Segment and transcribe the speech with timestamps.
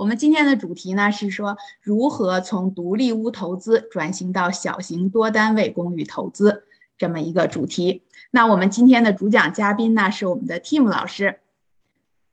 [0.00, 6.64] 我们今天的主题呢是说如何从独立屋投资转型到小型多单位公寓投资
[6.96, 8.02] 这么一个主题。
[8.30, 11.40] 那我们今天的主讲嘉宾呢是我们的 Tim 老师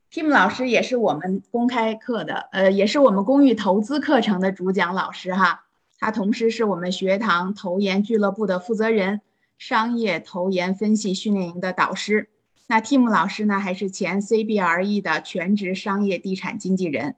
[0.10, 5.66] ，Tim 老师也是我们公开课的，呃，也是我们公寓投资课程的主讲老师哈。
[6.00, 9.20] 他同时是我们学堂投研俱乐部的负责人，
[9.58, 12.30] 商业投研分析训练营的导师。
[12.68, 17.18] 那 Tim 老师呢还是前 CBRE 的全职商业地产经纪人。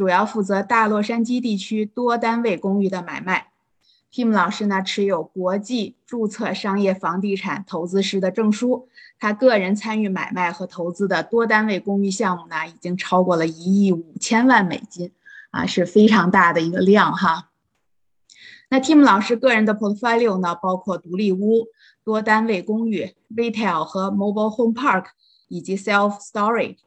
[0.00, 3.48] 主要负责大洛杉矶地区多单位公寓的买卖。
[4.10, 15.12] Tim 老师呢持有国际注册商业房地产投资师的证书，他个人参与买卖和投资的多单位公寓项目呢已经超过了一亿五千万美金，
[15.50, 17.50] 啊是非常大的一个量哈。
[18.70, 21.66] 那 Tim 老师个人的 portfolio 呢包括独立屋、
[22.02, 25.08] 多单位公寓、retail 和 mobile home park
[25.48, 26.78] 以及 self storage。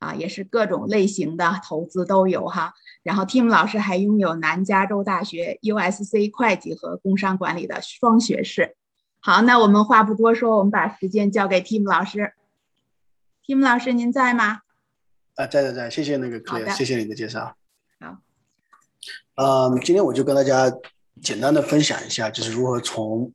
[0.00, 2.72] 啊，也是各种类型的投资都有哈。
[3.02, 8.76] 然后 Tim 老师还拥有南加州大学 USC 会计和工商管理的双学士。
[9.20, 12.32] 好，那我们话不多说，我们把时间交给 Tim 老师。
[13.46, 14.60] Tim 老师，您在吗？
[15.34, 17.54] 啊，在在在，谢谢那个哥，谢谢你的介绍。
[18.00, 18.16] 好。
[19.34, 20.72] 嗯，今天我就跟大家
[21.20, 23.30] 简单的分享一下，就是如何从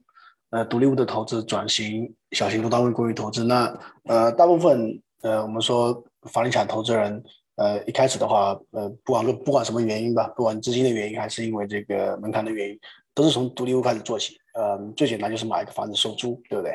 [0.49, 3.43] 呃独立物的投资转型小型多单位公寓投资。
[3.43, 6.03] 那呃，大部分呃，我们说。
[6.31, 7.23] 房地产投资人，
[7.55, 12.79] 呃，一开始的话，呃，不管不管什么原因吧，不管资金的原因，还是因为这个门槛的原因，
[13.13, 14.37] 都是从独立屋开始做起。
[14.53, 16.71] 呃，最简单就是买一个房子收租，对不对？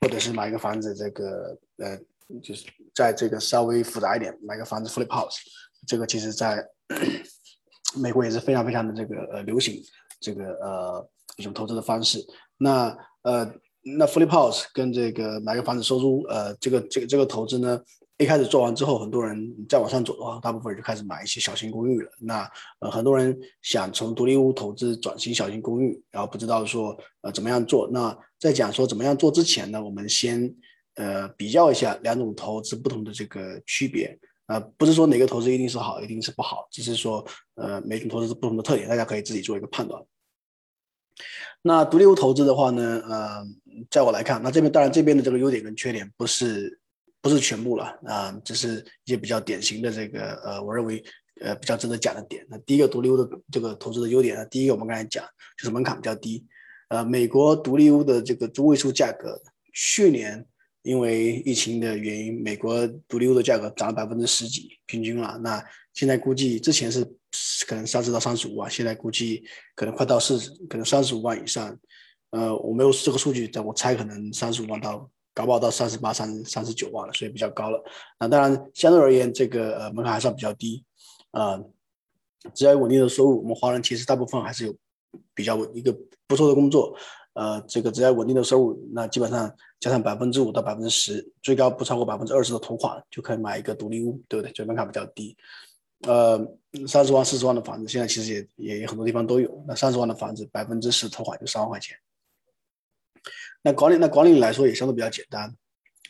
[0.00, 1.98] 或者是买一个房子，这个呃，
[2.40, 5.38] 就是在这个稍微复杂一点，买个房子 flip house，
[5.86, 6.64] 这个其实在
[7.98, 9.82] 美国也是非常非常的这个呃流行，
[10.20, 12.24] 这个呃一种投资的方式。
[12.56, 17.80] 那呃，那 flip house 跟这个买个房子收租，呃，这个这个这个投资呢？
[18.18, 22.08] 一开始做完之后，很多人再往上走的话，大部分人就开始买一些小型公寓了。
[22.20, 22.48] 那
[22.78, 27.90] 呃，很多人想从独立屋投资转型小型公寓，然后不知道说呃怎么样做。
[27.92, 30.54] 那在讲说怎么样做之前呢，我们先
[30.94, 34.16] 呃比较一下两种投资不同的这个区别。
[34.46, 37.26] 呃，不是说哪个投资一定是好，一定是不好，只是说
[37.56, 40.00] 呃每种投资是不同的特点，大家可以自己做一个判断。
[41.62, 43.44] 那独立屋投资的话呢，呃，
[43.90, 46.78] 在我来看，那这边当然这边的这个优点跟缺点不是。
[47.24, 51.02] 不是全部了啊，这是一些比较典型的这个呃，我认为
[51.40, 52.46] 呃比较值得讲的点。
[52.50, 55.24] 那第一个独立屋的这个投资的优点呢，第一个我们刚才讲
[55.56, 56.44] 就是门槛比较低。
[56.88, 59.40] 呃，美国独立屋的这个中位数价格，
[59.72, 60.44] 去年
[60.82, 65.40] 因为疫情的原因，美国独立屋的价格涨了百分之十几，平均了。
[65.42, 65.64] 那
[65.94, 67.02] 现在估计之前是
[67.66, 69.42] 可能三十到三十五万，现在估计
[69.74, 71.74] 可能快到四十，可能三十五万以上。
[72.32, 75.10] 呃，我没有这个数据，但我猜可能三十五万到。
[75.34, 77.84] 搞不好到三十八、三三十九万了，所以比较高了。
[78.18, 80.84] 那当然，相对而言，这个呃门槛还算比较低。
[81.32, 81.60] 啊，
[82.54, 84.74] 只要有稳定的收入，我们华人其实大部分还是有
[85.34, 85.92] 比较稳一个
[86.28, 86.96] 不错的工作。
[87.32, 94.52] 呃，这个只要稳定的收入，那基本上加上百分之五到百分之十，最高不超过百分之二十的头款，就可以买一个独立屋，对不对？
[94.52, 95.36] 就门槛比较低。
[96.02, 96.38] 呃，
[96.86, 99.64] 三十万、四十万的房子，现在其实也也有很多地方都有。
[99.66, 101.96] 那三十万的房子，百分之十头款就三万块钱。
[103.66, 105.50] 那管理那管理来说也相对比较简单，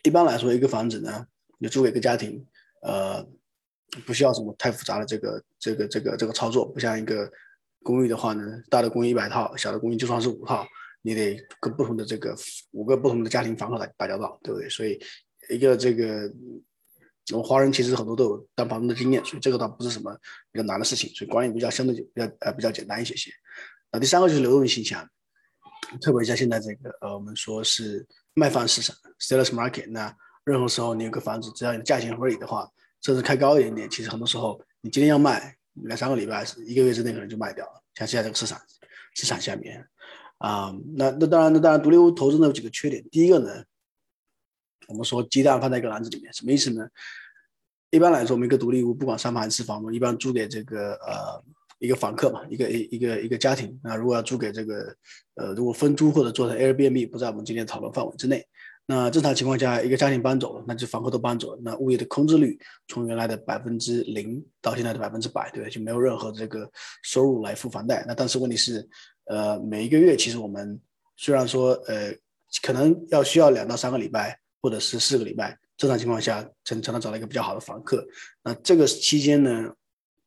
[0.02, 1.24] 一般来说一个房子呢，
[1.58, 2.44] 你租给一个家庭，
[2.82, 3.24] 呃，
[4.04, 7.30] 不需要什么太复杂的这个这个这个这个操作，不像一个
[7.84, 10.66] 公寓的话呢，大的公寓一百套，小的公寓就算是五套，
[11.02, 12.36] 你得跟不同的这个
[12.72, 14.68] 五个不同的家庭房客打打交道，对不对？
[14.68, 15.00] 所以
[15.48, 16.28] 一个这个
[17.30, 20.12] 我们华人其实很多都有当房东的经验，所以这个倒不是什么
[20.50, 23.30] 比较难的事情，所以管理比较相对比较呃比较简单一些些。
[23.92, 25.08] 那第三个就是流动性强。
[26.00, 29.90] 特别像现在这个，呃，我们说是卖方市场 （sellers market）。
[29.90, 32.68] 那任何时候你有个房子，只要你价钱合理的话，
[33.02, 37.82] 甚至开高一点点，其实很多时候你今天要卖，两三个礼拜、一个月之内可能就卖掉了。
[37.94, 38.60] 像现在这个市场，
[39.14, 39.86] 市场下面，
[40.38, 43.02] 啊，那那当然，那当然，独立屋投资呢有几个缺点。
[43.10, 43.64] 第一个呢，
[44.88, 46.86] 我们说鸡蛋放在一个篮子里面，什么意思呢？
[47.90, 51.44] 一般来说，我们一个独立屋，不管三房还是四房，我们一般租给这个呃。
[51.78, 54.94] 一个房客嘛，一个一一个一个家庭，那如果要租给这个，
[55.34, 58.46] 呃，如果分租或者做成 Airbnb，不在我们今天讨论范围之内。
[58.86, 66.70] 那正常情况下，一个家庭搬走了，那就房客都搬走了，那物业的空置率从原来的百分之零到现在的百分之百，对就没有任何这个
[67.02, 68.04] 收入来付房贷。
[68.06, 68.86] 那但是问题是，
[69.24, 70.78] 呃，每一个月其实我们
[71.16, 72.14] 虽然说，呃，
[72.62, 78.06] 可能要需要两到三个礼拜，或者是四个礼拜，正常情况下才才能找到一个比较好的房客。
[78.42, 79.72] 那这个期间呢？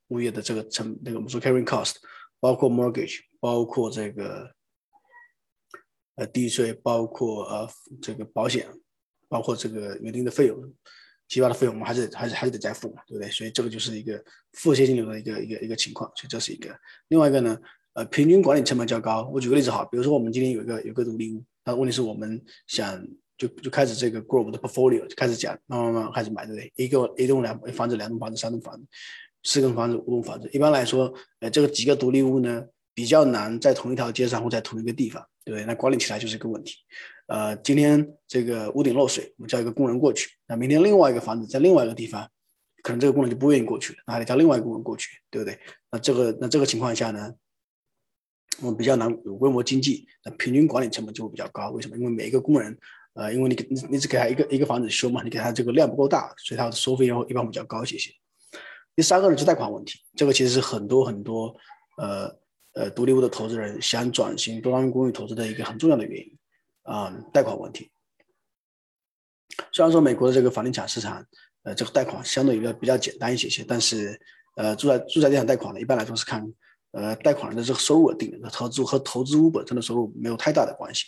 [0.09, 1.95] 物业的这个成，那个我们说 carrying cost，
[2.39, 4.50] 包括 mortgage，包括这个
[6.15, 7.69] 呃地税，包括呃
[8.01, 8.68] 这个保险，
[9.27, 10.74] 包括这个园丁的费用，
[11.27, 13.30] 其他的费用我们还是还是还是得再付嘛，对不对？
[13.30, 14.24] 所以这个就是一个
[14.54, 16.74] 负现金流的一个一个一个情况，所以这是一个。
[17.09, 17.59] 另外一个呢，
[17.94, 19.30] 呃，平均管理成本较高。
[19.33, 23.06] 我举个例子哈，比如说我们今天有一个有个独立屋，那问题是我们想
[23.38, 26.74] 就就开始这个 grow 的 portfolio，就开始讲慢慢慢慢开始买，对不对？
[26.75, 28.88] 一个一栋两房子，两栋房子，三栋房子，
[29.48, 30.50] 四栋房子，五栋房子。
[30.52, 35.66] 一般来说，呃，这个几个独立屋呢比较难在同一条街上或在同一个地方，对不对？
[35.66, 36.76] 那管理起来就是一个问题。
[37.28, 40.30] 呃，今天这个屋顶漏水，我们叫一个工人过去。
[40.48, 42.30] 那明天另外一个房子在另外一个地方，
[42.84, 45.58] 可能这个工人就不愿意过去了，那还得叫另外一个工人过去，对不对？
[45.90, 47.34] 那这个那这个情况下呢，
[48.60, 51.70] 我们比较难有规模经济，那平均管理成本就会比较高。
[51.70, 51.98] 为什么？
[51.98, 52.78] 因为每一个工人，
[53.14, 58.12] 呃，因为你你你只给他一个一个房子修嘛，你给他这个量不够大，所以他的收费要一般比较高一些些。
[58.98, 61.56] 第三个呢是贷款问题，这个其实是很多很多
[61.98, 62.36] 呃
[62.74, 66.38] 呃独立屋的投资人想转型多单元公寓投资的一个很重要的原因。
[66.82, 67.92] 啊，贷款问题。
[69.72, 71.24] 虽然说美国的这个房地产市场，
[71.62, 74.20] 呃，这个贷款相对比较比较简单一些些，但是，
[74.56, 76.44] 呃，住宅住宅地产贷款呢，一般来说是看，
[76.92, 81.06] 呃，贷款人的这个收入而定的，投资和投资屋本身的收入没有太大的关系。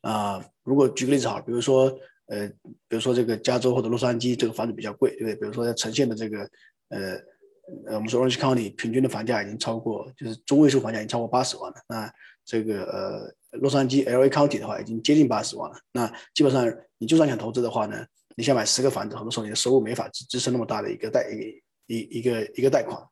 [0.00, 1.92] 啊，如果举个例子好，比如说，
[2.26, 2.48] 呃，
[2.88, 5.34] 比如说这个加州或者洛杉矶这个房子比较贵，对不对？
[5.34, 6.48] 比如说在呈现的这个，
[6.88, 7.12] 呃，
[7.86, 12.12] 呃，我们说 Orange County 平均的房价已经超过，就是中位数房价已经超过八十万了，那
[12.44, 13.36] 这个呃。
[13.60, 15.78] 洛杉矶 L A County 的话，已经接近八十万了。
[15.92, 18.04] 那基本上，你就算想投资的话呢，
[18.34, 23.02] 你想买十个房子，很多时候你的收入没法支支撑那么大的一个贷一一一个一个贷款。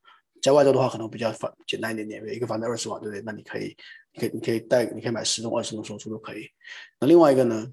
[0.43, 3.23] 在外州的话，可能比较简简单一点点，一个房子二十万，对不对？
[3.25, 3.75] 那你可以，
[4.13, 6.47] 你可以，你可以贷，你可以买十栋、二十栋收租都可以。
[7.01, 7.73] 那另外一个呢，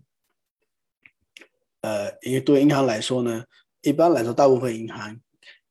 [1.82, 3.44] 呃，因为对银行来说呢，
[3.82, 5.20] 一般来说，大部分银行，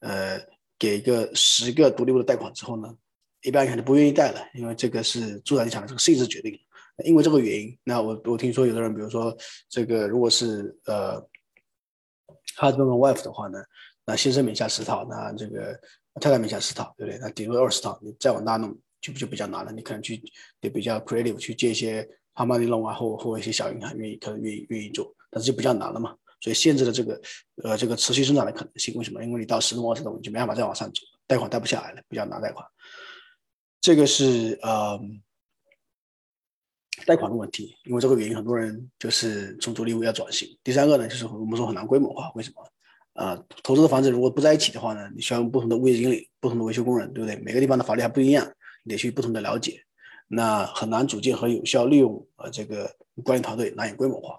[0.01, 0.41] 呃，
[0.79, 2.95] 给一个十个独立屋的贷款之后呢，
[3.43, 6.59] 一般可能不愿意贷了，因为这个是住宅地产的这个性质决定。
[7.05, 9.35] 因为这个原因，那我我听说有的人，比如说
[9.71, 11.19] 这个，如果是呃
[12.59, 13.59] ，husband 和 wife 的话呢，
[14.05, 15.73] 那先生名下十套，那这个
[16.21, 17.19] 太太名下十套，对不对？
[17.19, 19.73] 那顶多二十套，你再往大弄就就比较难了。
[19.73, 20.23] 你可能去
[20.61, 26.15] 得比较 creative 去借一些 money loan 啊，或或一些小银行愿意可能愿意愿意做，但是就比较难了嘛。
[26.41, 27.21] 所以限制了这个
[27.63, 28.95] 呃这个持续增长的可能性。
[28.95, 29.23] 为什么？
[29.25, 32.67] 因为你到十栋二十栋，你就没办法再往上走，贷款贷不下来了，比较难贷款。
[33.81, 35.01] 这个是呃。
[37.07, 40.47] 贷款的问题，因为这个原因，很多人就是从独立屋要转型。
[40.63, 42.63] 第三个呢，就是我们说很难规模化，为什么？
[43.15, 47.37] 啊，投资的房子如果不在一起的话呢，你需要用不同的物业经理、不同的维修工人，对不对？
[47.41, 48.47] 每个地方的法律还不一样，
[48.85, 49.83] 你得去不同的了解，
[50.29, 52.95] 那很难组建和有效利用呃这个
[53.25, 54.39] 管理团队，难以规模化。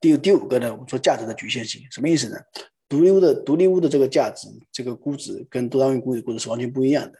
[0.00, 2.36] 第第五个呢，我们说价值的局限性，什么意思呢？
[2.88, 7.18] 独立屋的独立屋的这个价值，这个估值跟多单位估值估值是完全不一样的。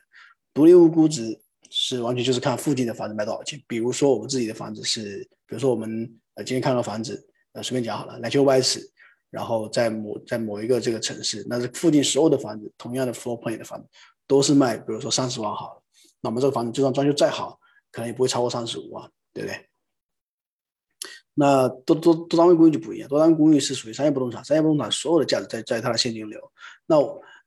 [0.52, 1.40] 独立屋估值。
[1.70, 3.62] 是完全就是看附近的房子卖多少钱。
[3.69, 8.80] 比如说我们自己的房子是，比如说我们呃今天看个房子，呃随便讲好了，两千五百尺，
[9.28, 13.86] 然后在某在某一个这个城市，那是附近所有的房子，同样的 floor plan 的房子
[14.26, 15.82] 都是卖，比如说三十万好了，
[16.22, 17.60] 那我们这个房子就算装修再好，
[17.92, 19.69] 可能也不会超过三十五万，对不对？
[21.38, 26.40] 那多多多单位公寓就不一样，多单位公寓是属于商业不动产，商业不动产所有的价值在在它的现金流。
[26.87, 26.96] 那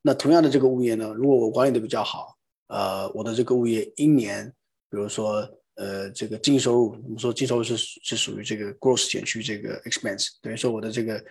[0.02, 2.38] 那同样的这个物业呢，如果我管理的比较好。
[2.74, 4.48] 呃，我的这个物业一年，
[4.90, 5.46] 比如说，
[5.76, 11.22] 呃，这个净收入，我们说净收入是是属于这个 gross 减去这个 expense，等于说我的这个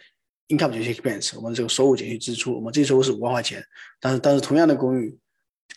[0.48, 3.64] income 减去 expense，我们这个收入减去支出，我们净收入是五万块钱，
[3.98, 5.18] 但是但是同样的公寓，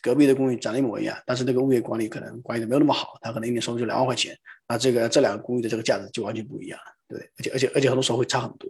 [0.02, 8.70] 隔壁的公寓长得一模一样，但是那个物业管理可能管理的没有那么好，他可能一年收入就两万块钱，那这个这两个公寓的这个价值就完全不一样了，对而且而且而且很多时候会差很多，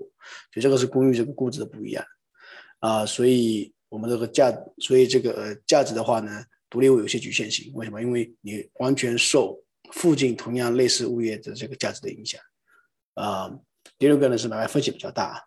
[0.51, 2.05] 所以这个是公寓这个估值的不一样，
[2.79, 6.43] 啊，所以我们这个价，所以这个呃价值的话呢。
[6.69, 8.01] 独立屋有些局限性，为什么？
[8.01, 12.41] 因为你完全受附近同样类似物业的这个价值的影响。
[13.13, 13.47] 啊，
[13.99, 15.45] 第六个呢是买卖风险比较大。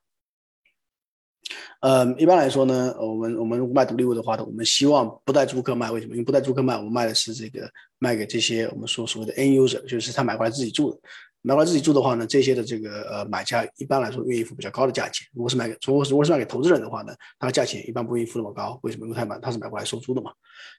[1.81, 6.13] 呃，一般来说呢，我们我们卖独立屋的话呢，我们希望不带租客卖，为什么？
[6.13, 10.99] 因为不带租客卖，我们卖的是这个卖给这些我们说所谓的 end user，就是他买过来自己住的。
[11.43, 15.25] 买回来自己住的话呢，这些的这个呃买家一般来说愿意付比较高的价钱。
[15.33, 18.81] 如果是卖给如果如果是卖给投资人的话呢，他的价钱一般不愿意付那么高。
[18.83, 19.07] 为什么？
[19.07, 20.33] 因为他买他是买过来收租的嘛。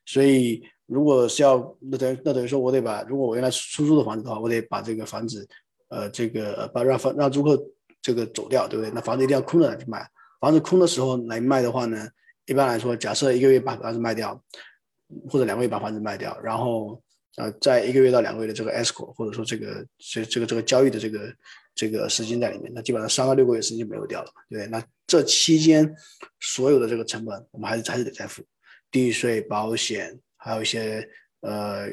[0.06, 5.48] 所以如果是要那等于那等于说我得把如果我原来出租的房子的话，我得把这个房子
[5.88, 7.58] 呃这个把让房让租客
[8.02, 8.92] 这个走掉，对不对？
[8.94, 10.06] 那房子一定要空着来去卖。
[10.40, 12.08] 房子空的时候来卖的话呢，
[12.46, 14.42] 一般来说，假设一个月把房子卖掉，
[15.30, 17.02] 或者两个月把房子卖掉，然后。
[17.38, 21.32] 呃，在一个月到两个月的这个 escrow，或者说这个这这个这个交易的这个
[21.76, 24.68] 这个时间在里面，那基本上三到六个月时间就没有掉了，对不对？
[24.72, 25.96] 那这期间
[26.40, 28.44] 所有的这个成本，我们还是还是得再付，
[28.90, 31.08] 地税、保险，还有一些
[31.42, 31.88] 呃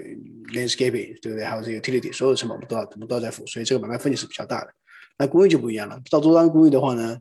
[0.55, 1.45] landscaping，对不对？
[1.45, 4.73] 还有这个 utility，所有的成本我们都要我们都要再付，所以这个买卖风险是比较大的。
[5.19, 7.19] 那公寓就不一样了，到多单公寓的话呢，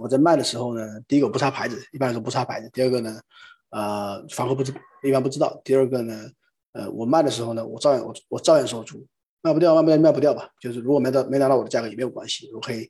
[0.00, 2.70] 我在卖的时候呢，第一个我不插牌子，一般来说不插牌子。
[2.72, 3.20] 第二个呢，
[3.70, 4.72] 呃，房客不知
[5.02, 5.60] 一般不知道。
[5.62, 6.30] 第二个呢，
[6.72, 9.06] 呃，我卖的时候呢，我照样我我照样收租，
[9.42, 10.48] 卖不掉卖不掉卖不掉吧。
[10.60, 12.88] 就是如果没到没拿到我的价格也没有关系，我可以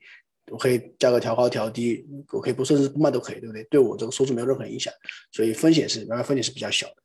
[0.53, 3.65] 我可以价格调高调低，我可以不甚至不卖都可以，对不对？
[3.65, 4.93] 对我这个收租没有任何影响，
[5.33, 6.97] 所以风险是原来风险是比较小的。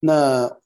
[0.00, 0.58] 那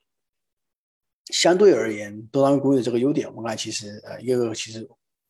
[1.32, 4.88] 相对而言，多单公寓这个优点，我们看其实呃一个个其实。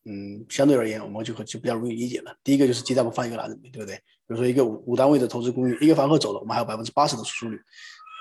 [0.09, 2.33] 嗯，相对而言，我们就会就比较容易理解了。
[2.45, 3.97] 第一个就是鸡蛋不放一个篮子里，对不对？
[3.97, 7.61] 比如说一个五五单位的投资公寓，一个房客走了，我们还有百分之八十的出租率，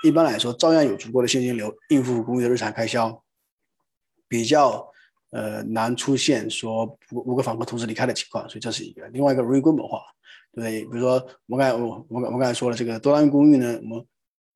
[0.02, 3.22] 一般来说照样有足够的现金流应付公寓的日常开销，
[4.26, 4.84] 比较
[5.30, 9.06] 呃难出现说五五个房客同时离开的情况，所以这是一个。
[9.10, 10.00] 另外一个容易规模化，
[10.52, 10.84] 对不对？
[10.86, 14.04] 比如说我们刚才我我我刚才说了，这个多单位公寓呢，我们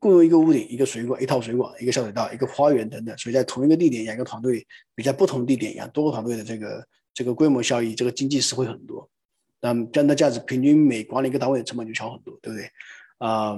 [0.01, 6.85] 共用一个屋顶、一个水管、一套水管、一个下水道、一个花园等等，所以在同一个地点养一个团队，比在不同地点养多个团队的这个。
[7.13, 9.09] 这个规模效益，这个经济实惠很多，
[9.61, 12.71] 那这样的价值平均每管理一个单位的成本就小很多，对不对？
[13.19, 13.57] 啊，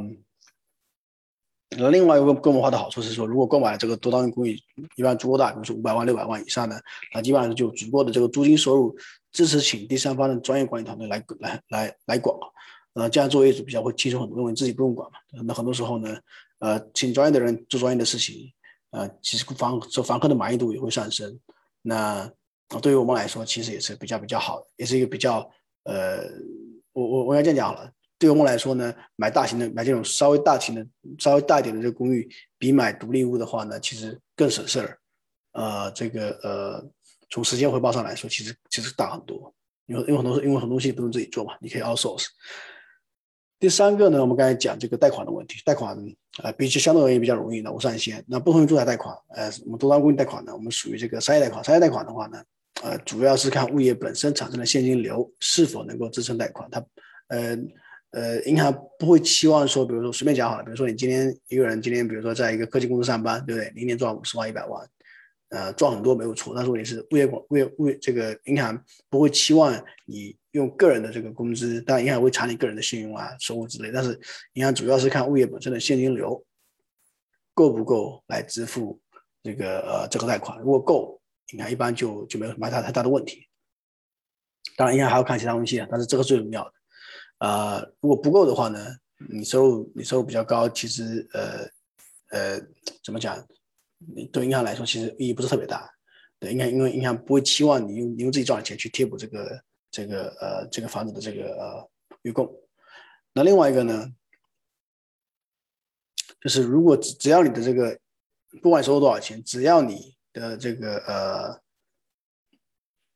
[1.78, 4.58] 那另外一个规模化的好处是说，如果购买这个多单位公寓，
[4.96, 6.82] 一般足够大，比如说五百万、六百万以上的，
[7.14, 8.96] 那基本上就足够的这个租金收入，
[9.30, 12.36] 支持请第三方的专业管理团队来来来来管，
[12.94, 15.18] 呃，这样做业主比较会轻松很多，因为自己不用管嘛。
[15.44, 16.18] 那很多时候呢，
[16.58, 18.52] 呃，请专业的人做专业的事情，
[18.90, 21.38] 呃，其实房这房客的满意度也会上升。
[21.80, 22.30] 那
[22.80, 25.50] 对于我们来说，其实也是比较比较好的，也是一个比较
[25.84, 26.22] 呃，
[26.92, 27.90] 我我我要这样讲好了。
[28.18, 30.86] 对于我们来说呢，买大型的买这种稍微大型的、
[31.18, 34.98] 稍微大一点的这个公寓，比买独立屋的话呢，其实更省事儿。
[35.54, 36.90] 呃，这个呃，
[37.30, 39.52] 从时间回报上来说，其实其实大很多。
[39.86, 42.26] 因为因为很多因为很多东西不用自己做嘛，你可以 outsource。
[43.58, 45.98] 第三个呢，我们刚才讲这个贷款的问题，贷款
[46.44, 48.24] 呃，比起相对而言比较容易的无上限。
[48.28, 51.62] 那不同于住宅贷款，呃，我们多单公寓贷款呢，我们属于这个商业贷款。
[51.64, 52.40] 商业贷款的话呢。
[52.82, 56.68] 呃，主要是看物业本身产生的现金流是否能够支撑贷款。
[56.70, 56.84] 它，
[57.28, 57.56] 呃
[58.10, 63.70] 呃，银行不会期望说，比如说随便讲好了，比如说你今天一个人今天，比如说在一个科技公司上班，对不对？
[63.74, 64.88] 明年赚五十万、一百万，
[65.50, 66.54] 呃，赚很多没有错。
[66.56, 69.72] 但是问题是，物业管物业物业这个银行不会期望
[70.06, 73.92] 你用个人的这个工资，当然银行会查你个人的信用啊、收入之类。
[73.92, 74.18] 但是
[74.54, 76.44] 银行主要是看物业本身的现金流
[77.54, 79.00] 够不够来支付
[79.42, 80.58] 这个呃这个贷款。
[80.58, 81.21] 如果够。
[81.52, 83.46] 你看，一般就就没有什么太太大的问题。
[84.76, 86.72] 当然，银行还要看其他东西啊，但是这个最重要的。
[87.38, 88.96] 呃，如果不够的话呢，
[89.28, 91.68] 你收入你收入比较高，其实呃
[92.30, 92.60] 呃
[93.04, 93.46] 怎么讲？
[94.32, 95.88] 对银行来说其实意义不是特别大。
[96.40, 101.90] 对，银行因为银行不会期望你用你用自己赚的钱去贴补这个这个呃这个房子的这个呃
[102.22, 102.52] 预供。
[103.32, 104.12] 那另外一个呢，
[106.40, 107.96] 就是如果只只要你的这个
[108.60, 111.60] 不管收入多少钱，只要你的这个呃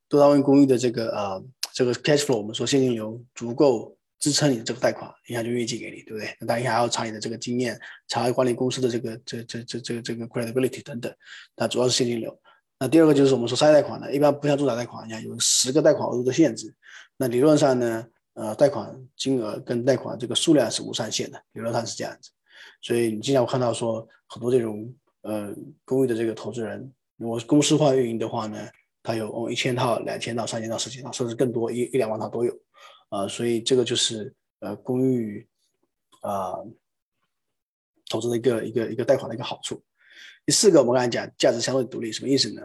[0.09, 6.35] 多单位公寓的这个呃这个 cash flow，我们说现金流足够支撑你的这个贷款，银行就愿意借给你，对不对？
[6.41, 11.15] 那当然还要查你的这个经验，查管理公司的这个这这这这个这个 credibility 等等。
[11.57, 12.41] 那主要是现金流。
[12.79, 16.75] 那第二个就是我们说商业贷款呢，一般不像住宅贷款一样有十个贷款额度的限制。
[17.17, 22.31] 那理论上呢，呃，贷款金额跟贷款这个数量是无上限的，理论上是这样子。
[22.81, 25.55] 所以你经常会看到说很多这种呃
[25.85, 26.93] 公寓的这个投资人。
[27.17, 28.69] 如果公司化运营的话呢，
[29.03, 32.53] 它有哦一千套、两千套、三千套、四千套，甚至更多，一一两万套都有，
[33.09, 35.47] 啊，所以这个就是呃公寓
[36.21, 36.57] 啊
[38.11, 39.83] 投资的一个一个一个贷款的一个好处。
[40.45, 42.63] 第四个，我们刚才讲价值相对独立，什么意思呢？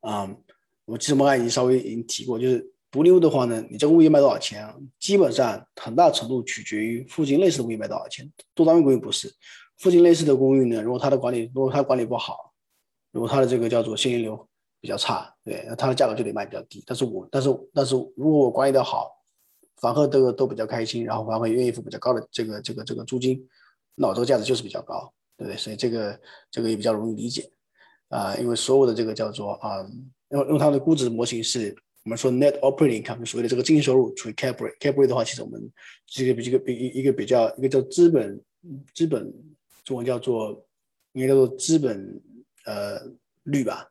[0.00, 0.36] 啊，
[0.84, 4.68] 我其实我们刚才已经稍微已经提过，就是独立屋的话呢，你这个物业卖多少钱，
[4.98, 8.28] 基本上很大程度取决于附近类似的物业卖多少钱。
[8.52, 9.32] 多单位公寓不是，
[9.78, 12.51] 附近类似的公寓呢，如果它的管理如果它管理不好。
[13.12, 14.48] 如果它的这个叫做现金流
[14.80, 16.82] 比较差，对，那它的价格就得卖比较低。
[16.84, 19.12] 但是我，但是，但是如果我管理的好，
[19.76, 23.46] 房客都都比较开心，然后房客愿意付比较高的这个这个这个租金，
[23.94, 25.56] 那我这个价值就是比较高，对不对？
[25.56, 27.48] 所以这个这个也比较容易理解
[28.08, 29.86] 啊，因为所有的这个叫做啊，
[30.30, 35.60] 用用它的估值模型是我们说 net operating income，所谓的这个净收入除以 cap rate，cap rate 的话，其实我们
[36.06, 38.42] 这个比这个比一一个比较一个叫资本
[38.94, 39.32] 资本
[39.84, 40.66] 中文叫做
[41.12, 42.20] 应该叫做资本。
[42.64, 43.00] 呃，
[43.42, 43.88] 率吧，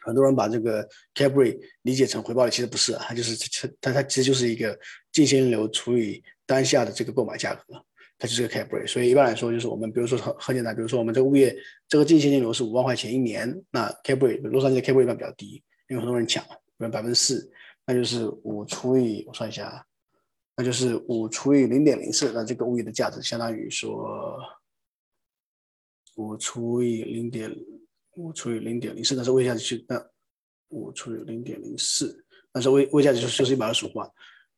[0.00, 3.36] 很多人把这个 cap rate 理解成回报率，其实不是，它就是
[3.80, 4.78] 它它其实就是一个
[5.10, 7.74] 净现金流除以当下的这个购买价格，
[8.16, 8.86] 它就是个 cap rate。
[8.86, 11.56] 所以一般来说，就是我们比如说很很简单，比如说我们这个物业
[11.88, 17.50] 这个净现金流是五万块钱一年，那 cap rate 洛杉矶的 cap rate 一般比较低，因为很多人抢，比如百分之四，
[17.84, 19.84] 那就是五除以我算一下，
[20.56, 24.38] 那就是五除以零点零四，那这个物业的价值相当于说。
[26.16, 27.50] 五除以零点
[28.16, 30.04] 五除以零点零四，那是位价值去那
[30.68, 34.10] 五除以零点零四，那是位位价值就就是一百二十五万。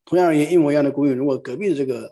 [0.04, 2.10] 同样而言，一模一样的公寓，如果隔壁的这个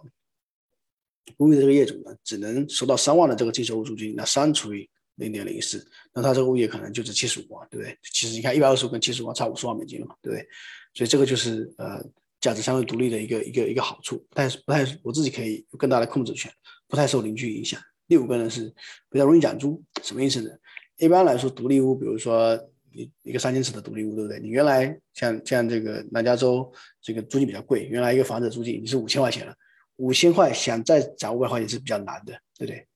[1.37, 7.97] 公寓的这个业主呢，只能收到三万的这个净收入租金，那三除以零点零四，那他这个物业可能就值七十五万，对不对？
[8.13, 10.47] 其实你看一百二十五跟七十五万差五十万美金了嘛，对不对？
[10.93, 12.05] 所以这个就是呃
[12.41, 16.53] 价值相对独立的一个一个一个好处，不太不太我自己可以有更大的控制权，
[16.87, 17.81] 不太受邻居影响。
[18.09, 18.73] 第五个呢是
[19.11, 20.51] 比较容易涨租，什么意思呢？
[20.99, 22.57] 一般来说，独立屋，比如说
[22.93, 24.41] 一一个三千尺的独立屋，对不对？
[24.41, 26.73] 你原来像像这个南加州
[27.03, 29.55] 这个租金比较贵，原来一个房子的租金已经是五千块钱了，
[29.97, 32.87] 五千块想再涨五百块钱是比较难的，对不对？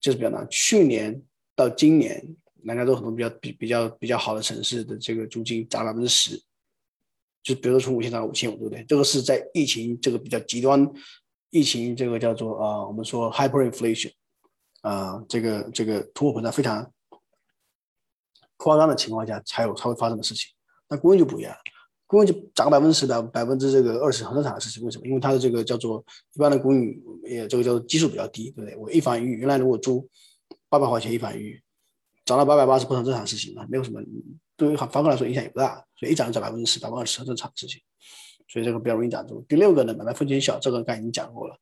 [0.00, 0.46] 就是比较难。
[0.50, 1.22] 去年
[1.56, 2.22] 到今年，
[2.62, 6.38] 南加州很多比较比比较比较好的城市的这个租金涨了百分之十，
[7.42, 8.84] 就比如说从五千涨到五千五，对不对？
[8.84, 10.86] 这个是在疫情这个比较极端，
[11.48, 14.12] 疫情这个叫做啊，我们说 hyperinflation，
[14.84, 16.88] 啊，这个这个通货膨胀非常。
[18.56, 20.48] 夸张的情况下才有才会发生的事情，
[20.88, 21.54] 那公寓就不一样，
[22.06, 24.82] 公寓就涨百分之十到百分之这个二十很正常的事情。
[24.84, 25.06] 为什么？
[25.06, 28.76] 因为它的这个叫做一般的公寓也这个叫做基数比较低，对不对？
[28.76, 30.08] 我一房一浴原来如果租
[30.68, 31.62] 八百块钱一房一浴，
[32.24, 34.00] 涨到八百八十不很正常的事情啊，没有什么
[34.56, 37.82] 对于房客来说影响也不大，所以一涨就涨百分之十百分之二十很正常的事情，
[38.48, 39.44] 所以这个比较容易涨住。
[39.48, 41.58] 第六个呢，买卖风险小，这个刚才已经讲过了，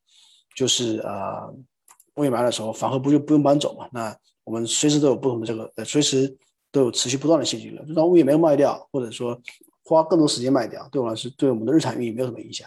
[0.55, 1.53] 就是呃，
[2.17, 3.89] 物业买的时候房客不就不用搬走嘛？
[3.93, 6.37] 那我们随时都有不同的这个呃随时。
[6.75, 9.39] 都有持续不断的现金流，就当物业没有卖掉，或者说
[9.85, 12.67] 花更多时间卖掉，对我来说，对我们的日常运营没有什么影响，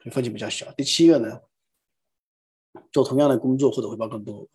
[0.00, 0.70] 所以风险比较小。
[0.76, 1.36] 第七个呢，
[2.92, 4.46] 做同样的工作或者回报更多。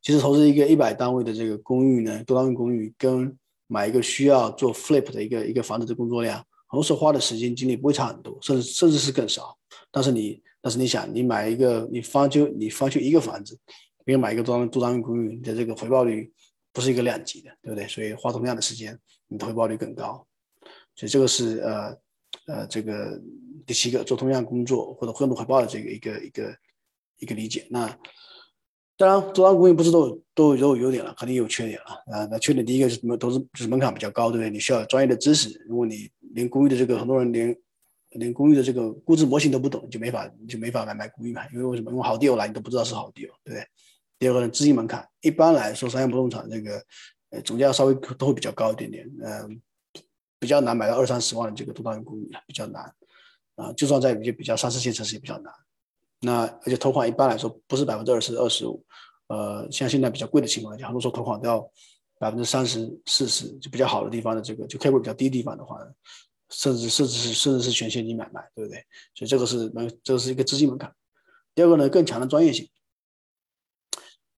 [0.00, 6.36] 其实投资一个一百单位的这个公寓呢，多单位公寓跟买一个需要做 flip 的一个一个房子的工作量，
[6.68, 9.58] 很多时候花的时间精力不会差很多，甚至甚至是更少。
[9.90, 13.58] 但是你但是你想，你买一个你翻修你翻修一个房子，
[14.04, 16.30] 比如买一个多多单位公寓，你的这个回报率。
[16.70, 17.88] 不是一个量级的，对不对？
[17.88, 18.96] 所以花同样的时间，
[19.26, 20.24] 你的回报率更高。
[20.94, 21.98] 所以这个是呃
[22.46, 23.20] 呃这个
[23.66, 26.56] 第七个做同样工作或者更多回报的这个一个一个
[27.18, 27.66] 一个理解。
[27.70, 27.88] 那
[28.96, 32.28] 当然，多单公寓不是都都有都有优点了，肯定有缺点了啊。
[32.30, 33.16] 那缺点第一个是什么？
[33.16, 34.50] 投资就是门槛比较高，对不对？
[34.50, 35.64] 你需要专业的知识。
[35.66, 37.58] 如果你连公寓的这个很多人连
[38.10, 41.46] 连公寓的这个估值模型都不懂，就没法就没法买买公寓嘛。
[41.52, 41.90] 因为为什么？
[41.90, 43.66] 因为好地 l 来你都不知道是好地对不对？
[44.18, 46.82] 第二个呢，资金门槛一般来说，商业不动产这个
[47.30, 49.60] 呃总价稍微都会比较高一点点，嗯，
[50.38, 52.82] 比较难买到二三十万的这个多单位公寓，比较难
[53.56, 53.72] 啊。
[53.74, 55.52] 就算在一些比较三四线城市也比较难。
[56.20, 58.84] 那而且投款一般来说不是百分之二十、二十五，
[59.28, 61.60] 呃，像现在比较贵的情况下，很多时候投款都要
[62.18, 65.78] 百分之三十、四十，就比较好的地方的这个就 K 股比较低的地方的话，
[66.50, 68.84] 甚至甚至是甚至是全现金买卖，对不对？
[69.14, 70.92] 所以这个是门，这个是一个资金门槛。
[71.54, 72.68] 第二个呢，更强的专业性。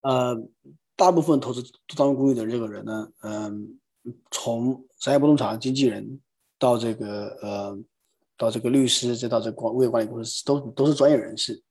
[0.03, 0.35] 呃，
[0.97, 3.79] 大部分投资多单位公寓的这个人呢，嗯，
[4.31, 6.21] 从商业不动产经纪人
[6.59, 7.79] 到这个呃，
[8.37, 11.63] 到这个律师，再到这管物业管理公司，都都是专业人士，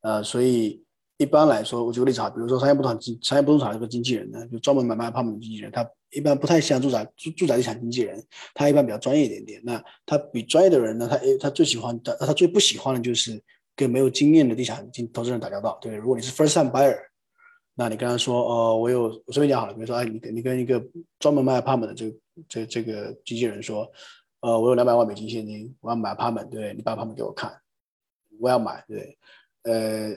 [0.00, 0.82] 呃，所以
[1.18, 8.22] 一般来说，我举个例子啊，比如说商业不动产商业不动产这个经纪人呢，就专门买卖项目的经纪人，他一般不太像住宅住住宅地产经纪人，
[8.54, 9.60] 他一般比较专业一点点。
[9.64, 13.42] 那他比专业的人呢，他他最喜欢的，他最不喜欢的就是
[13.76, 15.78] 跟没有经验的地产经投资人打交道。
[15.80, 16.98] 对，如果你是 first time buyer。
[17.76, 20.80] 那你跟他说，哦，我有，我随便讲好了，比如说，哎，你跟你跟一个
[21.18, 22.16] 专门卖 apartment 的这个
[22.48, 23.90] 这这个经纪人说，
[24.42, 27.52] 呃，我有两百万美金现金，我要买 apartment，对你把 apartment 给我看，
[28.38, 29.18] 我要买，对，
[29.64, 30.12] 呃，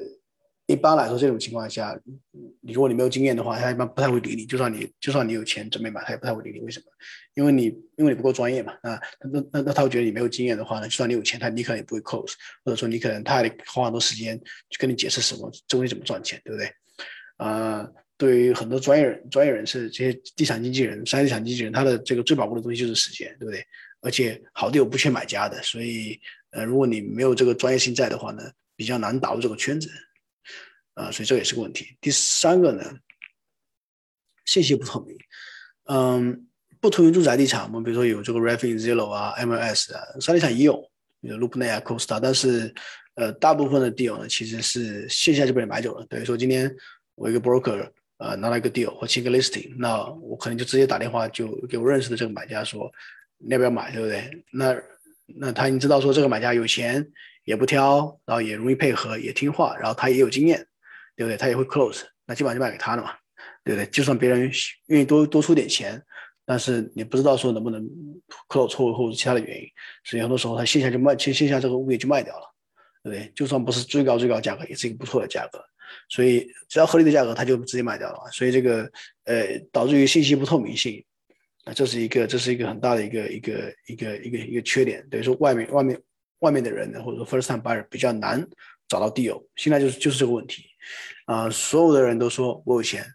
[0.67, 1.97] 一般来说这种情况下，
[2.61, 6.85] 你如果你没有经验的话，他一般不太会理你，就算你就算你有钱准备买，他也不太会理你，为什么？
[7.35, 8.99] 因为你因为你不够专业嘛，那
[9.31, 12.33] 那那那他会觉得你没有经验的话呢，就算你有钱，他你可能也不会 close，
[12.65, 14.37] 或者说你可能他还得花很多时间
[14.69, 16.69] 去跟你解释什么这东西怎么赚钱，对不对？
[17.37, 23.65] 啊，对于很多专业人、专业人士，这些地产经纪人、商业地产经纪人，他的这个最宝贵的东西就是时间，对不对？
[24.01, 26.19] 而且好地有不缺买家的，所以，
[26.51, 28.43] 呃，如果你没有这个专业性在的话呢，
[28.75, 29.89] 比较难打入这个圈子，
[30.97, 31.95] 啊，所以这也是个问题。
[32.01, 32.83] 第三个呢，
[34.45, 35.15] 信息不透明，
[35.85, 36.47] 嗯，
[36.81, 40.81] 不同于住宅地产，我们比如说有这个 Refin Zillow 啊、MLS 啊，商业地产也有，
[41.21, 42.73] 比如 LoopNet 啊、Costa，但是，
[43.15, 46.75] 呃，大部分的 deal 呢，其实是线下就被人买走了，等于说今天。
[47.19, 52.91] 我一个 broker，呃，拿了一个 deal 或签个 listing，那我可能就直接打电话就给我认识的这个买家说，
[53.39, 54.45] 你要不要买，对不对？
[54.51, 54.79] 那
[55.25, 57.03] 那他已经知道说这个买家有钱，
[57.43, 60.63] 也不挑，然后也容易配合，也听话，然后他也有经验，
[61.17, 61.35] 对不对？
[61.35, 63.11] 他也会 close，那基本上就卖给他了嘛，
[63.65, 63.85] 对不对？
[63.87, 64.49] 就算别人
[64.85, 66.01] 愿意多多出点钱，
[66.45, 67.83] 但是你不知道说能不能
[68.47, 69.67] close 或或者其他的原因，
[70.05, 72.45] 所以很多时候他线下就卖，线线下这个物业就卖掉了，
[73.03, 73.31] 对不对？
[73.35, 75.59] 就算不是最高最高价格，也是一个不错的价格。
[76.09, 78.29] 所以只要合理的价格，他就直接卖掉了嘛。
[78.29, 78.89] 所以这个
[79.23, 81.03] 呃，导致于信息不透明性，
[81.65, 85.05] 那，这是一个这是一个很大的一个一个一个一个一个缺点。
[85.09, 85.99] 等于说外面外面
[86.39, 88.45] 外面的人呢，或者说 first time buyer 比较难
[88.87, 89.41] 找到 deal。
[89.55, 90.66] 现在就是就是这个问题
[91.25, 93.05] 啊，所有的人都说我有钱，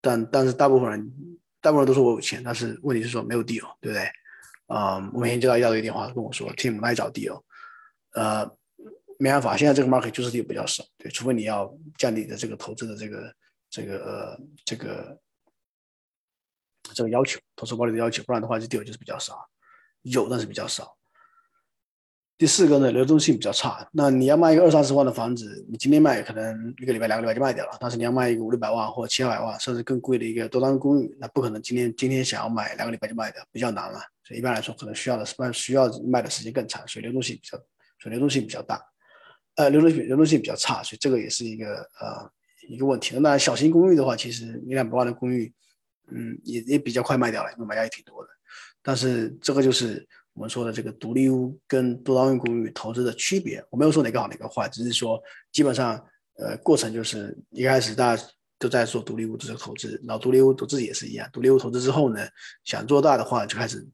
[0.00, 1.12] 但但是大部分人
[1.60, 4.08] 大部分人都说我有钱，但是问题是说没有 deal，对不对？
[4.66, 7.42] 啊，我每天接到一大堆电话跟我说，Tim 来找 deal，
[8.14, 8.44] 呃，
[9.18, 13.34] 没办法，现在这个 market 就是 deal 比较少，对，除非你要降低的这个投资的这个
[13.70, 15.20] 这个呃这个
[16.94, 19.48] 这个要求，投资管理的要求，不然的话这 deal 就是比较少，
[20.02, 20.96] 有但是比较少。
[22.38, 23.88] 第四个呢，流动性比较差。
[23.92, 27.72] 那你要卖一个二三十万的房子，你今天卖可能一个礼拜、两个礼拜就卖掉了。
[27.80, 33.98] 但是你要卖一个五六百万或七八百万，甚至更贵的一个多单公寓，那不可能今天今天想要买两个礼拜就卖掉，比较难了。
[34.22, 37.56] 所以一般来说，可能需要的是需要卖的时间更长，所以流动性比较，
[37.98, 38.82] 所以流动性比较大，
[39.54, 42.30] 呃，流动性流动性比较差，所以这个也是一个呃
[42.68, 43.16] 一个问题。
[43.18, 45.50] 那小型公寓的话，其实一两百万的公寓，
[46.10, 48.28] 嗯，也也比较快卖掉了，因为买家也挺多的。
[48.82, 53.60] 但是这个就是我们说的这个独立屋跟多单位公寓投资的区别。
[53.70, 55.20] 我没有说哪个好哪个坏，只是说
[55.50, 56.00] 基本上
[56.36, 58.22] 呃过程就是一开始大家。
[58.58, 61.28] 都在做独立屋的这个投资，然后独立屋投资也是一样。
[61.30, 62.26] 独立屋投资之后呢，
[62.64, 63.86] 想做大的话，就开始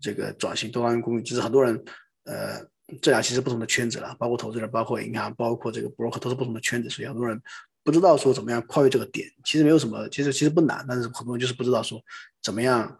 [0.00, 1.22] 这个转型多单元公寓。
[1.22, 1.80] 只是很多人，
[2.24, 2.60] 呃，
[3.00, 7.40] 这俩其实不同的圈子了，包括投资人、包括银行、包括这个 broker 都是不同的圈子，所以很多人
[7.84, 9.24] 不知道说怎么样跨越这个点。
[9.44, 12.02] 其实没有什么，其实其实不难，但是很多人就是不知道说
[12.42, 12.98] 怎么样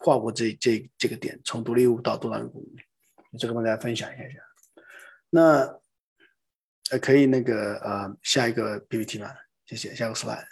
[0.00, 3.38] 跨过这这这个点，从独立屋到多单元公寓。
[3.38, 4.24] 这个跟大家分享一下。
[5.28, 5.78] 那
[6.90, 9.30] 呃，可以那个呃，下一个 PPT 吗？
[9.66, 10.46] 谢谢，下个 slide。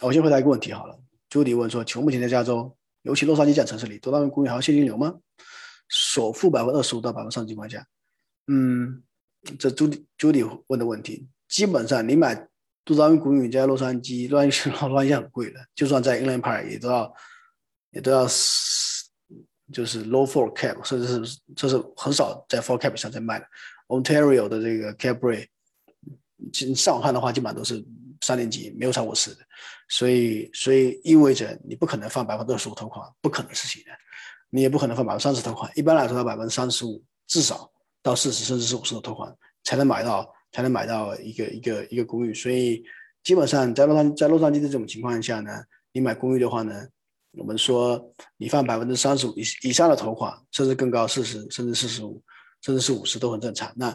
[0.00, 0.98] 我先回答一个问题好了。
[1.28, 5.20] 朱迪问说：“请问目前在加州，尤其洛杉矶这样城市里，多单位公寓还有现金流吗？
[5.88, 7.86] 首付百分之二十五到百分之三十情况下，
[8.46, 9.02] 嗯，
[9.58, 12.48] 这朱迪朱迪问的问题，基本上你买
[12.84, 17.14] 多单位公寓在洛杉矶，洛杉矶洛杉矶很贵的，就算在 i n l a n Park 也都要
[17.90, 18.26] 也都要
[19.72, 23.46] 就是 low four cap，甚至是这是很少在 four cap 上在卖的。”
[23.88, 25.48] Ontario 的这个 cap rate，
[26.74, 27.84] 上海的话基本上都是
[28.22, 29.40] 三年级，没有超过四的，
[29.88, 33.90] 所以所以意味着你不可能放百分之二十五投款，不可能实行的，
[34.48, 37.70] 你也不可能放百分之三十投款，一般来说要百分之三十五至少
[38.02, 42.84] 到四十甚至是五十的投款才能买到才能买到一个一个一个公寓，所以
[43.24, 45.50] 基本上在洛杉在洛杉矶的这种情况下呢，
[45.92, 46.86] 你买公寓的话呢，
[47.32, 52.22] 我们说你放百分之三十五以以上的投款，甚至更高四十甚至四十五。
[52.64, 53.72] 甚至是五十都很正常。
[53.74, 53.92] 那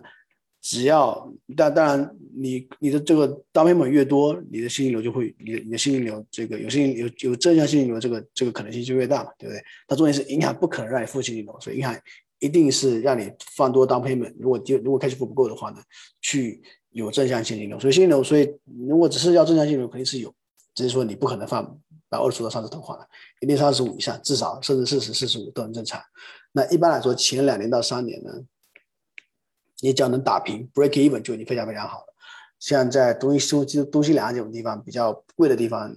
[0.62, 9.64] 只要，但当然，你你的这个单配本越多，你的现金流就会，你的你的现金流这个有现金有有正向现金流，这个这个可能性就越大，对不对？
[9.88, 11.98] 那重点是银行不可能让你付现金流，所以银行
[12.40, 14.36] 一定是让你放多单配本。
[14.40, 15.82] 如果就如果开支付不够的话呢，
[16.22, 17.80] 去有正向现金流。
[17.80, 20.34] 所以现金流，所以如果只是要正向现金流，肯定是有，
[20.74, 23.08] 只是说你不可能放百二十到三十投款了，
[23.42, 26.02] 一定三十五以上，至少甚至四十、四十五都很正常。
[26.52, 28.32] 那一般来说，前两年到三年呢？
[29.80, 32.06] 你只要能打平，break even 就已经非常非常好了。
[32.60, 35.96] 像在东西东东西两岸这种地方比较贵的地方，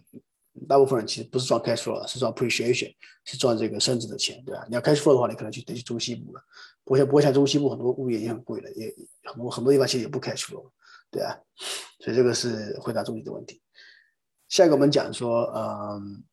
[0.68, 4.66] 大部分人其实不是赚 cash flow，是赚 appreciation，是赚这个升值的钱，对吧？
[4.68, 6.42] 你要 cash flow 的话，你可能去得去中西部了。
[6.84, 10.70] 不像不过像中西部很多物业也很贵的，也很多很多地方其实也不 cash flow，
[11.10, 11.38] 对啊。
[12.00, 13.60] 所以这个是回答中医的问题。
[14.48, 16.24] 下一个我们讲说，嗯，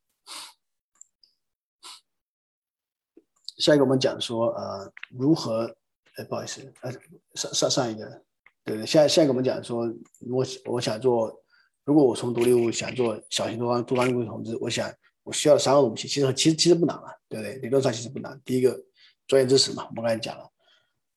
[3.57, 5.75] 下一个我们讲说，呃，如何。
[6.17, 6.91] 哎，不好意思，呃，
[7.35, 8.23] 上上上一个，
[8.63, 9.85] 对对，下下一个我们讲说，
[10.21, 11.43] 我我想做，
[11.87, 17.55] 如果我从独立物想做小型多方多方公寓投资，我想我需要三个东西，其实其实其实不难啊，对不对？
[17.59, 18.37] 理论上其实不难。
[18.43, 18.77] 第一个，
[19.25, 20.51] 专业知识嘛，我们刚才讲了，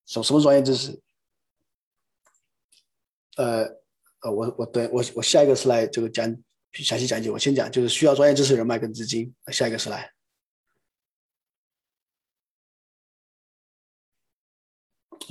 [0.06, 0.96] 什什么专业知识？
[3.36, 3.64] 呃
[4.20, 6.24] 呃，我我对我我下一个是来这个讲
[6.72, 9.34] 详细讲解，我先讲就是需要专业知识、人脉跟资金。
[9.48, 10.12] 下一个是来。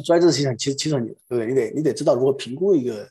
[0.03, 1.47] 专业知识其实其实其实你对不对？
[1.47, 3.09] 你得你得知道如何评估一个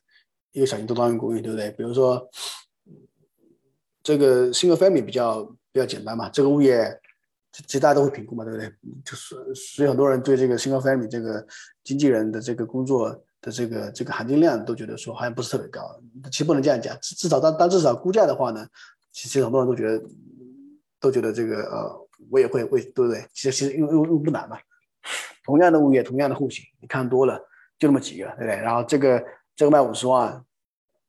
[0.53, 1.71] 一个小型多单元公寓，对不对？
[1.73, 2.29] 比如说
[4.03, 6.99] 这个 single family 比较比较简单嘛，这个物业
[7.53, 8.73] 其实大家都会评估嘛，对不对？
[9.05, 11.47] 就是所以很多人对这个 single family 这个
[11.85, 15.83] 经纪人的这个工作的这个这个含金量都觉得说好像不是特别高。
[16.31, 18.67] 其实不能这样讲，至少当当至少估价的话呢，
[19.13, 20.05] 其实很多人都觉得
[21.01, 23.25] 都觉得这个呃我也会会对不对？
[23.33, 24.59] 其实其实又又又不难嘛。
[25.45, 27.39] 同样的物业，同样的户型，你看多了
[27.79, 28.57] 就那么几个，对不对？
[28.57, 29.25] 然后这个
[29.59, 30.41] 这个卖五十万，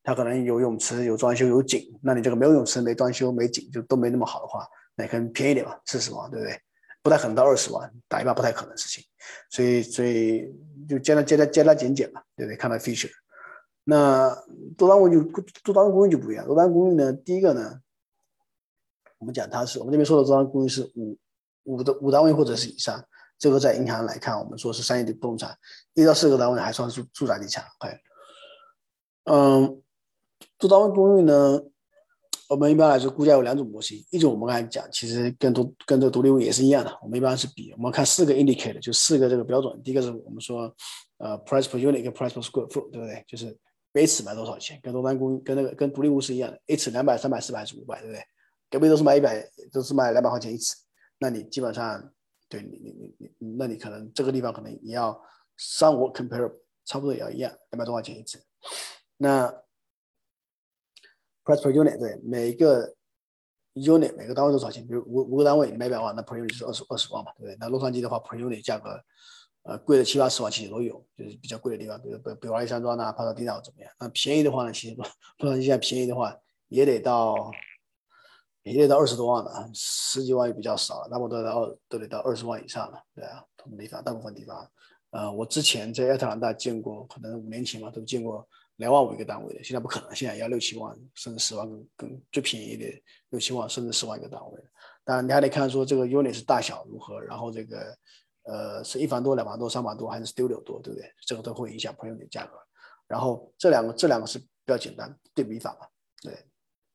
[0.02, 6.60] 它可能有泳池、有装修、有景，那你这个没有泳池、没装修、没景，就都没那么好的话，那可能便宜点吧，四十万，对不对？
[7.00, 9.04] 不太可能到二十万，打一把不太可能的事情。
[9.50, 10.52] 所以所以
[10.88, 12.56] 就简单简单简单减减嘛，对不对？
[12.56, 13.12] 看到 feature。
[13.84, 14.36] 那
[14.76, 15.22] 多单公寓就
[15.62, 17.80] 多单位公寓就不一样，多单位公寓呢，第一个呢，
[19.18, 21.16] 我们讲它是我们这边说的多单公寓是五。
[21.64, 23.04] 五的五单位或者是以上，
[23.38, 25.54] 这个在银行来看，我们说是商业的不动产，
[25.92, 27.62] 一到四个单位还算是住住宅地产。
[27.78, 27.94] OK，
[29.24, 29.82] 嗯，
[30.58, 31.62] 做单位公寓呢，
[32.48, 40.74] 我们一般来说估价有两种模型，一种我们刚才讲，其实跟独跟这个独立屋也是一样的，我们一般是比，我们看四个 indicator，就四个这个标准，第一个是我们说
[41.18, 43.24] 呃 price per unit 跟 price per square foot，对不对？
[43.28, 43.56] 就是
[43.92, 48.22] 每尺卖多少钱，跟多单公寓跟那个跟独立屋是一样的，一尺两百、三百、四百还是五百，对不对？
[48.70, 50.76] 隔壁都是卖一百，都是卖两百块钱一尺，
[51.18, 52.12] 那你基本上，
[52.48, 55.20] 对你你你你，那你可能这个地方可能也要
[55.56, 56.54] 三五 comparable，
[56.84, 58.40] 差不多也要一样，两百多块钱一尺。
[59.22, 59.46] 那
[61.44, 62.94] price per unit 对每个
[63.74, 64.86] unit 每个单位多少钱？
[64.86, 67.56] 比如五五个单位，你卖一百万，那 per unit 就是二十二十万嘛，对不对？
[67.60, 68.98] 那洛杉矶的话，per unit 价格，
[69.64, 73.92] 呃，贵的七八十万其实都有，就是比较贵的地方，比如比比如阿里山庄呐、帕萨迪纳怎么样？
[74.00, 75.06] 那便宜的话呢，其实洛
[75.40, 76.34] 洛杉矶现在便宜的话
[76.68, 77.50] 也得到。
[78.62, 84.70] 也得到二十多万了，十几万也比较少了，那么都得到都得到二十万以上了，对啊，同地方大部分地方，
[85.12, 88.46] 呃，我之前在亚特兰大见过，可能五年前嘛，都见过
[88.80, 92.86] 两万五一个单位的，现在不可能，现在要六七万甚至十万更更最便宜的
[93.28, 94.60] 六七万甚至十万一个单位。
[95.04, 97.96] 当然你还得看说这个 unit 是大小如何，然后这个
[98.44, 101.12] 呃是一房多、两房多、三房多还是 studio 多，对不对？
[101.26, 102.56] 这个都会影响 per unit 价格。
[103.06, 105.86] 然后这两个这两个是比较简单对比法嘛，
[106.22, 106.32] 对，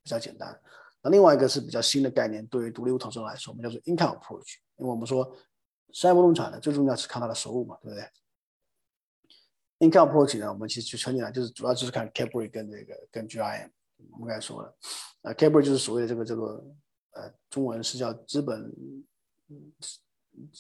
[0.02, 0.60] 比较简单。
[1.04, 4.56] 那另外一个是比较新的概念，对于独立屋投资人来说，我们叫做 income approach。
[4.78, 5.24] 因为我们说
[5.94, 8.04] 商业不动产呢，最重要是看它的收入嘛，对不对
[9.80, 13.70] ？income approach 呢，我们其实就很简单，就是主要就是看 Capri 跟这个跟 GIM。
[14.12, 14.76] 我们刚才说了，
[15.22, 16.64] 啊，cap rate 就是所谓的这个这个
[17.12, 18.72] 呃，中文是叫资本。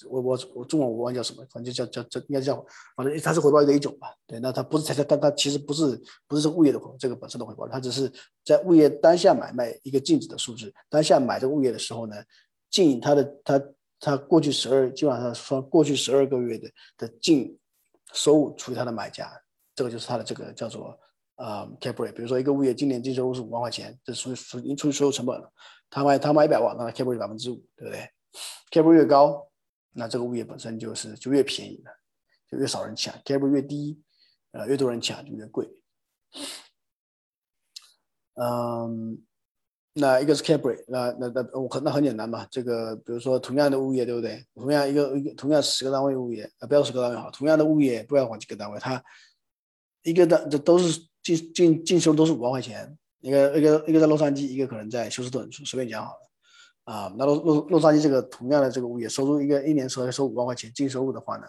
[0.07, 4.15] 我我我中文我忘记叫什么，反正就叫叫叫应该叫，反正它是回报率的一种吧。
[4.25, 8.09] 对，那它不是它它它其实不是不是物业的这个本身的回报，它只是
[8.45, 10.73] 在物业当下买卖一个净值的数字。
[10.89, 12.15] 当下买这个物业的时候呢，
[12.69, 13.61] 净它的它
[13.99, 17.57] 它过去十二基本上说过去十二个月的的净
[18.15, 19.31] 收入除以它的买家，
[19.75, 20.99] 这个就是它的这个叫做
[21.35, 22.13] 啊 cap rate。
[22.13, 25.51] 比如说一个物业今年净收入是五万块钱，这属于属于除以所有成本了。
[25.89, 28.09] 他卖他卖一百万，那 cap rate 百分之五，对不对
[28.71, 29.47] ？cap rate 越高。
[29.91, 31.91] 那这个物业本身就是就越便宜了，
[32.49, 34.01] 就越少人抢；cap rate 越低，
[34.51, 35.69] 呃，越多人抢就越贵。
[38.33, 39.23] 嗯，
[39.97, 42.45] 那一个是 cap rate，那那那我很那很简单嘛。
[42.51, 44.45] 这个比如说同样的物业，对不对？
[44.53, 49.01] 同样一个一个同样十个单位物业，啊，不要十个单位好，同样的物业不要管几个单位，它
[50.03, 56.93] 一个单这都是进进进修都是五万块钱，一个一个一个在洛杉矶，一个可能在休斯顿，随便讲好了。
[56.93, 61.47] 啊，那洛洛洛杉矶这个同样的这个物业收入，一个一年收收五万块钱净收入的话呢，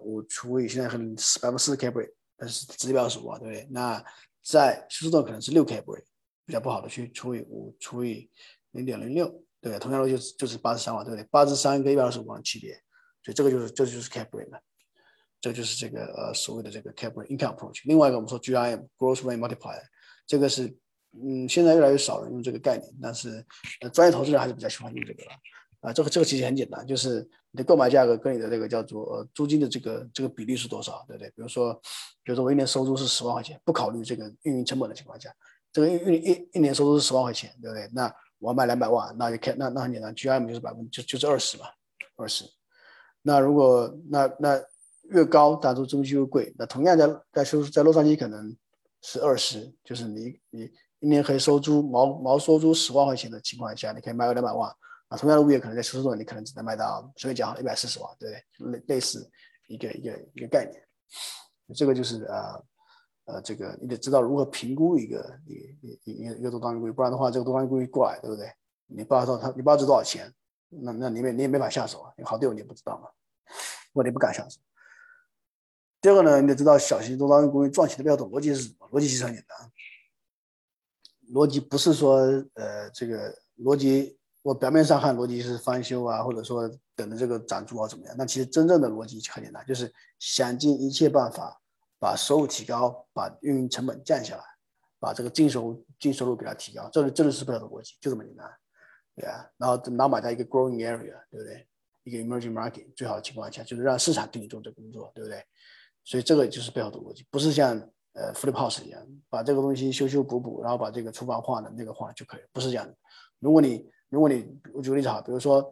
[0.00, 3.66] 我除以现在可能百分之四 Capri，但是直接二十五万，对不对？
[3.68, 4.00] 那
[4.44, 6.04] 在休斯顿可能是六 Capri
[6.48, 8.28] 比较不好的去除以五除以
[8.70, 9.28] 零点零六，
[9.60, 9.78] 对？
[9.78, 11.22] 同样的就是就是八十三万，对不对？
[11.30, 12.72] 八十三跟一百二十五万区别，
[13.22, 14.58] 所以这个就是这就是 cap rate 了，
[15.40, 17.82] 这就是这个呃所谓的这个 cap rate income approach。
[17.84, 19.82] 另外一个我们说 GIM gross rate multiplier，
[20.26, 20.74] 这个是。
[21.10, 23.42] 嗯，现在越来越少人用这个概念，但是
[23.80, 25.30] 呃，专业投资人还是比较喜欢用这个了。
[25.80, 31.30] 啊，这个这个其实很简单，就是你的购买价格跟你的这个叫做租金的这个这个比例是多少，对不对？
[31.30, 31.72] 比如说，
[32.22, 35.34] 比如说我一年收入是十万块钱，不考虑这个运营成本的情况下，
[35.72, 37.88] 这个一一一年收入是十万块钱，对不对？
[37.92, 41.66] 那我要卖两百万，那就看那那很简单，GM 就是百分就就是二十嘛，
[42.16, 42.44] 二十。
[43.22, 44.62] 那如果那那
[45.10, 46.54] 越高，当然租金越贵。
[46.58, 48.56] 那同样在在收在洛杉矶可能
[49.02, 50.70] 是二十，就是你你。
[51.00, 54.68] 一年可以收租毛毛收租十万块钱的情况下，你可以卖个两百万
[55.06, 55.16] 啊。
[55.16, 58.72] 同样的物业可能在休斯顿，你可能只能卖到随便讲一百四十万，对不对？
[58.72, 59.30] 类类似
[59.68, 60.82] 一个一个一个概念。
[61.72, 62.60] 这个就是啊
[63.28, 68.50] 呃，这个你得知道如何评估一个一一一一个多单位，不然的话，这个多单位过来，对不对？
[68.86, 70.32] 你不知道他你不知道值多少钱，
[70.70, 72.12] 那那你也你也没法下手啊。
[72.16, 73.10] 你好队友你也不知道嘛，
[73.92, 74.58] 或者你不敢下手。
[76.00, 78.88] 第二个呢，你得知道小型多单位公寓赚钱的标准逻辑是什么？
[78.90, 79.70] 逻辑其实很简单。
[81.34, 82.16] 逻辑不是说，
[82.54, 88.14] 呃，这个逻辑，我表面上看逻辑是翻修啊，或者说等着这个涨租啊怎么样？
[88.16, 91.60] 那其实真正的逻辑很简单，就是想尽一切办法
[91.98, 94.42] 把收入提高，把运营成本降下来，
[94.98, 98.50] 把这个净收净收入给它提高，这这就是不要的逻辑，就这么简单，
[99.16, 99.48] 对啊。
[99.56, 101.66] 然后然后买到一个 growing area，对不对？
[102.04, 105.44] 一个 emerging market，最好的情况下就是让市场给你做这工作，对不对？
[106.04, 107.90] 所以这个就是背后的逻辑，不是像。
[108.14, 112.92] 呃，flip house 一样，把这个东西修修补补，然后把这个厨房换了，那个换了就可以，不是这样的。
[113.38, 115.62] 如果你，如果你，我举个例子哈，比如说，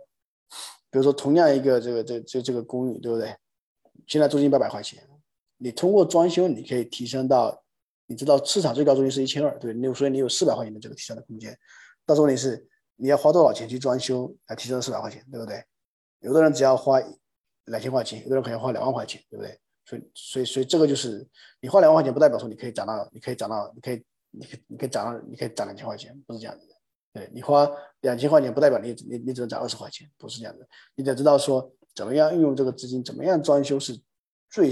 [0.88, 3.34] 比如说同样一个这个这这这个公寓，对不对？
[4.06, 5.02] 现在租金八百块钱，
[5.58, 7.62] 你通过装修，你可以提升到，
[8.06, 11.56] 你知道市场最高租金是一千二，对，你所以你有四百块钱的这个提升的空间。
[12.04, 12.66] 到时候你是
[12.96, 15.62] 你要花多少钱去装修来提升四百块钱，对不对？
[16.20, 17.00] 有的人只要花
[17.66, 19.58] 两千块钱，有的人可能花两万块钱，对不对？
[19.84, 21.26] 所以，所以，所以这个就是
[21.60, 26.74] 你花两万块钱，不代表说你可以涨到，你可以涨到，你可以，你可以，你可以涨到，你可以涨两千块钱，不是这样子的。
[27.12, 30.66] 对你花两千块钱，不代表你你你只能涨二十块钱，不是这样的。
[30.94, 33.98] 你得知道说怎么样运用这个资金，怎么样装修是
[34.50, 34.70] 最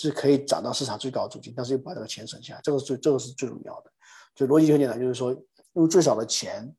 [0.00, 3.92] 是可以涨到市场最高租金，但是又把这个钱省下来，这个是最这个是最重要的。
[4.34, 5.36] 就逻辑很简单，就是说
[5.72, 6.72] 用最少的钱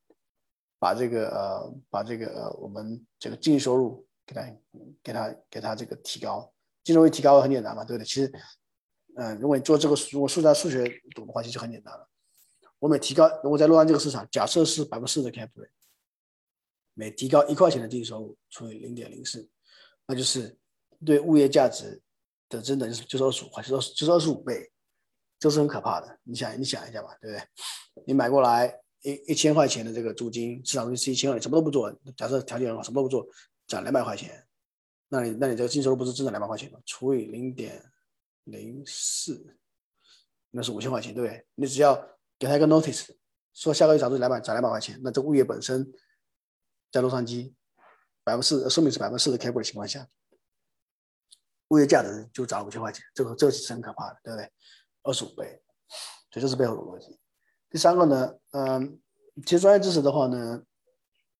[0.80, 4.42] 把这个呃把这个呃我们这个净收入给它
[5.04, 6.50] 给它给它这个提高，
[6.82, 8.08] 净收入提高很简单嘛，对不对？
[8.08, 8.34] 其实
[9.18, 12.08] 嗯，如果你做这个如果数在数学懂的话，其实很简单了。
[12.80, 15.70] 我每提高，如果在洛杉矶这个市场，假设是百分之四的 cap rate，
[16.94, 19.50] 每提高一块钱的净收入除以零点零四，
[20.06, 20.58] 那就是
[21.06, 22.02] 对物业价值
[22.50, 24.70] 的真的就是就是二十五块，就是就是二十五倍，
[25.40, 26.20] 这是很可怕的。
[26.24, 27.48] 你想你想一下吧，对不对？
[28.06, 33.28] 你买过来一一千块钱的这个租金，市场租金是一千块，什么都不做，假设条件很好，什么都不做，
[33.68, 34.46] 涨两百块钱，
[35.08, 36.80] 那你那你这个净收入不是增长两百块钱吗？
[36.86, 37.84] 除以零点
[38.46, 39.56] 零四，
[40.52, 41.46] 那是五千块钱，对不对？
[41.56, 41.96] 你只要
[42.38, 43.08] 给他一个 notice，
[43.54, 45.92] 说下个月涨租两百，涨两百块钱，那这物业本身
[46.92, 47.54] 在洛杉矶
[48.24, 50.08] 百分之四，说明是百分之四的 cap 的情况下，
[51.70, 54.52] 物业价值就涨五千块钱，这个这个是很可怕的，对不对？
[55.04, 55.62] 二十五倍，
[56.32, 57.20] 所以这是背后的逻辑。
[57.70, 59.02] 第三个呢，嗯，
[59.46, 60.64] 其实专业知识的话呢，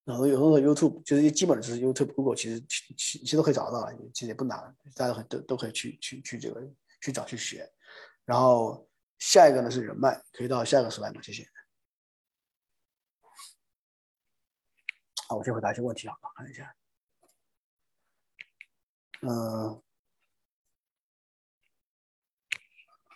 [0.04, 6.62] 然后有很多 YouTube 就是基本的知识，YouTube、Google 其实其其实都可以找得到，其实也不难，大家都都可以去去去这个
[7.00, 7.70] 去找去学，
[8.24, 8.86] 然后。
[9.20, 11.20] 下一个呢是人脉，可以到下一个 slide 吗？
[11.20, 11.46] 谢谢。
[15.28, 16.74] 好，我先回答一些问题啊，看一下。
[19.20, 19.82] 嗯，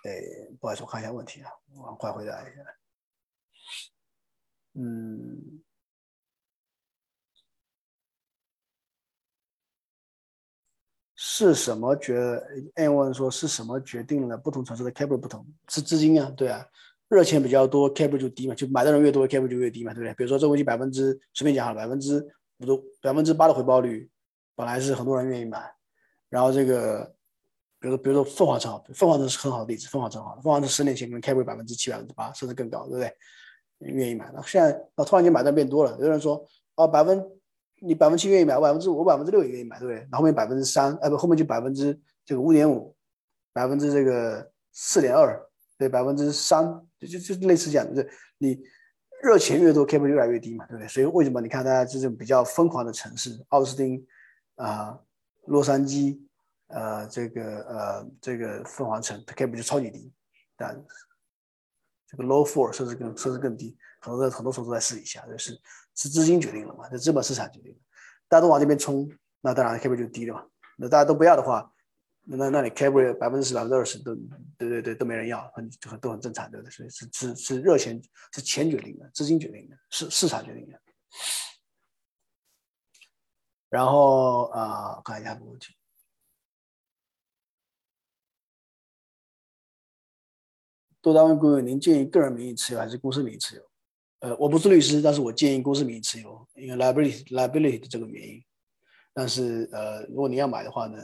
[0.04, 0.10] 哎，
[0.60, 2.60] 不好意思，我看一下问题啊，我快回答一下。
[4.74, 5.60] 嗯。
[11.16, 12.14] 是什么决？
[12.74, 15.44] 按问说是什么决定了不同城市的 cap 不同？
[15.68, 16.64] 是资金啊，对啊，
[17.08, 20.14] 热钱比较多，cap 就低嘛，就买的人越多，cap 就越低嘛，对不对？
[20.14, 22.18] 比如说这个问题百分之随便讲哈，百分之
[22.58, 24.08] 五的百分之八的回报率，
[24.54, 25.74] 本来是很多人愿意买，
[26.28, 27.13] 然后这个，
[27.84, 33.14] 比如说比如说凤凰城，凤凰城是很好的例子，凤凰城好，凤凰城十年前可能 cap 百分之七百分之八，甚至更高，对不对？
[33.80, 37.22] 愿意买，那现在那突然间买的变多了，有人说哦百分。
[37.80, 39.98] 你百分之七愿意买，百分之五、百分之六也愿意买，对不对？
[40.10, 42.96] 然后面百分之三，哎不，后面就百分之这个五点五，
[43.52, 45.38] 百分之这个四点二，
[45.76, 46.64] 对，百分之三，
[46.98, 48.58] 就就就类似这样，就是你
[49.22, 50.88] 热钱越多，cap 越来越低嘛，对不对？
[50.88, 54.02] 所以为什么你看大家这种比较疯狂的城市，奥斯汀
[54.54, 54.98] 啊、
[55.46, 56.18] 洛杉矶，
[56.68, 60.12] 呃，这个呃这个凤凰城，cap 就超级低，
[60.56, 60.74] 但
[62.06, 65.60] 这个 low four 甚至更甚至更低，很多很多时候都在试一下，就是。
[65.96, 66.90] 是资金决定了嘛？
[66.90, 67.78] 是资本市场决定的，
[68.26, 69.08] 大家都往这边冲，
[69.40, 70.44] 那当然 cap 就低了嘛。
[70.76, 71.72] 那大家都不要的话，
[72.24, 74.12] 那那你 cap 百分之十、百分之二十都，
[74.58, 76.70] 对对对，都没人要，很很都很正常，对不对？
[76.72, 80.80] 所以是是是热钱，是钱决定的，资金决定的，是市场决定的。
[83.68, 85.76] 然后啊，看一下个问题，
[91.04, 93.62] 多单位顾问您建议个人名义持有还是公司名义持有？
[94.20, 98.42] 呃，我不是律师，但是我建议公司名义持有，因为 liability liability 的这个原因。
[99.12, 100.98] 但是呃，如果您要买的话呢，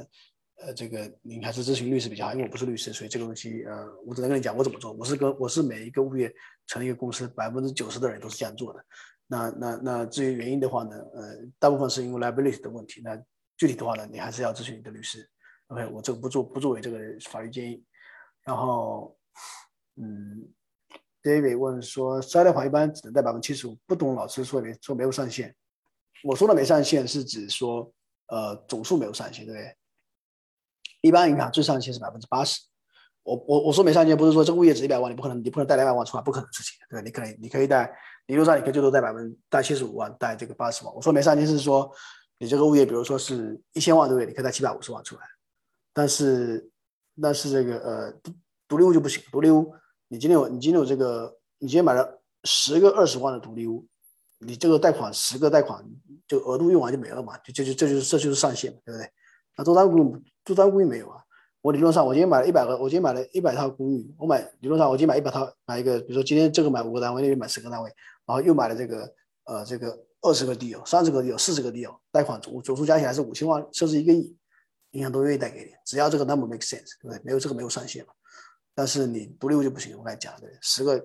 [0.56, 4.90] 呃，这个您还是咨询律师比较好，因为我不是律师，所以这个东西呃，我只能跟你讲我怎么做。
[4.94, 6.32] 我是跟我是每一个物业
[6.66, 8.82] 成立一个公司，百分之九十的人都是这样做的。
[9.26, 13.02] 那那那至于原因的话呢，呃，大部分是因为 liability 的问题。
[13.04, 13.22] 那
[13.58, 15.28] 具体的话呢，你还是要咨询你的律师。
[15.66, 17.84] OK，我这个不做不作为这个法律建议。
[18.42, 19.14] 然后
[20.00, 20.48] 嗯。
[21.22, 25.54] David 问说：“筛量法一般只能贷百分之七十五，不懂老师说没说没有上限。
[26.24, 27.92] 我说的没上限是指说，
[28.28, 29.76] 呃，总数没有上限，对不对？
[31.02, 32.62] 一般银行最上限是百分之八十。
[33.22, 37.02] 我我我说没上限，不是说这个物业值一百万，你不可能你不能贷两百万出来，不可能事情，对？
[37.02, 37.94] 你可能你可以贷，
[38.28, 40.94] 理论上你可以最多贷百分贷七十五万，贷这个八十万。
[40.94, 41.94] 我说没上限是说，
[42.38, 44.26] 你这个物业比如说是一千万，对不对？
[44.26, 45.22] 你可以贷七百五十万出来。
[45.92, 46.70] 但是
[47.20, 48.32] 但是这个呃独
[48.66, 49.74] 独立屋就不行，独立屋。
[50.12, 53.86] 你今天有，你今天有这个，你今天买了十个二十万的独立屋，
[54.40, 55.84] 你这个贷款十个贷款
[56.26, 57.38] 就额度用完就没了嘛？
[57.38, 59.08] 就就就这就是这就是上限，对不对？
[59.56, 61.22] 那多单公寓多单公寓没有啊？
[61.60, 67.88] 我理论上我今天买了一百个，我今天买了一百套公寓，我买理论上我今天买一百套，买一个，比如说今天这个买五个单位，那边买十个单位，
[68.26, 74.36] 然后又买了这个呃这个二十个地有，三十个地有，四十个地有，贷款总总数加起来是五千万，甚至一个亿，
[74.90, 77.20] 银行都愿意贷给你，只要这个 number make sense，对不对？
[77.22, 78.12] 没有这个没有上限嘛？
[78.80, 80.98] 但是你独立屋就不行，我跟你讲，对，十个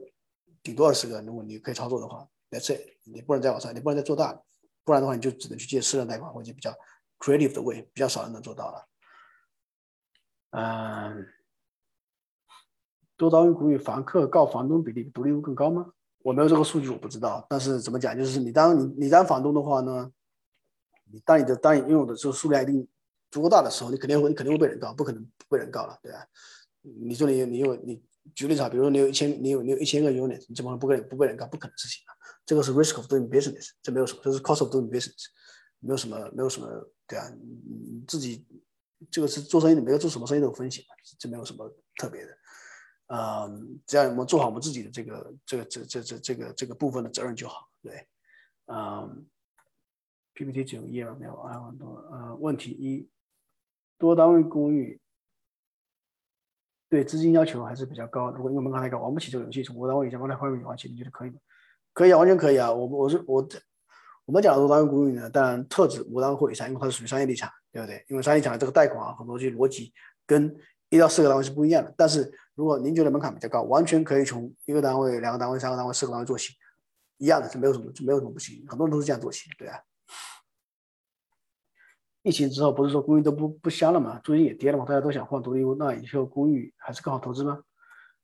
[0.64, 4.34] 顶多二十个，如果你可以操作的话，那这你不能再往上，你不能再做大，
[4.86, 6.74] 不然的话你就只能去借私人贷款或者比较
[7.20, 8.88] creative 的位比较少人能做到了。
[10.52, 11.28] 嗯，
[13.18, 15.92] 多单位公寓房客告房东比例独立屋更高吗？
[16.24, 17.46] 我没有这个数据，我不知道。
[17.50, 20.10] 但是怎么讲，就是你当你你当房东的话呢，
[21.12, 22.88] 你当你的当你拥有的这个数量一定
[23.30, 26.26] 足够大的时候，你肯定会你肯定会被人告，不可能不被人告了，对吧？
[27.00, 31.50] 你说你你有你举例子啊，比如说你有一千你有你有一千个 unit，你怎么能不跟不被人干？
[31.50, 32.12] 不可能事情啊！
[32.46, 35.26] 这个是 risk of doing business，这没有什么，这是 cost of doing business，
[35.80, 36.68] 没有什么没有什么，
[37.08, 38.46] 对啊，你自己。
[39.12, 42.38] 这个是做生意的，没有做什么生意都有风险嘛，这没有什么特别的，
[43.08, 48.08] 嗯，只要我们做好我们自己的这个这个这这这这个这个部分的责任就好，对，
[48.68, 49.28] 嗯
[50.34, 53.08] ，PPT 只有一页没有啊，很多呃，问题一，
[54.00, 55.00] 多单位公寓
[56.96, 61.36] 对资金要求还是比较高，如果因为门槛太高，玩不起这个游戏，从多单位以下往那方面玩起，你觉得可以吗？
[61.94, 63.60] 可以啊，完全可以啊，我我是我这
[64.26, 67.50] 我们讲的多单位公寓呢，当然特指五单位或以上，因为它是属于商业地产。
[67.76, 68.06] 对不对？
[68.08, 69.92] 因为上你讲的这个贷款啊，很多这逻辑
[70.26, 70.56] 跟
[70.88, 71.94] 一到四个单位是不一样的。
[71.98, 76.54] 但是如果您觉得门槛比较高，完全可以从一个单位、两个单位、三个单位、四个单位做起，
[77.18, 78.64] 一样的是没有什么，就没有什么不行。
[78.70, 79.78] 很多人都是这样做起，对啊。
[82.26, 87.62] 疫情之后不是说公寓都不不香了嘛，租金也跌了嘛，大家都想换独立屋，那以后公寓还是更好投资吗？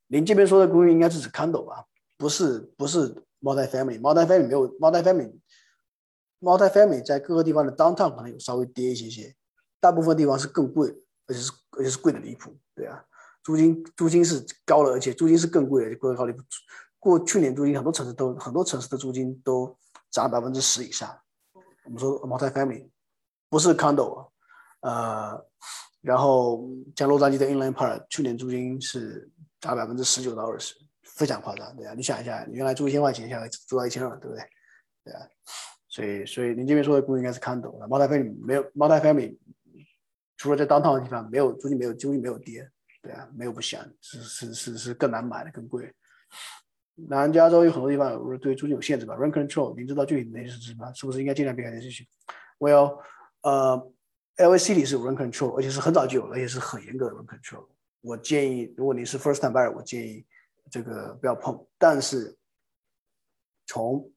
[0.08, 1.86] 您这边说的公寓应该是指 condo 吧？
[2.18, 9.36] 不是，不是 multi-family，multi-family 没有 multi-family，multi-family 在各个地方的 downtown 可能有稍微跌一些些。
[9.80, 10.90] 大部分地方是更贵，
[11.28, 13.06] 而且是而且是贵的离谱，对啊，
[13.44, 16.42] 租金租金是高了，而且租金是更贵的，贵的高离谱。
[16.98, 19.78] 过去年租金很多城市都很多城市的租金都
[20.10, 21.16] 涨百分之十以上。
[21.86, 22.90] 我们说 multi-family
[23.52, 24.30] 不是 condo，
[24.80, 25.46] 呃，
[26.00, 29.30] 然后像洛杉矶的 Inland Park 去年租金是
[29.60, 30.74] 涨百分之十九到二十，
[31.04, 34.44] 非常夸张，对啊，你想一下，你原来租一千块钱，现在租到一千二，对不对？
[35.04, 35.28] 对啊，
[35.90, 39.38] 所以所以您这边说的公寓应该是 condo，multi-family 没有 multi-family。
[40.38, 42.66] 除了在当套的地方，没有租金没有租金没有跌，
[43.02, 45.94] 对啊，没有不香，是是是是更难买的，更贵。
[47.10, 50.92] 南加州有很多地方有对租金有限制吧？Rent control，您知道具体哪些是什么？
[50.94, 52.06] 是不是应该尽量避开这些
[52.60, 53.00] ？Well，
[53.42, 53.92] 呃
[54.38, 54.74] ，L.A.C.
[54.74, 57.66] 里是 rent control，而且是很早就有，了，也是很严格的 rent control。
[58.02, 60.26] 我建议，如果你是 first time buyer，我建议
[60.70, 61.66] 这个不要碰。
[61.78, 62.38] 但是
[63.66, 64.10] 从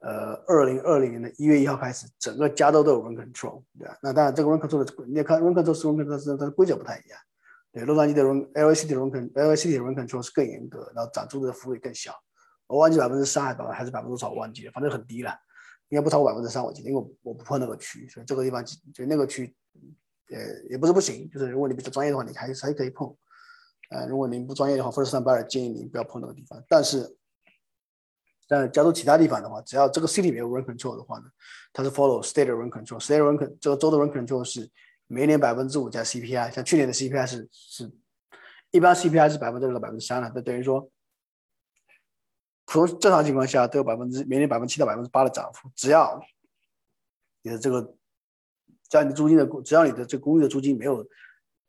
[0.00, 3.98] 呃，二零二零年的一月一号开始，整个加州都有 rent control，对吧？
[4.02, 7.18] 那当然，这个 rent control 的，你看 rent control 是 rent control，它的规则不太一样。
[7.70, 12.14] 对，洛杉矶的 rent LAC 的 rent control，LAC 的 rent control 是更严格，然后涨租的幅度也更小。
[12.66, 15.38] 我忘记百分之三还是百分之多少，我忘记了，反正很低了，
[15.90, 19.54] 应该不超过百分之三，我记得，因为我我不碰那个区，所以这个地方就那个区，
[20.30, 20.38] 呃，
[20.70, 23.14] 也不是不行，就是如果你比较专业的话，你还还可以碰。
[23.90, 27.16] 呃，如果您不专业的话，或者上班建议您不要碰那个地方，但是。
[28.52, 31.26] 但是加州其他地方的话，只要这个 city 没有 rent control 的话呢，
[31.72, 32.98] 它是 follow state rent control。
[32.98, 34.68] state rent 这个州的 rent control 是
[35.06, 36.50] 每年百分之五加 CPI。
[36.50, 37.88] 像去年的 CPI 是是，
[38.72, 40.90] 一般 CPI 是百分之二到百分之三了，那等于说，
[42.70, 45.68] 普通正常情况下都有百分之每年百分之七到百分之八的涨幅。
[45.74, 46.22] 只要
[47.42, 47.82] 你的这个，
[48.88, 51.04] 只要你租金的，只要你的这公寓的租金没有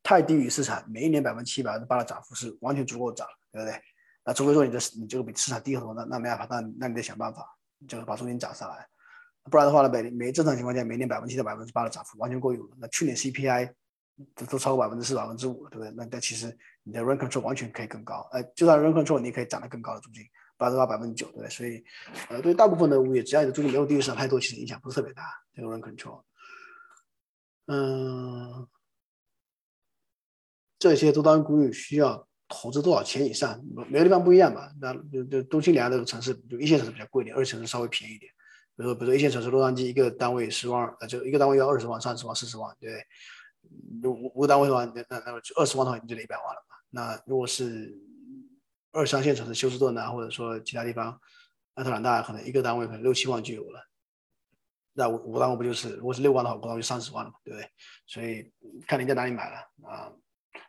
[0.04, 3.82] 太低于市场，每一年百分之七百分之八的涨幅是完全足够涨，对不对？
[4.24, 7.43] 那除非说你的你这个比市场低很多，那那没办法，那那你得想办法，
[7.88, 8.88] 就是把租金涨上来，
[9.49, 12.76] 不然的话呢，每每正常情况下每年百分之七到百分之八的涨幅完全够用了。
[12.80, 13.74] 那去年 CPI
[14.36, 15.91] 都都超过百分之四百分之五，对不对？
[15.97, 20.24] 那那其实你的 rent control 完全可以更高，呃，就算 rent control 你可以涨得更高的租金，
[20.62, 21.49] 百分之八百分之九，对？
[21.49, 21.84] 所以，
[22.30, 25.24] 呃，对大部分的物业，只要你的租金没有低于市场太多，其实影响不是特别大。
[25.53, 26.22] 这个 rent control，
[27.66, 28.68] 嗯，
[30.78, 32.28] 这些都当公寓需要。
[32.53, 33.64] 投资多少钱以上？
[33.89, 34.70] 每个地方不一样吧。
[34.82, 38.30] 那就就东西两这个城市，就一线城市比较贵一点，二线城市稍微便宜一点。
[38.76, 42.97] 比如说，比如说一线城市洛杉矶，一个单位十万，呃，就一个单位要二十万、三十万、四十万，对不
[44.03, 44.12] 对？
[44.12, 46.76] 五五个单位的话，那那那二十万的话，你就得一百万了嘛。
[46.89, 47.97] 那如果是
[48.92, 51.20] 二三线城市，休斯顿啊，或者说其他地方，
[51.76, 53.88] 亚特兰大，可能一个单位可能六七万就有了。
[54.94, 57.70] 那五五单位不就是，如果是六万的话，五个单位就三十万了嘛，对不对？
[58.06, 58.52] 所以
[58.86, 60.12] 看你在哪里买了啊。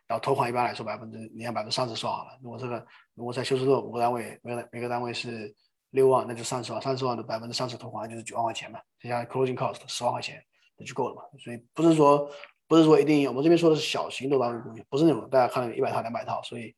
[0.07, 2.37] 然后投款一般来说百分之，你按百分之三十算好了。
[2.41, 5.53] 如果这个如果在休斯顿五个单位，每个每个单位是
[5.89, 10.41] 六万，那就三十万，三十万的百分之三十投款就是九万块钱嘛，再加 closing cost 十万块钱，
[10.77, 11.23] 那就够了嘛。
[11.43, 12.29] 所以不是说
[12.67, 16.73] 不是说一定，我们这边说的是小型的单位公寓，不是那种大家看到一百套两百套，所以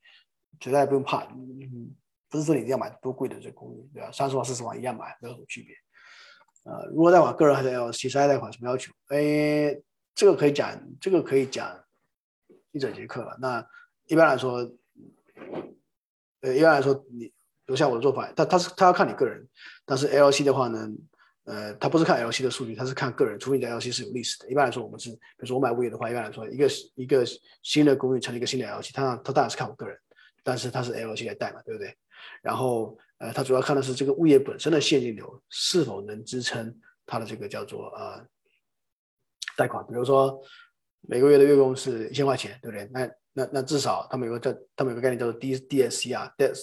[0.59, 1.23] 绝对不用怕。
[1.25, 1.93] 嗯，
[2.29, 4.11] 不是说你一定要买多贵的这公寓，对吧？
[4.11, 5.75] 三十万四十万一样买，没有什么区别。
[6.63, 8.91] 呃，如果贷款，个人还是要其实贷款什么要求？
[9.07, 9.75] 哎，
[10.13, 11.81] 这个可以讲，这个可以讲。
[12.71, 13.37] 一整节课了。
[13.39, 13.65] 那
[14.07, 14.69] 一般来说，
[16.41, 17.31] 呃，一般来说，你
[17.67, 19.47] 留下我的做法，他他是他要看你个人。
[19.85, 20.85] 但是 L C 的话呢，
[21.45, 24.51] 呃，他不是看 LC 的数据，他是看个人，除非你的 LC 是有历史的。
[24.51, 27.23] 一般来说，我们是，比如说我买物业的话，一般来说，一个一个
[27.63, 29.97] 新的公寓成立一个新的 LC，他他当然是看我个人，
[30.45, 31.97] 但是他是 LC 来贷嘛，对不对？
[32.43, 38.23] 然后，呃，他主要看的是这个物业本身的现金流是否能支撑他的这个叫做呃
[39.57, 39.83] 贷款。
[39.87, 40.39] 比如说
[41.01, 42.87] 每个月的月供是一千块钱，对不对？
[42.93, 46.53] 那那那至少他们有个叫他们有个概念叫做 D DSCR，Debt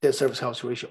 [0.00, 0.88] Debt Service Cost Ratio，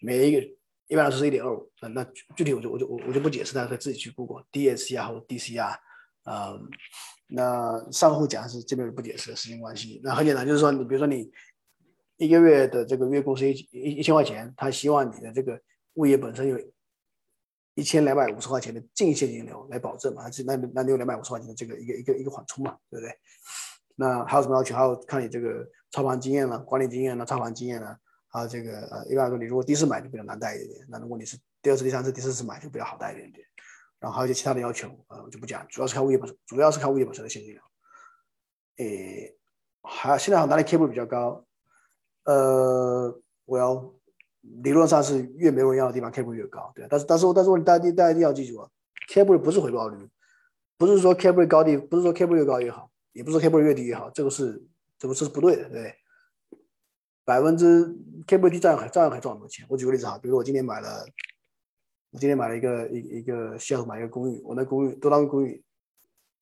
[0.00, 0.48] 每一个
[0.86, 1.70] 一般来说是一点二五。
[1.82, 2.04] 那那
[2.36, 5.76] 具体我就我就我我就不解释，大家可以自己去 Google DSCR 或者 DCR。
[6.24, 6.60] 呃，
[7.28, 10.00] 那上户讲是这边不解释时间关系。
[10.02, 11.30] 那很简单，就是说你比如说你。
[12.20, 15.56] 一个月的这个月供是一一一千块钱，他希望你的这个
[15.94, 16.58] 物业本身有
[17.76, 20.24] 一千两百五十块钱的净现金流来保证嘛？
[20.44, 22.76] 那那那你有两百五十块钱的这个一个一个一个缓冲嘛？
[22.90, 23.16] 对不对？
[23.94, 24.74] 那还有什么要求？
[24.74, 33.46] 还有看你这个操盘经验了、管理经验了、操盘经验了，还有这个呃，一般来说你如果第一次买就比较难贷一点，那如果你是第二次、第三次、第四次买就比较好贷一点点。
[34.00, 37.62] 然后还有一些其他的要求，呃，我就不讲，主要是看物业本身，主要是看物业本身的现金流。
[38.78, 39.36] 诶，
[39.82, 41.44] 还现在好哪里 K 部比较高？
[42.24, 43.92] 呃，我要
[44.62, 46.86] 理论上是越没人要的地方 cap 越高，对。
[46.88, 48.68] 但是但是但是问大家大家一定要记住啊
[49.08, 50.08] ，cap 不是回报率，
[50.76, 54.62] 不是说 cap 高低，不是说 cap 越高越好，也不是说 cap 越低越好，这个是
[54.98, 55.94] 这个是不对的，对。
[57.24, 57.86] 百分之
[58.26, 59.66] cap 低照样照样还赚很多钱。
[59.68, 61.04] 我举个例子哈，比如我今年买了，
[62.10, 65.64] 我今天买了一个一一个西雅图买一个公寓，我那公寓多单位公寓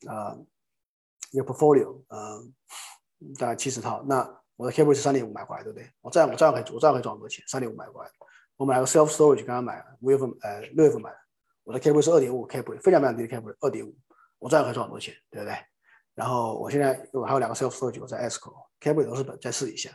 [0.07, 0.37] 啊，
[1.33, 2.39] 一个 portfolio 啊，
[3.39, 4.43] 大概七十套，那。
[4.59, 5.87] 我的 cable 是三点五买回来，对不对？
[6.01, 7.45] 我这样我这样可以我这样可以赚很多钱。
[7.47, 8.11] 三点五买回来，
[8.57, 11.17] 我买了个 self storage，刚刚买了，五月份呃六月份买的，
[11.65, 13.95] 我的 cable 是二点五 cable，非常非常低的 cable，二点五，
[14.39, 15.55] 我这样可以赚很多钱，对不对？
[16.15, 19.91] 然后我现在我还有两个 self storage，我在 escrow，cable 都是本再试一下，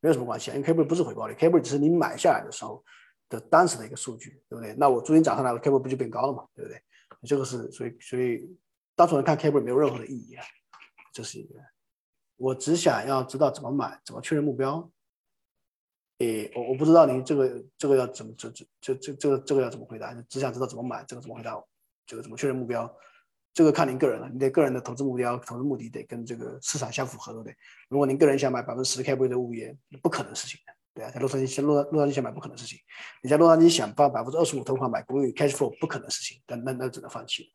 [0.00, 2.82] 没有什么关系啊，因为 cable 不是回报率，cable 只是你买下来的时候
[3.30, 4.74] 的当时的一个数据，对不对？
[4.74, 6.82] 那我租金涨上来了，cap 不就变高了嘛，对不对？
[7.22, 8.54] 这个是所以所以
[8.94, 10.44] 单纯看 cap 没有任何的意义啊，
[11.12, 11.54] 这是一个。
[12.36, 14.90] 我只想要知道怎么买，怎么确认目标。
[16.18, 20.12] 诶，我我不知道您这个这个要怎么这这这这这个这个要怎么回答？
[20.28, 21.58] 只想知道怎么买，这个怎么回答？
[22.06, 22.92] 这个怎么确认目标？
[23.52, 24.28] 这个看您个人了。
[24.28, 27.56] 你的个人的投资目标、投资目的得跟这个市场相符合，对不对？
[27.88, 32.78] 如果您个人想买百分之十开倍的物业，不可能事情的，对啊，在洛杉矶洛洛杉矶想买不可能的事情。
[33.22, 37.48] 你在洛杉矶想放百分之二十五投款买公寓，cash flow 不可能事情，但那那只能放弃了。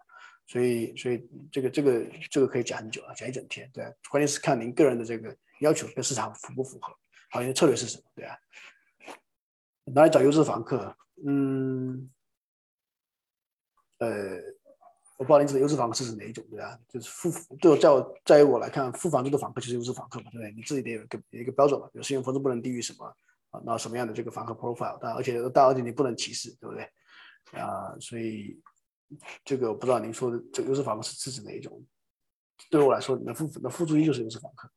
[0.48, 6.92] 所以，所以这个这个这个可以讲很久啊，讲一整天，对关键是看您个人的这个要求跟市场符不符合，
[7.30, 8.36] 好，您的策略是什么，对啊？
[9.86, 10.96] 哪里找优质房客？
[11.24, 12.10] 嗯，
[14.00, 14.38] 呃，
[15.18, 16.76] 我不知道您指的优质房客是指哪一种，对啊？
[16.90, 20.52] 就是付，对我在我在于我来看，付房租的房客就是优质房客嘛，对不对？
[20.56, 23.16] 你自己得有一个有一个标准嘛，比如信用分数不能低于什么
[23.66, 26.84] 那什么样的这个房客 profile，但而且但而且你不能歧视，对不对？
[27.60, 28.60] 啊，所以。
[29.46, 31.80] 这个我不知道您说的这个优质房客是指哪一种？
[32.72, 34.70] 对我来说，那付那付租金就是优质房客。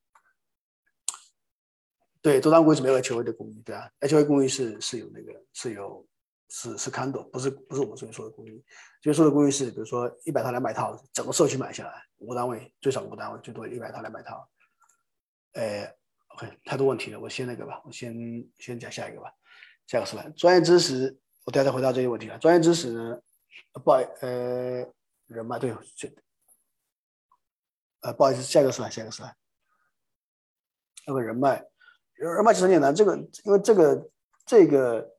[2.20, 6.06] 对，多单位是没有 HOA 的公寓，对啊，HOA 公寓是是有那个是有
[6.50, 8.62] 是是 condo，不是不是我们这边说的公寓。
[9.00, 14.46] 这边说的公寓是，比如说一百套两百套，整个社区买下来，五个单位最少五个单位，最多一百套两百套。
[15.52, 15.90] 哎
[16.38, 18.14] ，OK，太多问题了，我先那个吧，我先
[18.58, 19.32] 先讲下一个吧。
[19.86, 20.24] 下一个是吧？
[20.36, 22.38] 专业知识，我待会再回答这些问题了。
[22.38, 23.20] 专业知识呢？
[23.84, 24.86] 不好意，呃，
[25.26, 26.14] 人脉对，这，
[28.02, 28.88] 呃，不好意思，下一个是吧？
[28.88, 29.34] 下一个是吧？
[31.06, 31.64] 那个人脉，
[32.14, 34.10] 人脉其实很简单，这个因为这个
[34.44, 35.10] 这个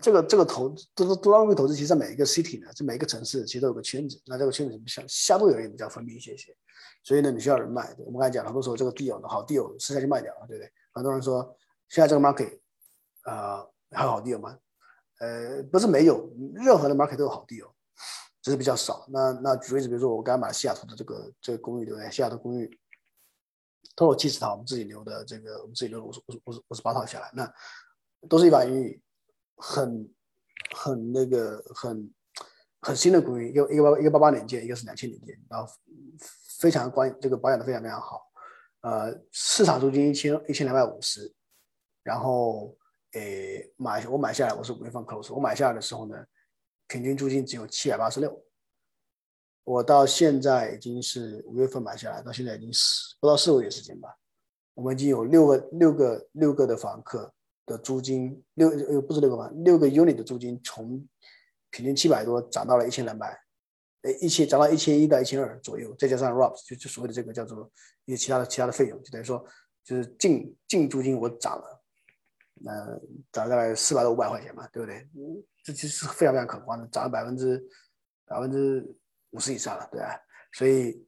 [0.00, 6.56] 这个这个投都是多方位投资，其实在每一个 city 呢，在每一个城市其实都有个圈子，那这个圈子相相对而言比较封闭一些些，
[7.02, 7.94] 所以呢，你需要人脉。
[7.98, 10.72] 我们刚才讲，很多时候这个 deal 呢，好 deal 私下就卖掉了，对不对？
[10.92, 11.56] 很多人说
[11.88, 12.58] 现在这个 market
[13.22, 14.58] 啊，还有好 deal 吗？
[15.20, 17.70] 呃，不是没有，任何的 market 都有好地哦，
[18.42, 19.06] 只是比较少。
[19.08, 22.10] 那那举例子，比如说我刚买西雅图的这个这个公寓，对不对？
[22.10, 22.80] 西雅图公寓，
[23.94, 27.54] 都有七十套，我们自己留的这个，我们自己留五十五十五十五十八套下来，那
[28.28, 29.00] 都是一百英语，
[29.62, 30.10] 很
[30.74, 32.12] 很那个很
[32.80, 35.72] 很新的公寓，一个一个八一个八八年建，一个是两千年建，然后
[36.58, 38.20] 非常关这个保养的非常非常好，
[38.80, 41.32] 呃，市场租金一千一千两百五十，
[42.02, 42.76] 然后。
[43.14, 45.34] 诶，买我买下来，我是五月份 close。
[45.34, 46.16] 我买下来的时候呢，
[46.86, 48.42] 平均租金只有七百八十六。
[49.64, 54.08] 我到现在已经是五月份买下来，到现在已经四不到四个月时间吧。
[54.72, 57.34] 我们已经有六个六个六个的房客
[57.66, 61.06] 的租金六呃不是六个房六个 unit 的租金从
[61.70, 63.38] 平均七百多涨到了一千两百，
[64.02, 67.70] 呃一千涨到一千一到一千二左右，再加上 robs 就就所谓的这个叫做
[68.04, 69.44] 一些其他的其他的费用，就等于说
[69.84, 71.78] 就是净净租金我涨了。
[72.64, 73.00] 呃，
[73.32, 75.08] 涨大概四百到五百块钱嘛，对不对？
[75.64, 77.60] 这其实是非常非常可观的，涨了百分之
[78.24, 78.86] 百分之
[79.30, 80.16] 五十以上了，对吧？
[80.52, 81.06] 所以，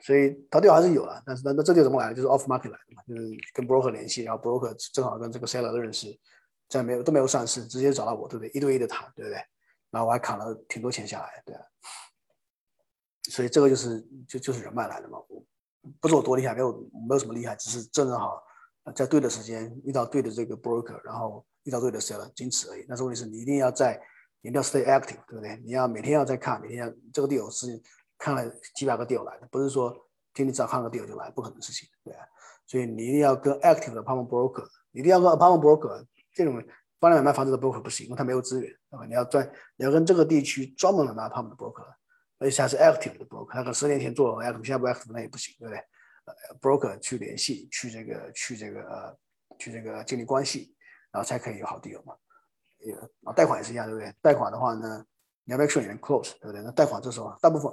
[0.00, 2.14] 所以它调还是有了，但是那那这就怎么来的？
[2.14, 6.18] 就是 off market 来的嘛，就是跟 broker 联系，然后 broker 正好跟这个 seller 认识，
[6.68, 8.48] 在没有都没有上市，直接找到我，对不对？
[8.50, 9.36] 一对一的谈，对不对？
[9.90, 11.54] 然后我还砍了挺多钱下来，对。
[13.30, 15.18] 所以这个就是就就是人脉来的嘛，
[16.00, 16.72] 不是我多厉害，没有
[17.08, 18.42] 没有什么厉害，只是正正好
[18.94, 22.86] 在对的时间遇到对的这个 broker，然后遇到对的 seller，仅此而已。
[22.88, 24.00] 但是问题是你一定要在，
[24.42, 25.60] 一定要 stay active，对不对？
[25.64, 27.82] 你要每天要在看，每天要这个 deal 是。
[28.18, 29.90] 看了几百个 deal 来的，不是说
[30.34, 32.24] 天天只要看个 deal 就来，不可能的事情，对啊。
[32.66, 36.62] 所以你一定要跟 active 的 apartment broker，一定要跟 apartment broker 这种
[36.98, 39.06] 帮你买卖房子的 broker 不行，因为他没有资源，对吧？
[39.06, 41.86] 你要专，你要跟这个地区专门的买 apartment 的 broker，
[42.38, 45.78] 而且还是 active 的 broker，他可十年前做 active，现在不 active 那也不行，对不对？
[46.24, 49.16] 呃，broker 去联系，去这个，去这个，呃，
[49.58, 50.74] 去这个建立关系，
[51.12, 52.16] 然后才可以有好 deal 嘛。
[52.80, 52.92] 也
[53.22, 54.12] 啊，贷款也是一样，对不对？
[54.20, 55.06] 贷款的话呢，
[55.44, 56.62] 你要 make sure 你能 close，对不对？
[56.62, 57.70] 那贷款这时候大部分。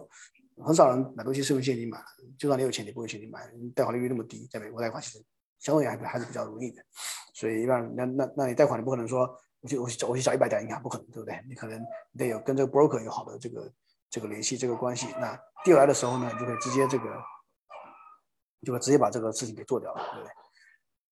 [0.62, 1.99] 很少人买东西是用现金买，
[2.38, 5.24] 就算你有钱，你不会现金买，你贷款利率那么低，在美国贷款其实
[5.60, 6.84] 相对还还是比较容易的，
[7.34, 9.28] 所以一般那那那你贷款你不可能说
[9.62, 11.43] 我去我去找我去找一百家银行，不可能，对不对？
[11.47, 11.82] 你可能
[12.12, 13.72] 你得有跟这个 broker 有好的这个
[14.10, 17.06] 这个联系这个关系，那递来的时候呢，你就可以直接这个
[18.66, 20.32] 就会直接把这个事情给做掉了，对不对？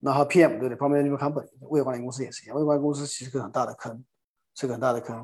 [0.01, 4.03] 然后 PM 对不对？Property Company 物业管理公司也是一样，物业管理公司其实是个很大的坑，
[4.55, 5.17] 是个很大的坑。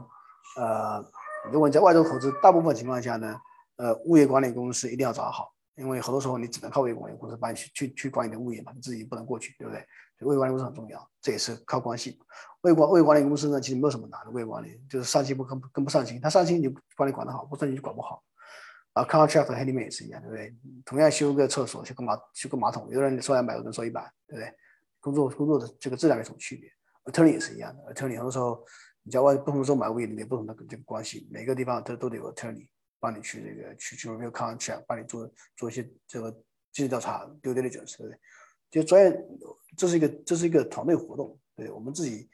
[0.58, 1.04] 呃，
[1.52, 3.40] 如果你在外州投资，大部分情况下呢。
[3.78, 9.80] 呃，物业管理公司一定要找好，因为很多时候你只能靠物业管理公司帮你去去去管你的物业嘛，你自己不能过去，对不对？
[10.20, 12.20] 所以物业管理公司很重要，这也是靠关系。
[12.64, 18.24] 物业管物业管理公司呢，其实没有什么难的，物业管理就是上心不跟跟不上心，他上心你管理管得好，不上心就管不好。
[18.94, 20.56] 啊，contract 和 handyman 也是一样，对不对？
[20.84, 24.52] 同样修个厕所，修个马修个马桶，有的人收两百，有的人收一百，对不对？
[25.00, 26.68] 工作工作的这个质量有什么区别
[27.06, 28.66] ？attorney 也是一样的，attorney 很多时候
[29.04, 32.68] 你在外不同的时候买物业，里面不同的这个关系，每个地方都都得有 attorney。
[33.00, 36.32] 帮你去这个去去 review contract，帮你做做一些这个
[36.72, 38.20] 尽职调查，due diligence，对不对？
[38.70, 39.26] 就专业，
[39.78, 42.30] 这是一个这是一个团队活动，对我们自己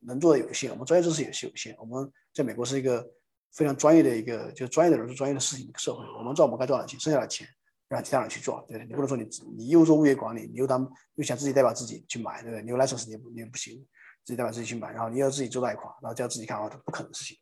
[0.00, 1.76] 能做的有限，我们专业知识也是有限。
[1.78, 3.06] 我们在美国是一个
[3.52, 6.04] 非常专业的一个，就专业的人做专业的事情社会。
[6.16, 7.46] 我们赚我们该赚的钱，剩下的钱
[7.88, 8.86] 让其他人去做，对不对？
[8.86, 12.62] 你不能说你你又做物业管理，你又当又想自己代表自己去买，对不对？
[12.62, 13.76] 你有 license 你你也不行，
[14.24, 17.36] 自己代表自己去买，然后你要自己做贷款，然后叫自己看啊，不可能的事情，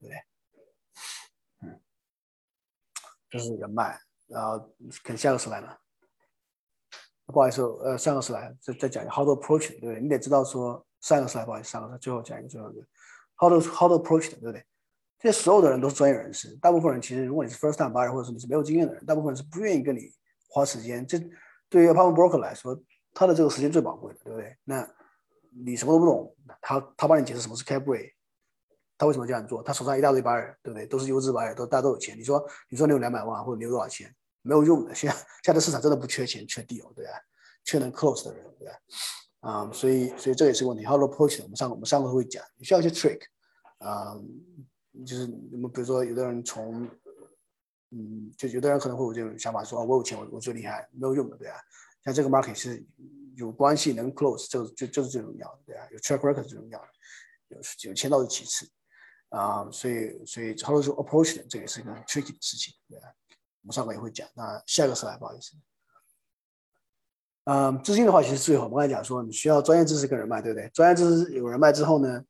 [0.00, 0.18] 对不对？
[3.30, 4.72] 就是人脉，然后
[5.02, 5.78] 看下个 slide 了。
[7.26, 10.00] 不好意思，呃，上个 slide 再再讲一个 how to approach，对不对？
[10.00, 12.80] 你得知道说上个 slide，不好意思，上个时最后讲一个最后一个
[13.36, 14.64] how to how to approach，对不对？
[15.18, 20.08] 这所有的人都是专业人士，大部分人其实如果你是 first time buyer 或者是你是没有经验的人，大部分人是不愿意跟你
[20.48, 21.04] 花时间。
[21.06, 21.18] 这
[21.68, 22.78] 对于 apartment broker 来说，
[23.12, 24.56] 他的这个时间最宝贵的，对不对？
[24.62, 24.88] 那
[25.64, 28.12] 你什么都不懂，他他帮你解释什么是 cap rate。
[28.98, 29.62] 他为什么这样做？
[29.62, 30.86] 他手上一大堆白人对不对？
[30.86, 32.18] 都是优质白人都大家都有钱。
[32.18, 34.94] 你说，你说你有两百万或者你有多少钱，没有用的。
[34.94, 37.12] 现在现在市场真的不缺钱，缺 deal，对吧？
[37.64, 38.74] 缺能 close 的人，对吧？
[39.40, 40.84] 啊，所以所以这也是个问题。
[40.84, 41.42] How to approach？
[41.42, 43.20] 我们上我们上课会讲，你需要一些 trick，
[43.78, 44.16] 啊，
[45.06, 46.88] 就是我们比如说有的人从，
[47.90, 51.54] 嗯，就有的人可能会有这种想法，说我有钱，我我最厉害，没有用的，对吧？
[52.04, 52.84] 像这个 market 是
[53.36, 55.86] 有关系能 close，就就就是最重要的，对吧？
[55.92, 56.86] 有 track record 最重要的，
[57.48, 58.68] 有有签到是其次。
[59.30, 63.08] 啊，所以所以操作说 approach 这也是一个 tricky 的事情，对啊？
[63.62, 64.28] 我们上课也会讲。
[64.34, 65.52] 那下个是来，不好意思。
[67.44, 70.68] 嗯，资金的话，其实最后我们刚才讲说，你需要专业知识跟人脉，对不对？
[70.74, 72.24] 专业知识有人脉之后呢，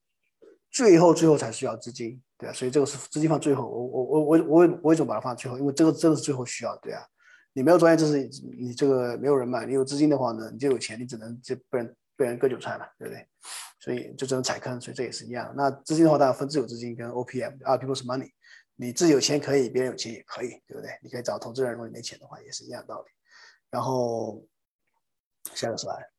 [0.71, 2.53] 最后最后才需要资金，对啊。
[2.53, 5.59] 所以这个是资金放最后，我我我我我我为什么把它放最后？
[5.59, 7.03] 因为这个真的是最后需要，对啊。
[7.53, 8.19] 你没有专业知识，
[8.59, 13.29] 你这个没有人脉，你有资金的话呢，你就有钱，你只能就被人被人割韭菜了，对不对？
[13.79, 15.53] 所以就只能踩坑，所以这也是一样。
[15.57, 18.33] 那资金的话，当然分自有资金跟 OPM 啊，people's money。
[18.75, 20.99] 你自己有钱可以，别人有钱也可以，对不对？
[21.03, 23.09] 你可以找投资人，如果你没钱的话，也是一样道理。
[23.71, 24.45] 然后
[25.55, 26.11] 下个说来。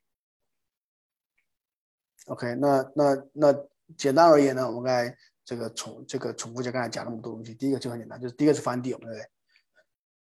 [2.27, 3.67] OK，那那那
[3.97, 7.53] 简单而言呢，我们刚才这个重这个重复就刚才讲那么多东西。
[7.53, 9.29] 第一个就很简单，就是第一个是 find deal，对不对？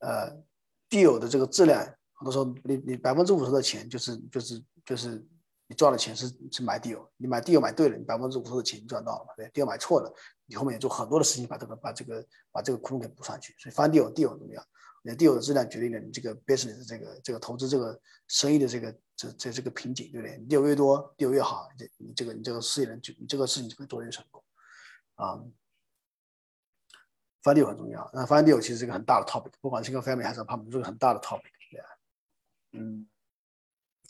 [0.01, 0.43] 呃
[0.91, 1.81] ，deal 的这个质量，
[2.13, 5.27] 很多时候你你百分之五十的钱就是就是就是。
[5.71, 9.35] 你赚的钱是是买 deal，你买 deal 买对了，你百分之五十的钱赚到了？
[9.37, 10.13] 对，deal 买错了，
[10.47, 13.55] 你后面也做很多的事情把这个把这个把这个窟窿给补上去。
[13.57, 14.61] 所以翻 deal deal 很重要，
[15.05, 17.97] 你 deal 的质量决定了你这个 business 这个这个投资这个
[18.27, 24.43] 生意的这个这这这个瓶颈，对不对？deal 越多，deal 越好，你你这个你这个事业能就你这个事情就会做得越成功
[25.15, 25.41] 啊。
[27.45, 31.87] 翻 deal 很重要，那翻 deal 其实是一个很大的 topic，不管是一个 family 还是 p a r t n 是很大的 topic，对啊，
[32.73, 33.07] 嗯。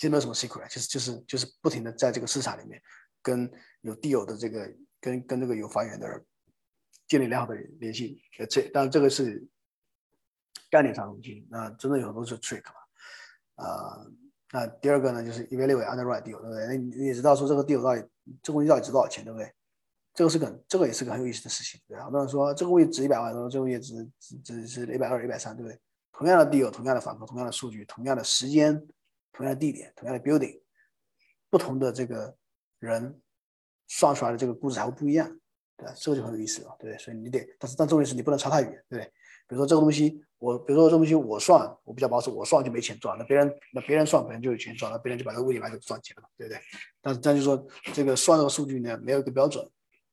[0.00, 2.80] 其实没有什么 secret，就是就是就是不停的在这个市场里面
[3.20, 6.24] 跟有地友的这个跟跟这个有房源的人
[7.06, 8.18] 建立良好的联系。
[8.38, 9.46] 呃，这当然这个是
[10.70, 13.66] 概念上的东西，那真的有很多是 trick 嘛。
[13.66, 14.06] 啊，
[14.52, 16.66] 那第二个呢就是 evaluate underwrite deal，对不对？
[16.66, 18.00] 那你也知道说这个 deal 到底
[18.42, 19.52] 这个东西到底值多少钱，对不对？
[20.14, 22.04] 这个是个这个也是个很有意思的事情，对吧？
[22.04, 25.78] 很多人说这个物业值一百万，说这个物业值值值是一百二、一百三，对不对？
[26.10, 28.82] 同样的地有同样的房客，同样的数据，同样的时间，
[29.32, 30.60] 同样的地点，同样的 building，
[31.48, 32.36] 不同的这个
[32.78, 33.20] 人
[33.88, 35.28] 算出来的这个估值还会不一样，
[35.76, 35.94] 对吧？
[35.96, 36.96] 这个就很有意思了，对？
[36.98, 39.12] 所以你得，但是但重点是你不能差太远，对不对？
[39.48, 46.60] 比如说这个东西，我比如说这个东西我算，我比较保守，我算就没钱赚，那别人那别人算可能就有钱赚，那别人就把这个物业买走赚钱了，对不对？
[47.00, 49.68] 但是但就说这个算这个数据呢，没有一个标准，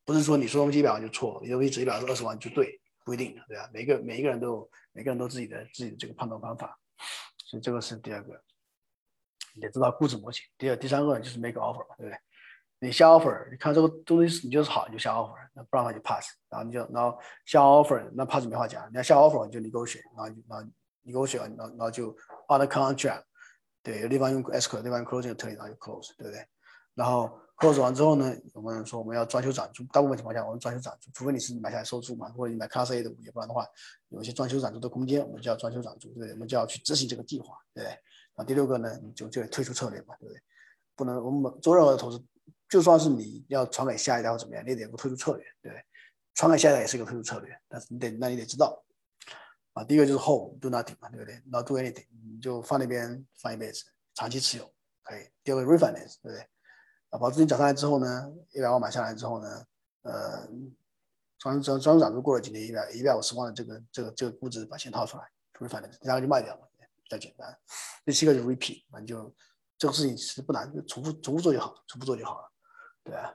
[0.06, 2.80] 不是说你说东西一百万就错，你东西值一百二十万就对。
[3.06, 3.70] 不一定，对吧？
[3.74, 6.78] 每个每一个人都有每个人都自己的自己的这个判断方法，
[7.46, 8.44] 所以这个是第二个，
[9.58, 10.44] 你得知道估值模型。
[10.58, 12.18] 第二、第三个就是 make offer，对不对？
[12.80, 20.70] 你下 offer，你看这个东西你就是好，你就下 offer，那不然的话就 pass，然后你就然后下 offer，那 pass 没话讲，你要下 offer 你就 negotiate，然后然后
[21.04, 22.12] negotiate，然后然后就
[22.48, 23.24] on the contract，
[23.82, 26.46] 对，有地方用 escrow，地方用 closing 特例，然后就 close，对不对？
[26.96, 27.40] 然后。
[27.58, 33.66] close 完之后呢，我们说我们要装修展租，大部分情况下我们装修展租，除非你是买下来收租嘛，或者你买 Class A 的物业，不然的话，
[34.10, 36.34] 有一些装修展租的空间，我们就要装修展租，对不对？
[36.34, 38.00] 我们就要去执行这个计划，对不对？
[38.38, 40.42] 啊，第六个呢，你就就得退出策略嘛，对不对？
[40.96, 42.24] 不能我们做任何的投资，
[42.70, 45.84] 就算是你要传给下一代或怎么样，你也得有个退出策略，对不对？
[46.34, 48.84] 传给下一代也是一个退出策略，但是你得那你得知道，
[49.74, 53.84] 啊，第一个就是 hold do nothing 嘛，对不对？Not do anything，你就放那边放一辈子，
[54.14, 54.72] 长期持有
[55.04, 55.28] 可以。
[55.44, 56.40] 第二个 refinance，对不对？
[57.10, 59.66] 啊，把资金涨上来之后呢，一百万买下来之后呢，
[60.04, 60.48] 呃，
[61.40, 65.24] 装装装修涨租过了几年，一百一百五十万的这个这个这个估值把钱掏出来，
[65.54, 66.67] 特别反正第二个就卖掉了，
[67.08, 67.58] 比较简单。
[68.04, 69.36] 第七个就是 repeat，反正就
[69.78, 72.52] 这个事情其实不难，重复重复做就好，重复做就好了，
[73.04, 73.34] 对啊。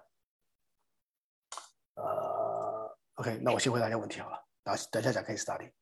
[1.95, 5.73] 呃，OK，那我先回答一下问题好了，然后等一下讲 case study。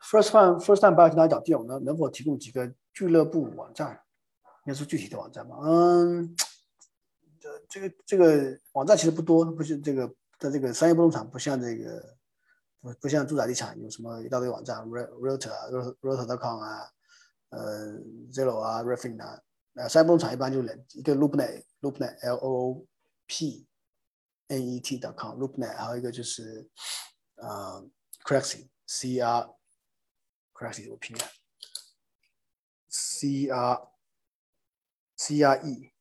[0.00, 4.00] First one, first time buyer 跟大家讲第二呢，能否提供几个俱乐部网站？
[4.66, 6.34] 应该是具体的网站吧，嗯，
[7.38, 10.08] 这这个这个网站其实不多，不是这个
[10.38, 12.16] 在这个商业不动产不像这个
[12.84, 15.66] 不不像住宅地产有什么一大堆网站，realtor 啊
[16.02, 16.92] ，realtor.com 啊，
[17.48, 17.94] 呃
[18.30, 19.40] ，zillow 啊，refin 啊，
[19.72, 22.86] 呃，商业不动产一般就两一个 loopnet，loopnet，l o o
[23.26, 23.66] p
[24.48, 26.68] n e t.com，loopnet，还有一个就是
[27.36, 27.82] 呃
[28.26, 31.24] ，craxy，c r，craxy 我拼的
[32.90, 33.88] ，c r。
[35.16, 35.92] c r e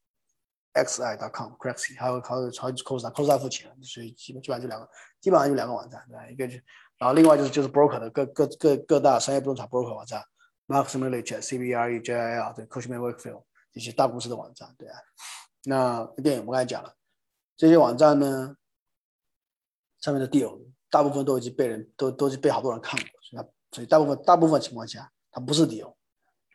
[0.74, 4.90] x i.com craxy，还有还有还有 cos，cos 付钱，所以基本基本上就两个，
[5.24, 6.28] 基本上就两个网站，对吧？
[6.30, 6.56] 一个就，
[6.98, 10.22] 然后另外就是就是 broker 的各各各各大商业不动产 broker 网站
[10.68, 13.00] ，Marks m i l l i c h c b r e j i l 对，Cushman
[13.00, 15.00] Wakefield 这些大公司的网站，对啊。
[15.64, 16.94] 那电影我刚才讲了，
[17.56, 18.58] 这些网站呢，
[20.02, 20.60] 上面的 deal
[20.90, 25.96] 大部分都已经被人都都是被好多人看过，所以所以大部分大部分情况下它不是 deal，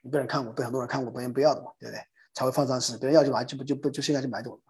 [0.03, 2.01] 你被人看过，被很多人看过，别人不要的嘛，对不对？
[2.35, 4.61] 才会放上市，别人要就买，就不就不就现在就买走了。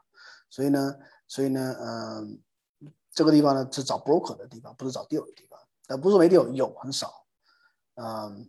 [0.49, 0.95] 所以呢，
[1.27, 2.41] 所以呢，嗯，
[3.19, 5.59] 这个地方呢是找 broker 的地方，不是找 deal 的地方。
[5.89, 7.27] 但不是没 deal，有很少。
[7.97, 8.49] 嗯，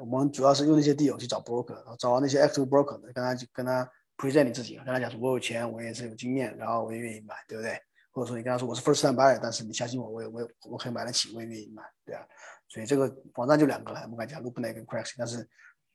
[0.00, 3.86] 我们主要是用那些 deal 去找 broker，然后找到那些 active broker 的，跟他跟他
[4.16, 7.78] present 你自己，跟他讲说我有钱，我也是有经验，然后我也愿意买，对不对？
[8.10, 12.26] 或者说你跟他说我是 first time buyer，但是你相信我，我也我也我可以买得起，我也愿意买，对啊。
[12.68, 15.46] 所以这个网站就两个了，我刚讲 LoopNet 跟 Crash，但是。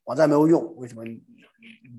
[0.06, 1.22] 网站没有用，为什么你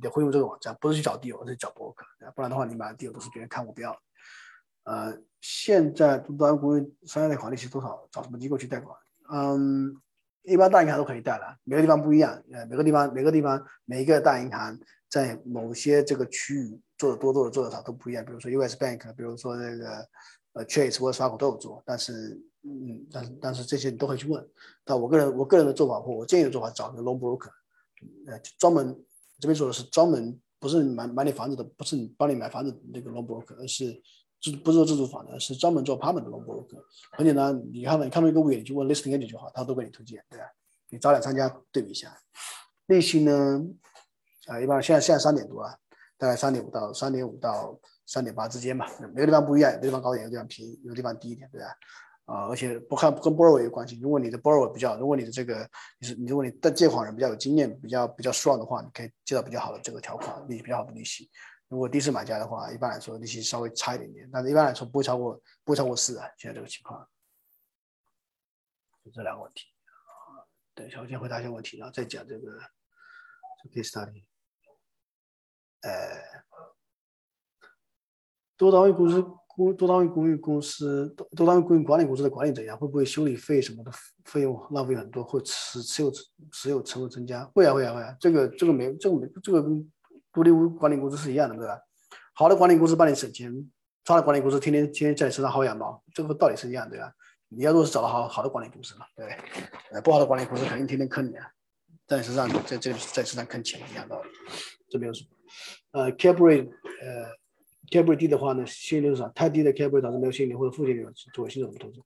[0.00, 0.76] 得会用这个网站？
[0.80, 3.96] 不是去找 deal，而是找 broker，不然的话，你买的 deal 都是别人看过不要。
[4.82, 8.06] 呃，现在多端公寓商业贷款利息多少？
[8.10, 8.96] 找什么机构去贷款？
[9.32, 9.94] 嗯，
[10.42, 12.42] 一般大银行都可以贷了，每个地方不一样。
[12.52, 14.78] 呃，每个地方每个地方每一个大银行
[15.08, 18.24] 在某些这个区域做的多，做的做的少都不一样。
[18.24, 20.08] 比如说 US Bank，比如说那个
[20.52, 24.46] 呃 Chase 或者 s 都有做，但是嗯，但是但是这些你都可以去问。
[24.84, 27.50] 但我个人我个人的做法或我建议的做法，找个 loan broker。
[28.26, 28.98] 呃，专门
[29.38, 34.00] 这边说的是专门，不是买买你房子的，不是你帮你买房子那个 loan broker，而是
[34.40, 36.82] 自不是做自住房的，是专门做 p a m e n t 的 loan broker。
[37.12, 40.46] 很简单，你看到你看到一个物业，你就问 listing agent 就好，他都给你推荐，对吧？
[40.88, 42.16] 你找两三家对比一下，
[42.86, 43.62] 利息呢，
[44.46, 45.76] 啊，一般现在现在三点多啊，
[46.18, 51.66] 大概三点五到三点五到三点八之间吧，每个地方不一样，有的地方高一点，有的地方便宜，有的地方低一点，对吧？
[52.26, 53.98] 啊，而且不看跟 borrower 有关系。
[54.00, 55.68] 如果你的 borrower 比较，如果你的这个
[55.98, 61.28] 你是你，如果你的借款人比较有经验，比较比较 strong 的话，你可以借到比较好的这个条款，利息比较好的利息。
[61.70, 66.28] 如果第一次买家的话，一般来说利息稍微差一点点，但是一般来说不会超过不会超过四啊。
[66.36, 67.08] 现在这个情况，
[69.04, 69.66] 就这两个问题。
[70.74, 72.58] 等一下，我先回答一下问题，然后再讲这个
[73.72, 74.24] 可以 study。
[75.82, 76.44] 呃，
[78.56, 82.76] 多单位公司公多单位公寓公司多多单位公寓管理公司的管理怎样？
[82.76, 83.92] 会不会修理费什么的
[84.24, 86.10] 费用浪费很多，或持持有
[86.50, 87.44] 持有成本增加？
[87.54, 89.92] 会啊会啊会啊，这个这个没这个没这个跟
[90.32, 91.78] 独立屋管理公司是一样的，对吧？
[92.34, 93.52] 好的管理公司帮你省钱，
[94.04, 97.12] 差的管理公司天天天天在你身上薅羊毛，这个道理是一样，对吧？
[97.48, 99.68] 你要如果是找到好好的管理公司嘛，对不对？
[99.92, 101.46] 呃，不好的管理公司肯定天天坑你啊，
[102.06, 104.28] 在你身上在这在身上坑钱一样道理，
[104.88, 105.28] 这没有什么。
[105.90, 106.70] 呃，cap rate，
[107.02, 107.26] 呃
[107.90, 112.00] ，cap rate 低的话呢，吸引力少，太低的 cap rate 导致没有现金流或者负现金流作为新手投资。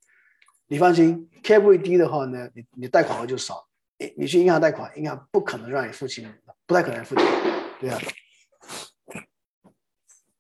[0.67, 3.67] 你放心，cap rate 低的话呢，你你贷款额就少，
[3.99, 6.27] 你你去银行贷款，银行不可能让你付清，
[6.67, 7.25] 不太可能付清，
[7.85, 8.01] 对啊。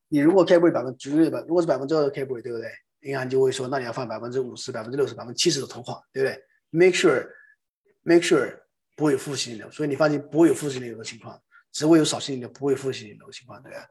[0.08, 2.70] 你如果 cap rate 百分举例吧，如果是百分之二的 cap rate，对不对？
[3.02, 8.60] 银行就会说，那你要放百分之五十、百分之六十、百分之七十的投款，对不对？Make sure，make sure
[8.96, 11.38] 不会有负现金流，所以你放心，不会有负现金流的情况。
[11.70, 13.86] 只会有少现金流，不会负现金流的情况，对吧？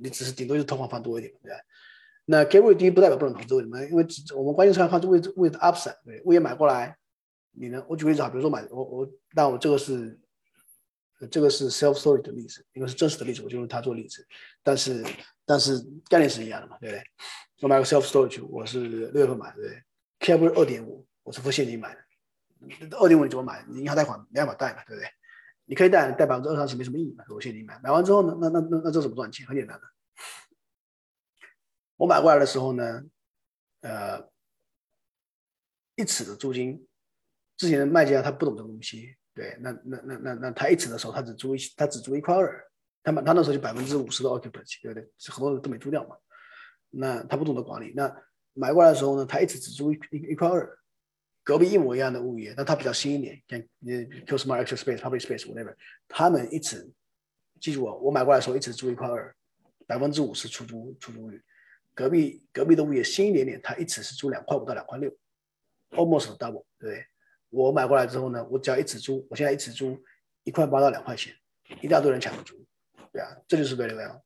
[0.00, 1.58] 你只是顶多就是投放放多一点，对吧？
[2.24, 3.78] 那 K 位低不代表不能投资，为什么？
[3.84, 6.96] 因为我们关键是要看位置位的 upside，对，物业买过来，
[7.52, 7.84] 你呢？
[7.88, 10.18] 我举个例子啊，比如说买我我，但我这个是
[11.28, 14.26] 这个是 self story 的例子，因为是真实的例子，我就用它做例子。
[14.62, 15.04] 但是
[15.44, 17.02] 但是概念是一样的嘛，对不对？
[17.60, 19.82] 我买个 self storage，我是六月份买，对不对
[20.20, 23.64] ？K 位二点五，我是付现金买的，二点五你怎么买？
[23.68, 25.08] 你银行贷款没办法贷嘛，对不对？
[25.66, 29.46] 你可以贷贷百分之二三十没什么意义嘛，我现金买，买完之后呢，那那那那这怎么赚钱？
[29.46, 29.86] 很简单的，
[31.96, 33.04] 我买过来的时候呢，
[33.82, 34.28] 呃，
[35.96, 36.84] 一尺的租金，
[37.56, 42.64] 之前的卖家他不懂这个东西，对，那那那那那他一直的时候他只租一他只租一块二，
[43.02, 45.08] 他买他那时候就百分之五十的 occupancy，对不对？
[45.28, 46.16] 很多人都没租掉嘛，
[46.90, 48.14] 那他不懂得管理，那
[48.52, 49.98] 买过来的时候呢，他一直只租一
[50.30, 50.76] 一块二。
[51.42, 55.74] 隔壁一模一样的物业，但他比较新一点，像呃 Q Smart Extra Space、Public Space whatever，
[56.06, 56.88] 他们一直
[57.58, 59.34] 记住我，我买过来的时候一直租一块二，
[59.86, 61.42] 百分之五十出租出租率。
[61.94, 65.10] 隔壁隔壁的物业新一点点，他一直是租两块五到两块六
[65.92, 67.06] ，almost double，对不对？
[67.50, 69.98] 我买过来之后呢，我只要一直租，我现在一直租
[70.44, 71.34] 一块八到两块钱，
[71.82, 72.54] 一大堆人抢着租，
[73.12, 74.20] 对啊，这就是 very well。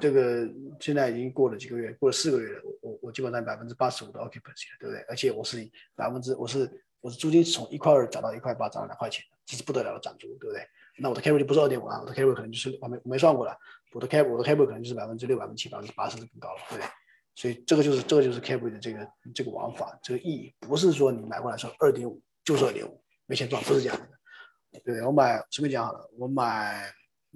[0.00, 0.48] 这个
[0.80, 5.00] 现在已经过了几个月，过了四个月了，我我我基本上百分之八十五的 occupancy 了，对不对？
[5.08, 5.58] 而且我是
[5.94, 10.66] 百分之我是我是租金从一块二涨到一块八，涨了两块钱，这是不得了的涨租，对不对？
[10.98, 13.56] 那我的 carry 就不是二点五啊，我的 carry 可能就是我没没算过了，
[13.92, 16.90] 我的 carry 我的 carry 可能就是百分之六、百分之七、百分之八甚至更高了，对不对？
[17.38, 25.00] 所以这个就是这个就是 carry 的这个这个玩法，这个意义不是说你买过来说二点五就是二点五，没钱赚，不是这样的，对？
[25.02, 26.92] 我买随便讲好了，我买。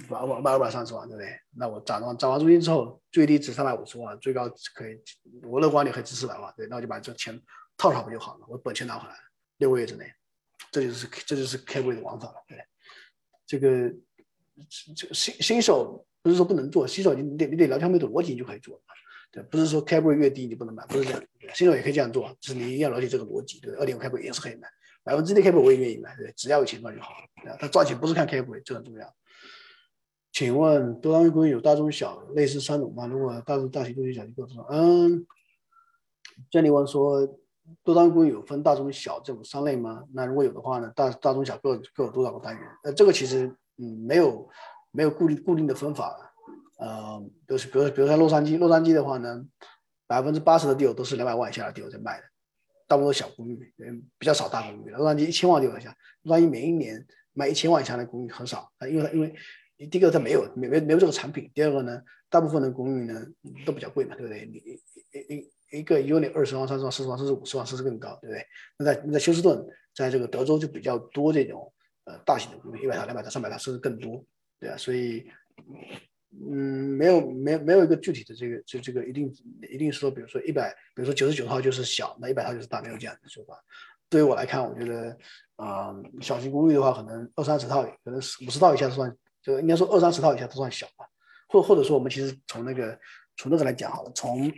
[0.08, 1.38] 买我买二百三十万，对不对？
[1.54, 4.98] 那我涨完涨完租金之后，最低值三百五十万，最高可以，
[5.42, 7.38] 我乐观点可以值四百万，对，那我就把这钱
[7.76, 8.46] 套上不就好了？
[8.48, 9.14] 我本钱拿回来，
[9.58, 10.10] 六个月之内，
[10.72, 12.58] 这就是这就是开会的玩法了，对。
[13.46, 13.94] 这个
[14.96, 18.82] 这个新新手不是说不能做，新手你你得你得聊天没的逻辑你就可以做，
[19.32, 21.22] 对，不是说开会越低你不能买，不是这样，
[21.54, 24.68] 新手也可以这样做，只是你一定要了解这个逻辑，对，二点五开会也是可以买，
[25.02, 29.14] 百分之一开会我也愿意买，对，只要有钱赚就好了，对，他赚钱不是看开会，这很重要。
[30.32, 33.06] 请问多单位公寓有大中小类似三种吗？
[33.06, 34.66] 如果大中大型中型小型够多少？
[34.70, 35.26] 嗯，
[36.50, 37.26] 建立问说
[37.82, 40.04] 多单位公寓有分大中小这种三类吗？
[40.12, 42.66] 那如果有的话呢，大大中小各各有多少个单元？
[42.84, 44.48] 呃，这个其实嗯没有
[44.90, 46.31] 没有固定固定的分法，
[46.78, 49.44] 呃，都是比如比如说洛杉矶，洛杉矶的话呢，
[50.06, 52.24] 百分之八十的地有都是两百万以下的地有在卖的，
[52.86, 54.90] 大部分小公寓，嗯，比较少大公寓。
[54.90, 59.34] 洛杉矶一千万地以下，洛杉矶每一年卖一千万以下的公寓很少，啊，因为因为。
[59.90, 62.00] 第一个它没有没没没有这个产品，第二个呢，
[62.30, 63.20] 大部分的公寓呢
[63.66, 64.46] 都比较贵嘛，对不对？
[64.46, 68.46] 你一一一个 unit 二十万、三十万、四十万，甚至五十万，甚至更高，对不对？
[68.78, 71.72] 那在那在休斯顿，在这个德州就比较多这种
[72.04, 74.24] 呃大型的公寓，一百套、两百套、三百套，甚至更多，
[74.60, 75.26] 对啊，所以
[76.32, 79.32] 嗯，没有没有没有一个具体的这个就这个一定
[79.70, 83.62] 一定说，比如说一百，比如说九十九套就是小，那一百套就是大，没有这样的说法。
[84.08, 85.16] 对于我来看，我觉得
[85.56, 89.16] 啊，小型公寓的话，可能二三十套，可能五十套以下算。
[89.42, 91.04] 就应该说二三十套以下都算小吧，
[91.48, 92.96] 或或者说我们其实从那个
[93.36, 94.52] 从那个来讲好了，从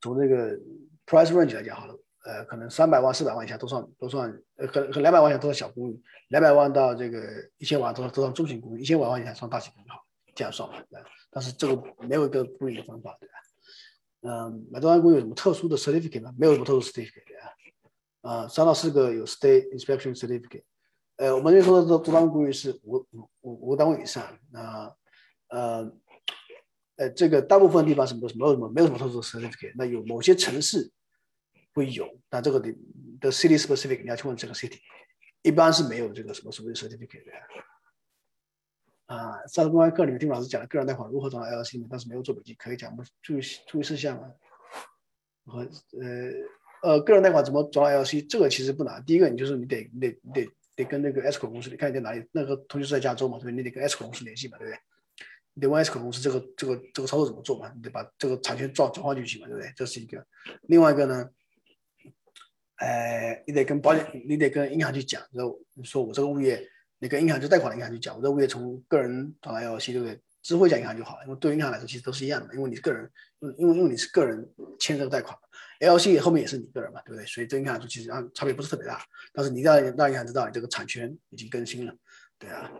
[0.00, 0.56] 从那个
[1.04, 1.98] price range 来讲好了，
[2.28, 5.98] 呃，可能三百万四百万以下都算都算，呃，可能两百万以下都是小公寓，
[6.28, 7.22] 两百万到这个
[7.56, 10.04] 一千万都都算中型公寓，一千万万以下算大型公寓好，
[10.34, 11.00] 这样算吧，对
[11.30, 13.34] 但是这个没有一个固定的方法，对吧？
[14.20, 16.34] 嗯，买多安公寓有什么特殊的 certificate 吗？
[16.36, 17.48] 没有什么特殊 certificate 啊，
[18.20, 20.64] 呃，三到四个有 state inspection certificate。
[21.16, 24.22] 呃，我们这说的这多单位公寓是五五五五个单位以上，
[24.52, 24.94] 那
[25.48, 25.92] 呃
[26.96, 30.90] 呃，这个大部分地方是没有什么没有什么特殊的 certificate，那有某些城市
[31.78, 32.74] 会有，但这个的
[33.20, 34.78] 的 city specific 你要去问这个 city，
[35.42, 37.32] 一般是没有这个什么所谓的 certificate 的。
[39.06, 43.02] 啊，上次公开课里面丁老师讲了个人贷款如何转到 LC 但是没有做笔记，可以讲吗？
[43.22, 44.30] 注意注意事项啊。
[45.46, 46.30] 和呃
[46.82, 48.28] 呃，个人贷款怎么转 LC？
[48.28, 49.02] 这个其实不难。
[49.04, 52.22] 第一个，你就是你得你得你得得跟那个 S 口公司，你看你在哪里？
[52.32, 53.52] 那个同学是在加州嘛，对不对？
[53.54, 54.78] 你得跟 S 口公司联系嘛，对不对？
[55.54, 57.72] 你得问 S 口公司这个这个这个操作怎么做嘛？
[57.74, 59.72] 你得把这个产权转转换进去嘛，对不对？
[59.74, 60.24] 这是一个。
[60.64, 61.28] 另外一个呢，
[62.78, 66.64] 呃，你得跟保险，你得跟银行去讲，然后说我这个物业，
[66.98, 70.20] 你跟银行就贷款的银行去讲，我这个物业从个人转到 LC，对不对？
[70.40, 73.10] 知会讲银行就好了，因为对银行来说其实都是一样的，因为你是个人，
[73.58, 74.48] 因为因为你是个人
[74.78, 75.36] 签这个贷款
[75.80, 77.26] ，LC 后面也是你个人嘛，对不对？
[77.26, 81.92] 所以对银行来说其实啊差别不是特别大，但是你要让银行知道你这个产权已经更新了，
[82.38, 82.70] 对啊，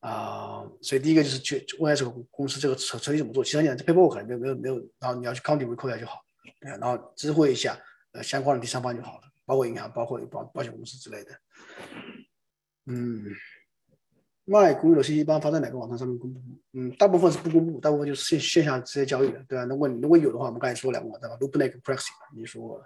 [0.00, 6.24] 啊，所以第一个就是去问下这个公司这个程程序怎么做，其他你这 paperwork 没有没有没有，然后你要去 county record 就好，
[6.60, 7.78] 对，然后知会一下
[8.12, 9.22] 呃相关的第三方就好了，
[9.52, 11.30] 包括银行，包括保保险公司之类的，
[12.86, 13.26] 嗯。
[14.44, 16.40] 卖公寓的信息一般发在哪个网站上面公布？
[16.72, 19.64] 嗯，大部分是不公布，大部分就是线线下直接交易的，对吧？
[19.66, 22.84] 如果如果有的话，我们刚才说两个网站吧，Loopneck、Prexy，你说过了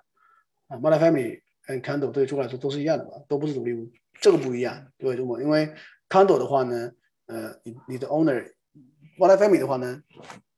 [0.67, 3.91] 啊，Multifamily 和 Candle 对中国来说都是一样的吧，都不是独立屋，
[4.21, 5.41] 这个不一样，对中国？
[5.41, 5.73] 因为
[6.11, 6.93] Candle 的话呢，
[7.25, 10.03] 呃，你你的 Owner，Multifamily 的话呢，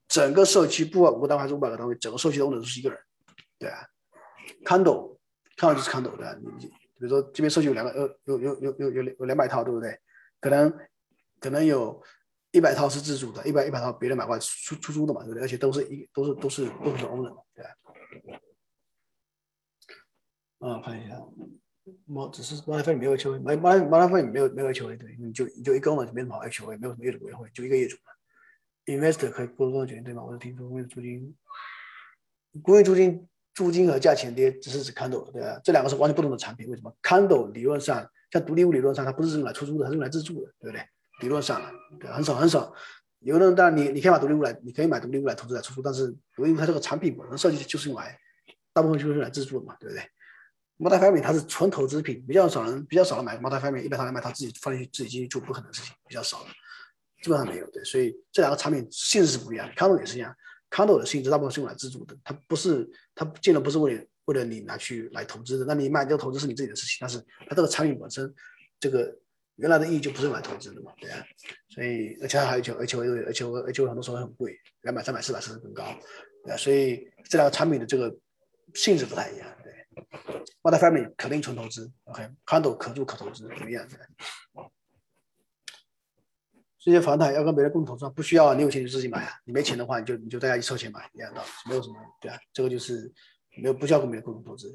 [0.08, 2.98] 整个社区不管五个单位还是五百个单位，整个社区的 Owner 都是一个人，
[3.56, 3.86] 对啊
[4.64, 5.17] ，Candle
[5.58, 6.38] ，Candle，Candle 就是 Candle，对吧？
[6.40, 9.98] 你你比如说这边社区有两个，呃，有有有有有有两百套，对不对？
[10.40, 10.72] 可能
[11.40, 12.02] 可能有
[12.52, 15.42] 一百套是自主的，一百一百套别人买过来出出租的嘛，对不对？
[15.42, 17.70] 而且都是一都是都是都是 owner，对吧？
[20.60, 21.16] 啊，看一下，
[22.04, 28.12] 猫只是猫来分没有 HOA，猫猫猫来分没有没有 HOA，对，你就你就一个 owner 没什么好 HOA，没有什么业主委员会，就一个业主嘛。
[28.86, 30.24] Investor 可以过多少决定对吗？
[30.24, 31.36] 我是听说公寓租金，
[32.62, 33.28] 公寓租金
[33.58, 35.60] 租金和价钱跌只是指 condo，对吧？
[35.64, 38.08] 这两个是完全不同的产品，为什么？condo 理论上。
[38.30, 40.86] 像独立屋理论上，它不是用来出租的，它是用来自住的，对不对？
[41.22, 41.60] 理论上，
[41.98, 42.72] 对，很少很少。
[43.18, 48.16] 有的人当然你你可以买独立屋来，你可以买独立屋来投资来出租，但是独立屋它这个产品本身设计就是用来，
[48.72, 50.04] 大部分就是用来自住的嘛，对不对
[50.78, 56.50] ？Multifamily 它是纯投资品，比较少人比较少人买 Multifamily，一般他来买他自己放进去自己进去住，不可能的事情，比较少的，
[57.22, 57.66] 基本上没有。
[57.70, 59.72] 对，所以这两个产品性质是不一样的。
[59.72, 60.36] Condo 也是一样
[60.70, 64.04] ，Condo 的性质大部分是用来自住的，它不是它建的不是为了。
[64.28, 68.30] 为了你拿去来投资的，那你买这个投资是你自己的事情，但是它这个产品本身，
[68.78, 69.18] 这个
[69.54, 71.24] 原来的意义就不是用来投资的嘛，对啊，
[71.70, 75.98] 所以而且还有就而且而且而且很多时候很贵，两百、三百、四百甚至更高，
[76.44, 78.14] 对啊，所以这两个产品的这个
[78.74, 79.72] 性质不太一样，对。
[79.94, 83.96] m u l t i Family 肯定纯投资，OK，康斗可住可投资怎么样的。
[86.78, 93.12] 这些房产要跟别人共同投资，不需要你有钱就自己买啊，你没钱的话你就你就大家一凑钱买一样的，没有什么对啊，这个就是。
[93.60, 94.72] 没有不需要跟别人共同投资。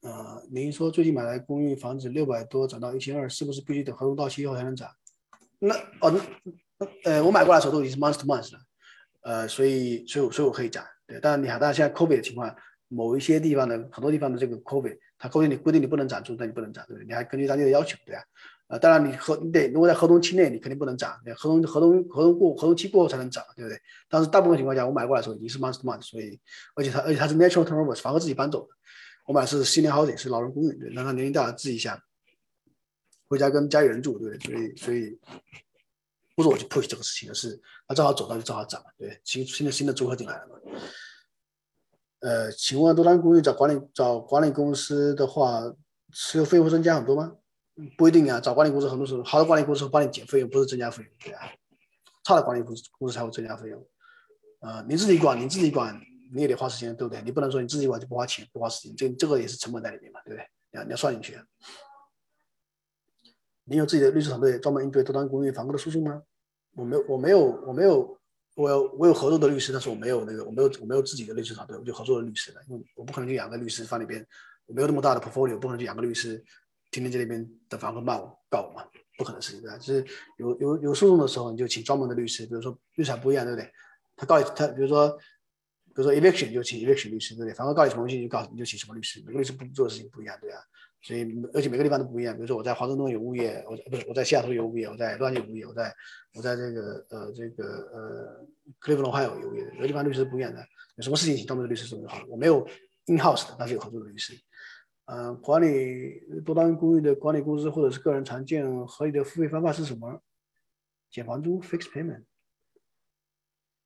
[0.00, 4.88] 呃，您说最近买来公寓房子六百多涨到一千二，是不是必须等合同到期以后才能涨？
[5.58, 6.10] 那哦，
[6.78, 8.60] 那呃，我买过来的时候都已经是 month to month 了，
[9.24, 10.82] 呃，所以所以所以我可以涨。
[11.06, 12.56] 对，当然你看，当然现在 COVID 的情况，
[12.88, 17.06] 某一些地方的很多地方的这个 COVID，它规定你规定你不能涨租，那你不能涨，对不对？
[17.06, 18.24] 你还根据当地的要求，对啊。
[18.72, 23.78] 啊，当然你合你得如果在合同期内，你肯定不能涨，合同合同合同过合同期过后才能涨，对不对？
[24.08, 26.40] 但是大部分情况下，我买过来的时候已经是 month to month，所以
[26.74, 28.68] 而且它而且它是 natural turnover，是房客自己搬走的。
[29.26, 32.00] 我买的是 senior housing，是老人公寓，对，让他年龄大了自己想
[33.28, 34.48] 回家跟家里人住，对不对？
[34.48, 35.20] 所以所以
[36.34, 40.80] 不是我去 push 这个事情，而是他正好走到就正好涨，对，新新的新的租客进来了嘛。
[42.20, 45.60] 呃，请问多单公寓找管理找管理公司的话，
[46.10, 47.34] 持有费用增加很多吗？
[47.96, 51.50] 不一定啊，找管理公司很多时候，好的管理公司帮你减费用，不是增加费用，对啊。
[52.24, 53.84] 差的管理公司公司才会增加费用。
[54.60, 56.00] 呃，你自己管，你自己管，
[56.32, 57.20] 你也得花时间，对不对？
[57.22, 60.46] 你不能说你自己管就不花钱，不花时间，这这个也是成本在里面嘛，对不对？
[60.70, 61.36] 你要你要算进去。
[63.64, 66.22] 你有自己的律师团队专门应对多单公寓房客的诉讼吗？
[66.74, 68.20] 我没有，我没有，我没有，
[68.54, 74.24] 我有我有合作的律师，但是我没有那个，我没有我没有自己的律师团队，我就合作的律师了，因为我不可能就养个律师放里边，
[74.66, 76.44] 我没有那么大的 portfolio，不可能就养个律师。
[76.92, 78.86] 天天在那边等房客骂我告我嘛，
[79.18, 79.76] 不可能事情对吧？
[79.78, 80.06] 就是
[80.38, 83.68] 有有有诉讼的时候，你就请专门的律师，比如说律师不一样，对不对？
[84.14, 85.08] 他告你，他比如说
[85.94, 87.54] 比如说 eviction 就请 eviction 律师，对不对？
[87.54, 90.56] 房客告你什么东西就告你就请什么律师，每个律师不做的事情不一样，对吧？
[91.04, 92.32] 所以而且每个地方都不一样。
[92.32, 95.92] 比如说我在华盛顿有物业，我不是我在西雅图有物业，我在洛杉矶有物业，我在
[96.34, 98.46] 我在这个呃这个呃
[98.78, 100.64] 克利夫兰还有有物业，每个地方律师不一样的。
[100.96, 102.26] 有什么事情请专门的律师做就好了。
[102.28, 102.64] 我没有
[103.06, 104.32] in house 的，但是有合作的律师。
[105.14, 110.22] 嗯，管理多单公寓的管理公司或者是个人常见合理的付费方法是什么？
[111.10, 112.22] 减房租 （fixed payment）。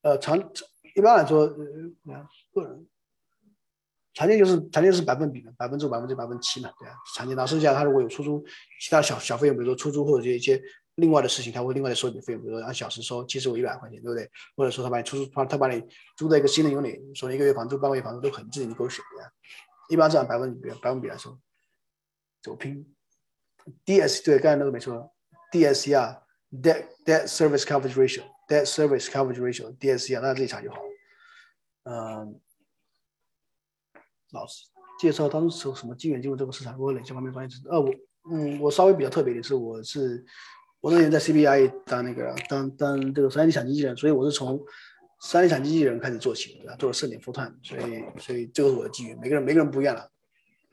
[0.02, 0.38] 呃，常
[0.94, 2.86] 一般来说，呃，个人
[4.14, 7.34] 常见就是常见是百分比的，百分之五、百分之百分之七嘛，对啊，常见。
[7.36, 8.44] 然后剩下他如果有出租
[8.80, 10.62] 其他小小费用，比如说出租或者一些
[10.94, 14.30] 另外的事情，他会另外的收你费用，比如说按小时收，七十五、一百块钱，对不对？
[14.56, 15.82] 或者说他把你出租，他他把你
[16.16, 19.30] 租在一个新的 unit，说一个月房租、半个月房租都很自己勾选的呀，
[19.88, 21.38] 一般是按百分比百分比来说。
[22.42, 22.94] 走拼
[23.84, 25.12] ，DS 对，刚才那个没错
[25.52, 26.20] ，DSCR
[26.52, 30.78] debt debt service coverage ratio debt service coverage ratio DSCR，那自己查就好。
[31.84, 32.40] 嗯。
[34.32, 34.64] 老师
[34.98, 37.68] 介绍当时什么机缘进入这个市场，我哪些方面专业知识？
[37.68, 37.94] 呃，我
[38.30, 40.24] 嗯，我稍微比较特别的是，我是
[40.80, 44.60] 我那年在 CBI 当那个当当这个商业地产经纪人，所以我是从
[45.20, 46.76] 商业地产经纪人开始做起，对吧？
[46.76, 49.14] 做了四年 full time，所以所以这个是我的机遇。
[49.14, 50.10] 每个人每个人不一样了，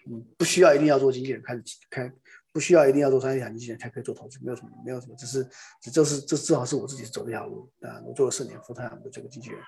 [0.08, 2.12] 嗯，不需要一定要做经纪人开始开，
[2.52, 5.44] 不需要一定要做商业地产经纪人才可以做投资，没有什么没有什么，只是
[5.82, 9.60] 只这是这正好是我自己走这条路啊，我做了四年 full time 的这个经纪人，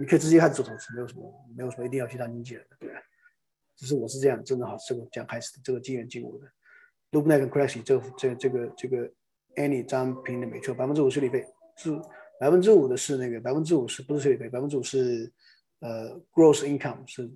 [0.00, 2.90] 你可以直接开始做投资，没有什么没有什么一定要去当经纪人的，对？
[3.76, 6.46] 只是我是这样，真的好，这个这样开始的，这个机缘进入的。
[7.10, 9.10] Loopneck c r a s h 这个这这个这个
[9.56, 11.44] Any 张平的没错，百分之五税理费
[11.76, 11.90] 是
[12.38, 14.48] 百分之五的是那个百分之五是不是税理费？
[14.48, 15.32] 百分之五是
[15.80, 17.30] 呃 gross income 是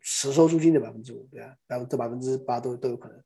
[0.00, 3.22] 实收租金的百分之五，对啊，百分这百分之八都都有可能。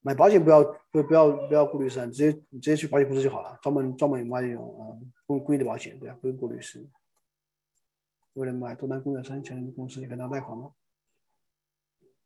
[0.00, 4.82] 买保险不要不不要不要顾律师，直接你直接去保险公司就好了，专门专门买那种啊
[5.26, 6.84] 公公益的保险，对啊，不用顾律师。
[8.32, 10.72] 为了买多单公寓三千公司，你可以拿贷款吗？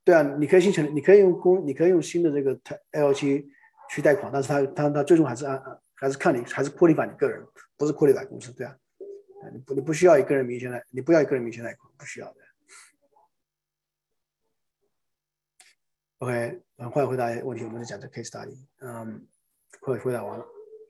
[0.04, 2.58] 对啊，你可以新成立，你可以用公，你可以用新的这个
[2.92, 3.46] L 七
[3.90, 5.60] 去贷款，但是它它它最终还是按
[5.96, 7.44] 还是看你还是扩立法你个人，
[7.76, 8.76] 不是扩立法公司，对啊，
[9.52, 12.36] 你不你不需要以个人名义先贷，你不要以个人名义先贷款，不需要的。
[16.18, 19.26] OK，很快回答问题，我们就讲这 case study，嗯，
[19.80, 20.44] 快回答完了，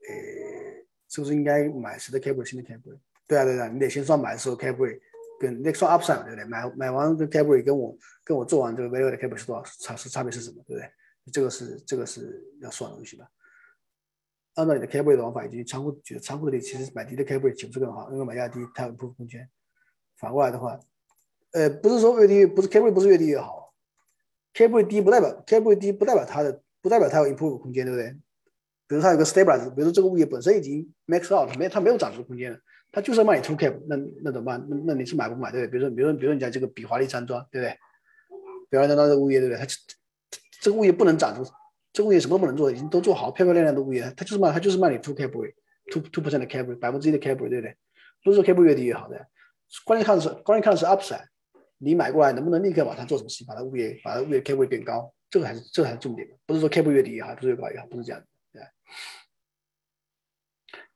[0.09, 5.01] 诶，是不是应该买谁的 c a p r 新的 c a p r 对啊对啊，你得先算买的时候 c a p r
[5.41, 6.45] 跟那算 upside 对不对？
[6.45, 9.63] 买买完的 c a b r y 跟我跟我做完这个 value 的 c a b r y 是多少？
[9.81, 10.63] 差是差别是什么？
[10.67, 10.91] 对不对？
[11.33, 13.29] 这个是这个是要算的东西吧。
[14.57, 18.11] 按照你的 c a b r y 的玩法，以及仓库觉得仓库里其实买低的 c a b r y 岂不是更好？
[18.11, 19.49] 因为买价低，它有部分空间。
[20.17, 20.79] 反过来的话，
[21.53, 23.73] 呃，不是说越低不是 c a b r y 不是越低越好
[24.55, 28.11] c a b r y 低不代表 c a b r y 低不代表它的不代表它有 improve 空间，对不对？
[28.89, 32.59] 比如它有个 stabilize，比如说这个物业本身已经 max out，没它没有涨值空间了。
[32.93, 34.65] 它就是要卖你 two cap，那那怎么办？
[34.71, 35.51] 那那你是买不买？
[35.51, 35.71] 对不对？
[35.71, 37.77] 比如说，比如说，比如说你家这个比华利山庄，对不对？
[38.71, 39.59] 比华利山庄的物业，对不对？
[39.59, 39.67] 它
[40.63, 41.45] 这个物业不能涨出，
[41.97, 47.75] 这个物业什么都不能做，已经都做好漂漂亮亮的物业，他就是卖，他就是卖你 two cap rate，two two percent 的 cap rate，百分之一的 cap rate，对不对？
[48.23, 49.27] 不是说 cap rate 越低越好的，
[49.87, 51.25] 关键看的是关键看的是 upside，
[51.79, 58.61] 你买过来能不能立刻把它做什么事，把它物业把它物业 cap rate 变高，这个还是这个还是重点，不是说 cap rate 越低越好，不是越高越好，不是这样的，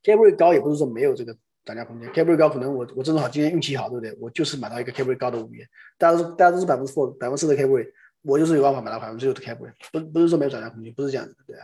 [0.02, 1.34] 对 cap rate 高也不是说没有这个。
[1.62, 4.16] 涨价空间，Cap Rate 高，可能我我正好今天运气好，对不对？
[4.18, 7.92] 我就是买到一个 Cap Rate 高的物业，大家都大家都是百分之 four 百分之四的 Cap Rate，
[8.22, 11.62] 我就是有办法买到百分之六的 Cap Rate，不不是说没有涨价空间，不是这样子的，对吧？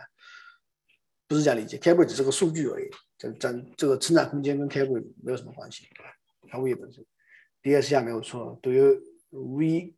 [1.28, 2.88] 不是这样理解，Cap Rate 只是个数据而已，
[3.18, 6.10] 涨涨这个成长空间跟 Cap Rate 没有什么关系，对吧
[6.48, 7.04] 它物业本身。
[7.62, 9.00] 第二项没有错，Do you
[9.32, 9.92] re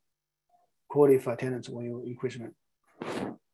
[0.88, 2.40] qualify tenants when you increase？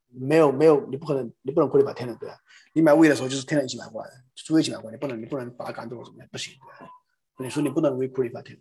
[0.09, 2.39] 没有没有，你不可能，你不能 qualify tenant 对吧？
[2.73, 6.29] 你买物业的时候就是 tenant 一起买过来的，租一起买过来，你不能你不能把它赶走怎么样？
[6.31, 6.55] 不行，
[7.39, 8.61] 你说你不能 re qualify tenant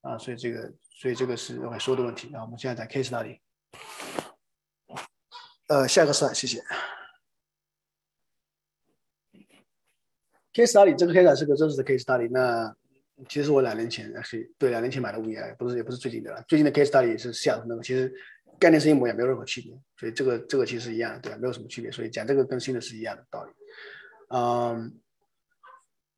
[0.00, 2.40] 啊，所以这个所以这个是 OK 说的问题那。
[2.40, 3.40] 我们现在在 case 那里，
[5.68, 6.60] 呃，下一个市场谢谢。
[10.52, 12.74] case study 这个 case 是个真实的 case study，那
[13.28, 18.12] 其实我两年前是对两年前买的物业，不是也不是最近的了，最近的 case study 是西雅图那个，其实。
[18.58, 21.36] 概念是一模一样，没有任何区别，所以这个这个其实一样的，对吧？
[21.36, 23.52] 没有什么区别，所以讲这个跟新的是一样的道理。
[24.30, 24.98] 嗯，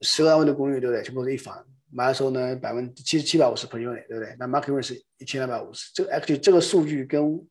[0.03, 1.03] 十个单位的公寓，对不对？
[1.03, 4.37] 全部是一房，买的时候呢，百分七七百五十 per unit，对不对？
[4.39, 7.47] 那 market rent 是一千两百五十，这个 actually 这个数据跟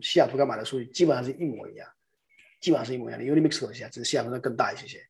[0.00, 1.88] 西雅图刚买的数据基本上是一模一样，
[2.60, 3.24] 基本上是一模一样的。
[3.24, 5.00] Unimix 一下，只是西雅图更大一些些。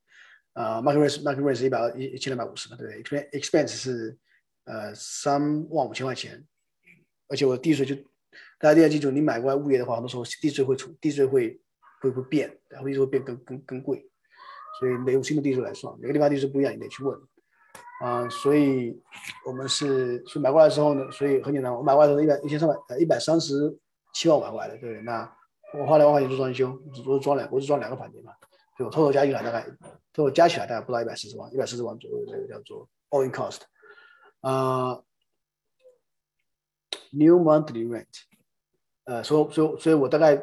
[0.52, 4.16] 啊，market rent market rent 是一百一一千两百五十嘛，对不对？expense 是
[4.64, 5.40] 呃三
[5.70, 6.44] 万五千块钱，
[7.28, 7.96] 而且我地税就。
[8.60, 11.60] 大家一定要记住，你买过来物业的话，很多时候地税会出，地税会
[12.00, 14.04] 会会变，然后地税会变更更更贵，
[14.80, 15.96] 所以得用新的地税来算。
[16.00, 17.16] 每个地方地税不一样，你得去问。
[18.00, 19.00] 啊，所以
[19.44, 23.76] 我们是去买过来的时候呢，所以很简单，我买过来的时候一百一千三百呃一百三十
[24.14, 25.00] 七万买过来的，对？
[25.02, 25.30] 那
[25.74, 28.32] 我花两万块钱做装修，只是装两，我是装两个房间嘛，
[28.78, 29.66] 就我偷偷加起来大概，
[30.12, 33.62] 偷偷加起来大概不到一百四十万，一百四十万左右这个叫做 all in cost。
[34.40, 35.02] 啊
[37.10, 38.06] ，new monthly rent。
[39.04, 40.40] 呃，所以，所以，所以我大概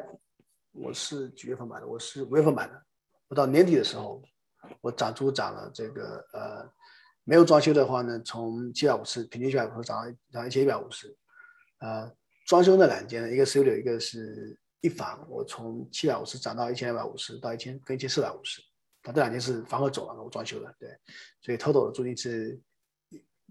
[0.72, 1.86] 我是几月份买的？
[1.86, 2.82] 我是五月份买的。
[3.28, 4.22] 我到年底的时候，
[4.80, 6.68] 我涨租涨了这个呃，
[7.28, 11.12] 没有装修的话呢，从七百五十平均下来，我涨到涨一千一百五十。
[11.78, 12.10] 呃，
[12.46, 18.62] 装修那两间，一个 studio，一个是一房，我从七百五十涨到一千两百五十，到一千跟一千四百五十。
[19.02, 20.88] 那，这两间是房客走了，我装修的，对，
[21.42, 22.58] 所以 total 的租金是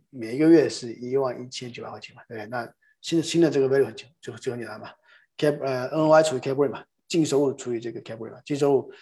[0.10, 4.90] 每一个月是一万一千九百块钱嘛，对那新的新的这个 value 很就就很简单嘛
[5.38, 8.94] ，cap 呃 NOI 除以 cap rate 嘛，净收入除以这个 cap rate 嘛，净收入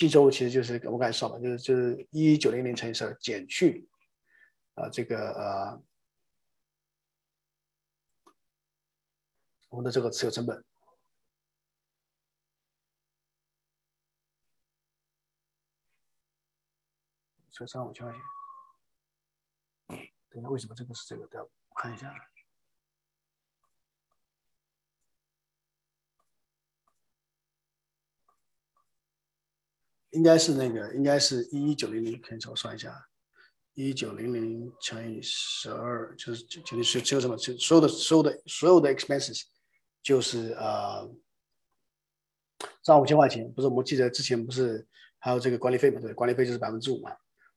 [0.00, 3.86] 净收入其实就是我刚才说嘛，就是就是一九零零乘以十二减去
[4.72, 5.82] 啊这个呃
[9.68, 10.64] 我们的这个持有成本。
[17.50, 21.26] 这三五千块钱，等一下为什么这个是这个？
[21.26, 22.10] 对，我看一下，
[30.10, 32.94] 应该是那个，应该是一一九零零，可以我算一下，
[33.74, 37.36] 一九零零乘以十二，就是就就是只有什么？
[37.36, 39.42] 就所有的所有的所有的 expenses，
[40.02, 41.08] 就是呃，
[42.82, 43.50] 三万五千块钱。
[43.52, 44.86] 不是，我们记得之前不是
[45.18, 46.00] 还有这个管理费嘛？
[46.00, 47.12] 对，管理费就是百分之五嘛。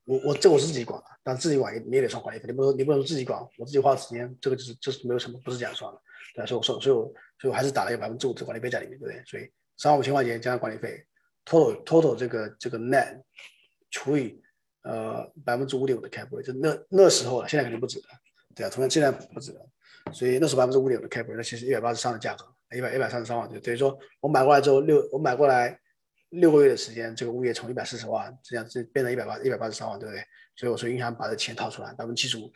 [0.05, 6.01] 我我这我是自己管，但自己管也你也得算管理费，你不能你不能自己管，我自己花时间，这个就是就是没有什么，不是这样算的，
[6.35, 7.03] 对，所以我说，所以我
[7.39, 9.23] 所以我还是打了一个百分之五的管理费在里面，对不对？
[9.25, 11.05] 所以三万五千块钱加上管理费
[11.45, 13.21] ，total total 这个这个 net
[13.91, 14.41] 除以
[14.83, 18.05] 呃百分之五点五的 cap rate，就那那时候了，现在肯定不止了，
[18.55, 19.61] 对啊，同样现在不止了，
[20.11, 22.45] 所以那时候百分之五点五的 cap rate，那其实一百八十三的价格，
[22.75, 25.79] 一百一百三十三万，就等于说我买过来之后六我买过来。
[26.37, 30.25] 六个月的时间，这个物业从一百四十万这样子变成一百八一百八十三万，对不对？
[30.55, 32.51] 所以我说银行把这钱掏出来百分之七十五，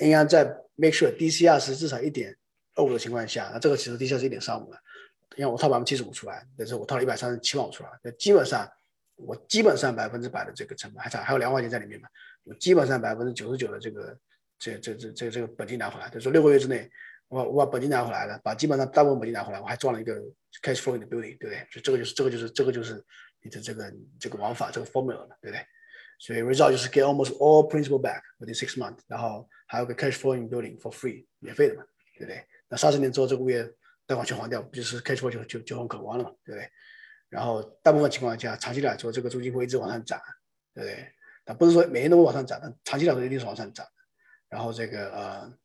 [0.00, 0.44] 银行在
[0.74, 2.36] make sure DCR 是至少一点
[2.74, 4.78] 二五的情况下，那这个其实 DCR 是一点三五了，
[5.36, 8.68] 因为我套百分之七十五出来，但是我套了一百三十七万五出来，那基本上
[9.16, 12.08] 我基本上百分之百的这个成本还差还有两万块钱在里面嘛，
[12.44, 14.18] 我基本上百分之九十九的这个
[14.58, 16.90] 这这这这这个本金拿回来，就是说六个月之内。
[17.28, 20.20] 我我把本金拿回来了，把基本上大部分本金拿回来，我还赚了一个
[20.62, 21.66] cash flow in the building，对不对？
[21.70, 23.02] 所以这个就是这个就是这个就是
[23.40, 23.90] 你的这个
[24.20, 25.66] 这个玩法这个 formula 对不对？
[26.18, 31.82] 所以 result 就是 get almost all principal back within six months，然后还有个 cash flowing building for free，免费的嘛，
[32.18, 32.44] 对不对？
[32.68, 33.66] 那三十年之后这个物业
[34.12, 36.70] 业贷款全还掉，不就是 cash flow 就就就很可观了嘛，对不对？
[37.28, 40.20] 然后大部分情况下，长期来说这个租金会一直往上涨，
[40.74, 41.12] 对不对？
[41.44, 43.86] 但不是说每年都会往上涨，但长期来说一定是往上涨。
[44.48, 45.58] 然后这个呃。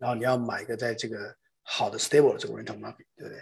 [0.00, 3.38] 然后你要买一个在这个好的 stable 这个 rental market，对不对？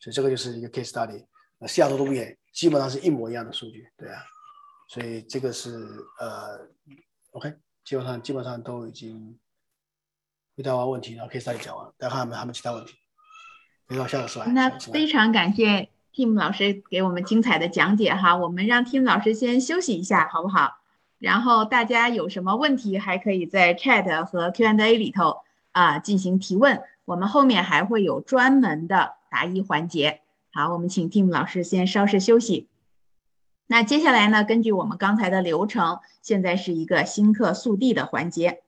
[0.00, 1.26] 所以这个就是一个 case study。
[1.58, 4.22] 那西雅图的物业基本上是一模一样的数据，对啊。
[4.88, 5.76] 所以这个是
[6.20, 6.68] 呃
[7.32, 7.52] ，OK，
[7.84, 9.36] 基本上基本上都已经
[10.56, 12.94] 回答完问题，然后 case study 讲完，大家看有没有还有其他问题？
[13.88, 14.52] 回到下个 slide。
[14.52, 20.78] 那非常感谢 Tim 老师给我们精彩的讲解哈，我们让 Tim 老师先休息一下，好不好？
[21.18, 25.38] 然后大家有什么问题还可以在 chat 和 Q&A 里头。
[25.72, 30.22] 啊，进行提问，我们后面还会有专门的答疑环节。
[30.50, 32.68] 好，我们请 Tim 老师先稍事休息。
[33.68, 38.62] 那接下来呢，根据我们刚才的流程，现在是一个新客速递的环节。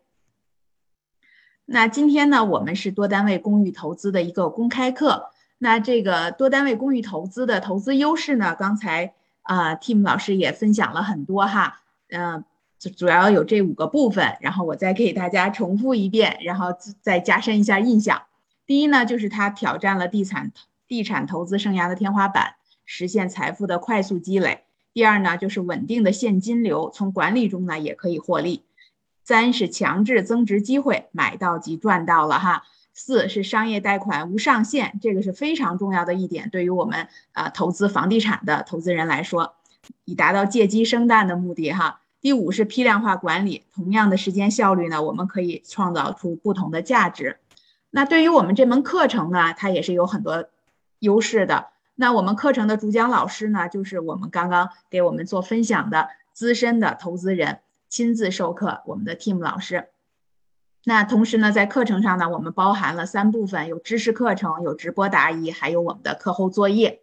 [1.72, 5.30] 那今天呢，我们是多单位公寓投资的一个公开课。
[5.58, 12.44] 那这个多单位公寓投资的投资优势呢，刚才啊，Tim 老师也分享了很多哈，嗯。
[12.96, 18.22] 主要有这五个部分，然后我再给大家重复一遍，然后再加深一下印象。
[18.66, 20.50] 第一呢，就是它挑战了地产
[20.88, 22.54] 地产投资生涯的天花板，
[22.86, 24.64] 实现财富的快速积累。
[24.94, 28.64] 第二呢，就是稳定的现金流，从管理中呢也可以获利。
[29.24, 32.64] 三是强制增值机会，买到即赚到了哈。
[32.92, 39.54] 四是商业贷款无上限，这个是非常重要的一点，对于我们啊投资房地产的投资人来说，
[40.04, 42.00] 以达到借鸡生蛋的目的哈。
[42.20, 47.38] 第五是批量化管理，同样的时间效率呢，我们可以创造出不同的价值。
[47.90, 50.50] 那对于我们这门课程呢，它也是有很多
[50.98, 51.68] 优势的。
[51.94, 57.60] 那我们课程的主讲老师呢，就是我们刚刚给我们做分享的资深的投资人，
[57.90, 59.88] 亲自授课，我们的 Tim 老师。
[60.84, 67.02] 那同时呢，在课程上呢，我们包含了三部分，有知识课程，有直播答疑，还有我们的课后作业。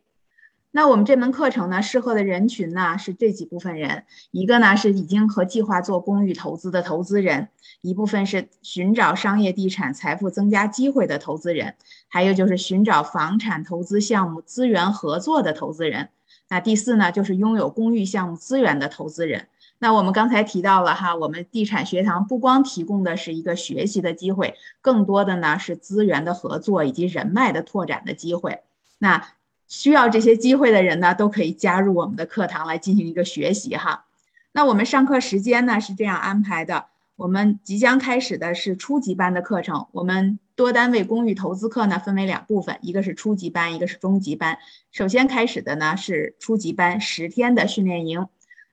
[0.71, 7.49] 那我们这门课程呢，适合的人群呢是这几部分人，一个呢是已经和计划做公寓投资的投资人，
[7.81, 11.75] 一部分是寻找商业地产财富增加机会的投资人，
[12.07, 16.09] 还有就是寻找房产投资项目资源合作的投资人。
[16.49, 19.47] 那第四呢，就是拥有公寓项目资源的投资人。
[19.79, 28.61] 那我们刚才提到了哈，我们地产学堂不光提供的是一个学习的机会，更多的呢是资源的合作以及人脉的拓展的机会。
[28.97, 29.29] 那
[29.67, 34.05] 需要这些机会的人呢，都可以加入我们的课堂来进行一个学习哈。
[34.51, 36.85] 那我们上课时间呢是这样安排的，
[37.15, 39.85] 我们即将开始的是初级班的课程。
[39.91, 44.57] 我们多单位公寓投资课呢，分为两部分，一个是初级班，一个是中级班。
[44.91, 48.27] 首先开始的呢是初级班十天的训练营。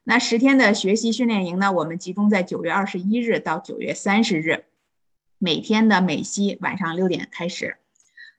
[0.06, 4.64] 那十天的学习训练营呢，我们集中在九月二十一日到九月三十日，
[5.38, 7.78] 每天的美西晚上六点开始。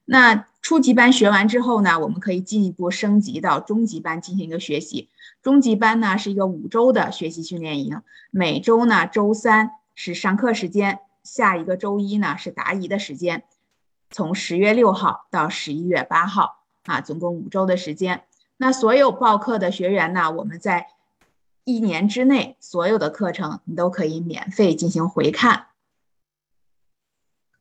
[0.04, 5.08] 那初级班学完之后呢，我们可以进一步升级到中级班进行一个学习。
[5.42, 13.42] 中级班呢是一个五周的学习训练营，每周呢周三是上课时间，下一个周一呢是答疑的时间，
[14.12, 18.22] 从十月六号到十一月八号啊，总共五周的时间。
[18.56, 20.86] 那所有报课的学员呢，我们在
[21.66, 25.66] 一年之内所有的课程你都可以免费进行回看。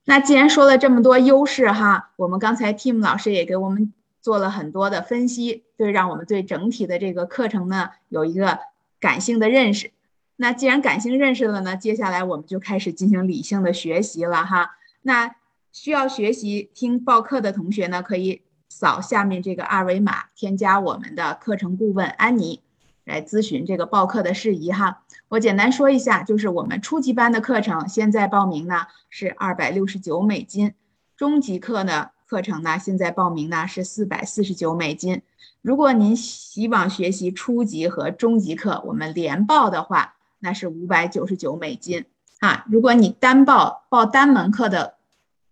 [0.05, 3.91] 那既然说了这么多优势哈，我们刚才 Tim 老师也给我们。
[4.21, 8.57] 做了很多的分析，对，让我们对整体的这个课程呢有一个
[8.99, 9.91] 感性的认识。
[10.37, 14.77] 那既然感性认识了呢，接下来我们就开始进行理性的学习了哈。
[15.03, 15.35] 那
[15.71, 22.63] 需要学习听报课的同学呢，可以扫下面这个二维码，添加我们的课程顾问安妮
[23.05, 25.03] 来咨询这个报课的事宜哈。
[25.29, 30.73] 我简单说一下，就是我们初级班的课程现在报名呢是二百六十九美金，
[31.15, 32.09] 中级课呢。
[32.27, 35.21] 课程呢，现在报名呢是四百四十九美金。
[35.61, 42.05] 如果您希望学习初级和中级课，我们连报的话，那是五百九十九美金
[42.39, 42.65] 啊。
[42.67, 44.95] 如果你单报报单门课的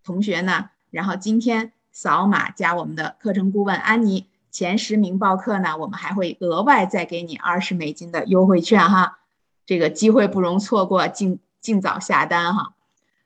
[0.02, 9.18] 同学呢，然后今天扫码加我们的课程顾问安妮，前十名报课呢，我们还会额外再给你二十美金的优惠券哈。
[9.66, 12.74] 这个机会不容错过，尽尽早下单哈。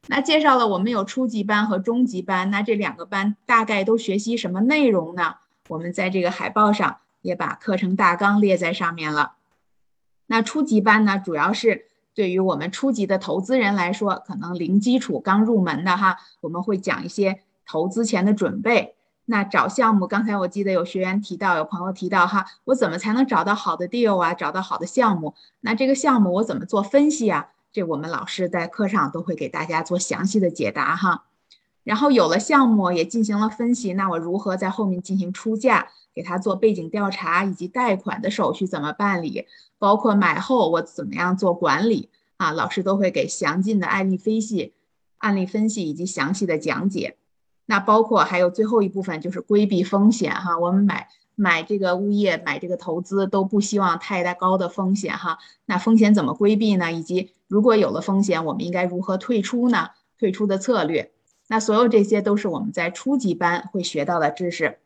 [0.07, 5.35] 那介绍了我们有初级班和中级班，那这两个班大概都学习什么内容呢？
[5.69, 9.35] 我们在这个海报上也把课程大纲列在上面了。
[10.29, 18.95] 那初级班呢，主要是对于我们初级的投资人来说，可能零基础刚入门的哈，我们会讲一些投资前的准备。
[19.31, 24.33] 那找项目，刚才我记得有学员提到，有朋友提到哈，我怎么才能找到好的 deal 啊？
[24.33, 25.35] 找到好的项目？
[25.61, 27.49] 那这个项目我怎么做分析啊？
[27.71, 31.25] 这我们老师在课上都会给大家做详细的解答哈，
[31.85, 39.47] 然后有了项目也进行了分析，那我如何在后面进行出价，给他做背景调查，以及贷款的手续怎么办理，
[39.79, 44.73] 包括买后我怎么样做管理啊，老师都会给详尽的案例分析、
[45.19, 47.19] 案例分析以及详细的讲解。
[47.69, 51.09] 那包括还有最后一部分就是规避风险哈，我们买。
[51.41, 55.39] 买这个物业，买这个投资都不希望太大高的风险哈。
[55.67, 56.93] 那风险怎么规避呢？
[56.93, 59.91] 以及如果有了风险，我们应该如何退出呢？
[60.19, 61.13] 退出的策略，
[61.47, 64.81] 那所有这些都是我们在初级班会学到的知识。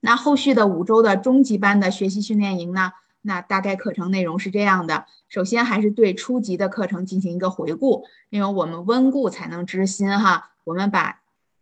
[0.00, 2.92] 那后续的五周的中级班的学习训练营呢？
[3.20, 10.52] 那大概课程内容是这样的：首先还是对初级的课程进行一个回顾，因为我们温故才能知新哈。
[10.64, 11.19] 我们把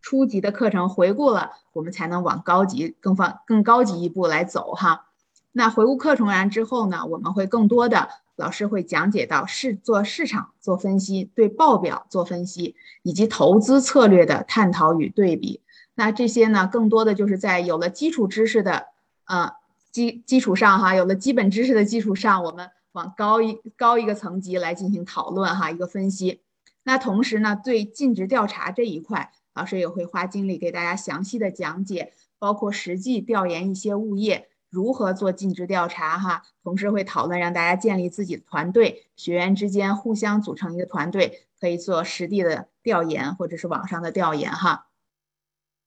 [0.09, 5.05] 初级的课程回顾了，我们才能往高级更方更高级一步来走哈。
[5.53, 15.61] 那回顾课程完之后呢，我们会更多的老师会讲解到市做市场做分析，对报表做分析，以及投资策略的探讨与对比。
[15.95, 18.87] 那这些呢，更多的就是在有了基础知识的
[19.27, 19.53] 呃
[19.93, 26.41] 基基础上哈，有了基本知识的基础上，我们往高一高一个层级来进行讨论哈，一个分析。
[26.85, 29.31] 那同时呢，对尽职调查这一块。
[29.59, 44.87] 老师也会花精力给大家详细的讲解，包括实际调研一些物业如何做尽职调查哈，同时会讨论让大家建立自己的团队，学员之间互相组成一个团队，可以做实地的调研或者是网上的调研哈。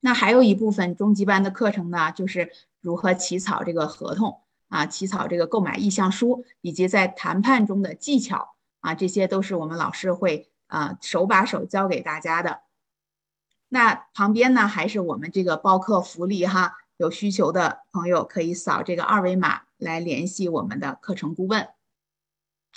[0.02, 12.64] 那还有一部分中级班的课程呢，就是如何起草这个合同啊，起草这个购买意向书，以及在谈判中的技巧啊，这些都是我们老师会啊手把手教给大家的。
[13.74, 21.70] 那旁边呢，还是我们这个报课福利哈，有需求的朋友可以扫这个二维码来联系我们的课程顾问。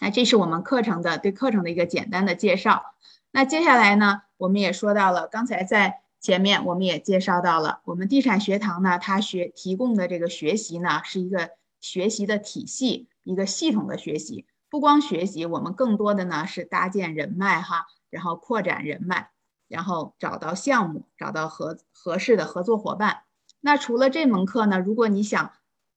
[0.01, 2.95] 那这是我们课程的对课程的一个简单的介绍。
[3.33, 11.51] 那接下来呢，我们也说到了，刚才在前面我们也介绍到了，我们地产学堂呢，它学提供的这个学习呢，是一个
[11.81, 14.47] 学习的体系，一个系统的学习。
[14.71, 19.31] 不光学习，我们更多的呢是搭建人脉哈，然后扩展人脉。
[19.69, 23.23] 然后找到项目，找到合合适的合作伙伴。
[23.61, 24.79] 那除了这门课呢？
[24.79, 25.53] 如果你想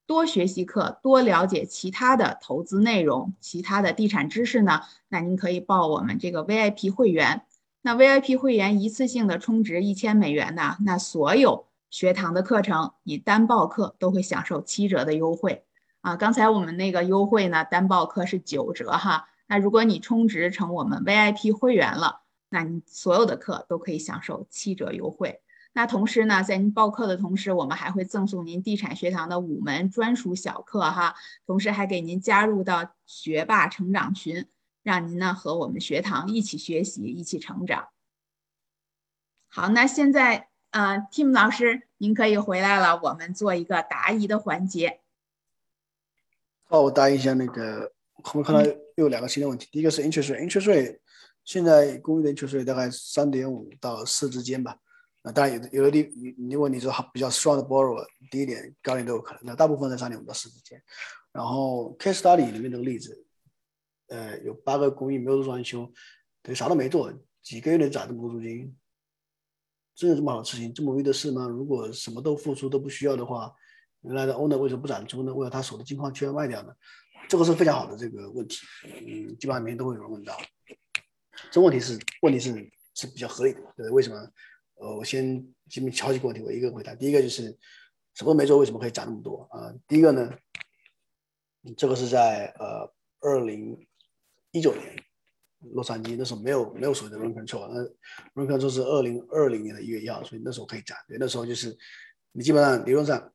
[0.06, 4.82] 多学习课，多了解其他的投资内容、其他的地产知识呢？
[5.10, 7.46] 那您可以报我们这个 VIP 会员。
[7.82, 10.78] 那 VIP 会员一次性的充值一千美元呢？
[10.86, 15.66] 那所有学堂的课程，你单报课都会享受七折的优惠
[16.02, 16.16] 啊！
[16.16, 19.28] 刚才我们那个优惠呢，单报课是九折哈。
[19.48, 25.42] 那如果你充值成我们 VIP 会员了，那你所有的课都可以享受七折优惠。
[25.74, 31.16] 那同时呢，在您报课的同时，我们还会赠送您地产学堂的五门专属小课哈，
[31.46, 34.48] 同时还给您加入到学霸成长群，
[34.82, 37.90] 让您呢和我们学堂一起学习，一起成长。
[39.50, 45.02] 好，那现在呃，Tim 老师，您可以回来了，我们做一个答疑的环节。
[46.64, 47.94] 好，我答一下那个，
[48.34, 51.00] 我们看到又有两个新的问题，第一个是 interest rate，interest rate
[51.48, 54.78] 现在公寓的 interest rate 大概三点五到四之间吧。
[55.24, 56.12] 那当然，有有的地，
[56.52, 59.42] 如果你说比较 strong 的 borrower，低一点、高一点都有可能。
[59.46, 60.84] 那大部分在三点五到四之间。
[61.32, 63.26] 然后 case study 里面这个例子，
[64.08, 65.90] 呃，有八个公寓没有装修，
[66.42, 68.76] 等于，啥都没做，几个月能涨这么多租金，
[69.96, 70.74] 真有这么好的事情？
[70.74, 71.48] 这么容易的事吗？
[71.48, 73.54] 如果什么都付出都不需要的话，
[74.02, 75.34] 原来的 owner 为什么不涨租呢？
[75.34, 76.74] 为了他手的金矿缺卖掉呢？
[77.30, 80.38] 这个是非常好的这个问题，嗯，基本上每天都会有人问到。
[81.52, 82.54] 这问题是问题是
[82.94, 84.18] 是比较合理的，对，为什么？
[84.80, 86.94] 呃，我先基本好几个问题，我一个回答。
[86.94, 87.46] 第一个就是
[88.14, 89.74] 什么都没做，为什么可以涨那么多啊？
[89.88, 90.32] 第一个呢，
[91.76, 93.76] 这个是在呃二零
[94.52, 94.96] 一九年
[95.60, 97.68] 洛杉矶那时候没有没有所谓的 rent control，
[98.36, 100.96] 那 rent control 是二零二零年的一月一号，所以那时候可以涨。
[101.08, 101.76] 对，那时候就是
[102.32, 103.34] 你基本上理论上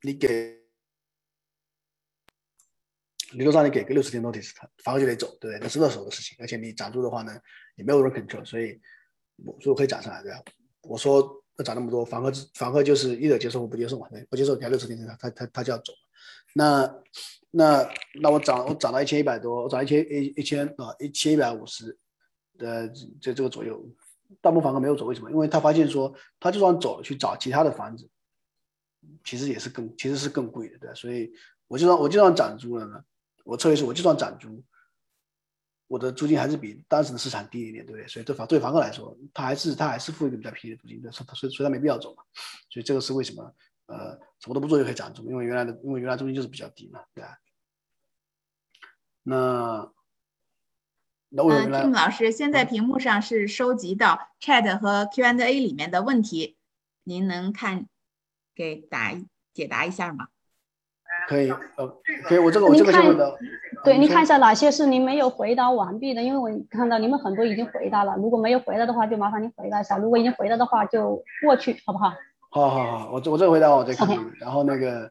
[0.00, 0.59] 你给
[3.32, 5.60] 理论上你给个六十天 notice，他房客就得走，对不对？
[5.60, 7.38] 那是那时候的事情，而且你涨租的话呢，
[7.76, 8.80] 也没有 rent control，所以
[9.44, 10.42] 所以我可以涨上来，对吧？
[10.82, 15.92] 我说要涨那么多，房客房客就是一者接受或不接受嘛，对，不接受给他六十天，他他他就要走。
[16.54, 16.92] 那
[17.52, 17.88] 那
[18.20, 21.96] 那我涨我涨到一千一百多，我涨一千一一千啊一千一百五十
[22.58, 22.88] 的
[23.20, 23.84] 这这个左右，
[24.40, 25.30] 大部分房客没有走，为什么？
[25.30, 28.08] 因为他发现说他就算走了去找其他的房子，
[29.24, 31.32] 其实也是更其实是更贵的，对所以
[31.68, 33.04] 我就算我就算涨租了呢，
[33.50, 34.64] 我策略是我就算涨租。
[35.88, 38.06] 我的租金还是比当时的市场低一点，对不对？
[38.06, 42.22] 所以对房对房客来说，他还是他还是付一个比较便宜的租金的，所以所以他没必要走嘛。
[42.68, 43.52] 所以这个是为什么？
[43.86, 47.38] 呃，什么都不做就可以涨租，因为原来的因为原来租金就是比较低嘛，对吧？
[49.24, 49.92] 那
[51.28, 56.56] 那为什么？Tim 老师，现在屏幕上是收集到 Chat 和 Q&A 里面的问题，
[57.02, 57.88] 您能看
[58.54, 59.20] 给答
[59.52, 60.28] 解答一下吗？
[61.30, 61.86] 可以，呃，
[62.24, 63.38] 可以，我这个我这个先问的。
[63.84, 68.16] 对，你看一下哪些是您没有回答完毕的，因为我看到你们很多已经回答了。
[68.16, 72.12] 如果没有回答的话，就麻烦您回答一下；如果已经回答的话，就过去，好不好？
[72.50, 74.08] 好好好，我这我这个回答我再看。
[74.40, 75.08] 然后那个，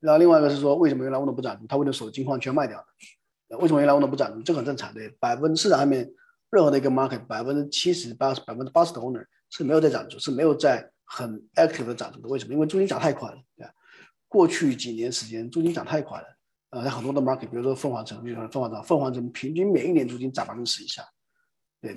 [0.00, 1.56] 然后另外一个是说，为什么原来问的不涨？
[1.68, 2.84] 他为了手金矿全卖掉了。
[3.60, 4.42] 为什么原来问的不涨？
[4.42, 6.10] 这很正常的，百分之市场上面
[6.50, 12.28] 任何的一个 market，百分之七十八、百分之八十的 owner 是没有在涨租，是没有在很 active 的涨租的。
[12.28, 12.54] 为什么？
[12.54, 13.72] 因为租金涨太快了，对吧？
[14.36, 16.26] 过去几年时间，租金涨太快了。
[16.68, 21.02] 呃，在很多的 market，比如说凤凰城，比如说凤凰城，凤凰城平均每一年租金涨百分之十以下。
[21.80, 21.94] 对，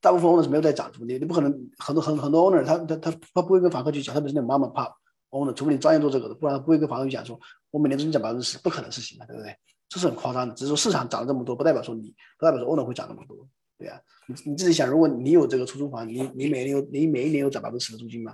[0.00, 4.86] 大部分 owner 是没有在涨租，你你不可能很多很很多 owner 他他他他不会跟房客去讲，特别是那种妈妈怕
[5.30, 7.36] owner，除非你专业做这个的，不然不会跟房客去讲说，
[7.72, 9.52] 我每年租金涨百分之十，不可能事情嘛，对不对？
[9.88, 13.36] 这是很夸张的，只是说市场涨了这么多，不代表说你，不代表说 owner 会涨那么多，
[13.76, 14.00] 对呀。
[14.28, 18.32] 你你自己想，如果你有这个出租房，你你每年有你每一年有涨百分之十的租金吗？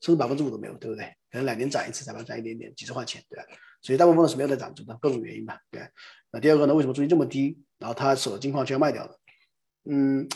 [0.00, 1.04] 甚至百分之五都没有，对不对？
[1.30, 3.44] 可能两年涨一次，才能涨一点点，几十块钱，对吧？
[3.82, 5.82] 所以大部分是没有在涨租的，各种原因吧，对。
[6.30, 6.74] 那第二个呢？
[6.74, 7.58] 为什么租金这么低？
[7.78, 9.16] 然后他手的金矿全要卖掉了。
[9.84, 10.28] 嗯，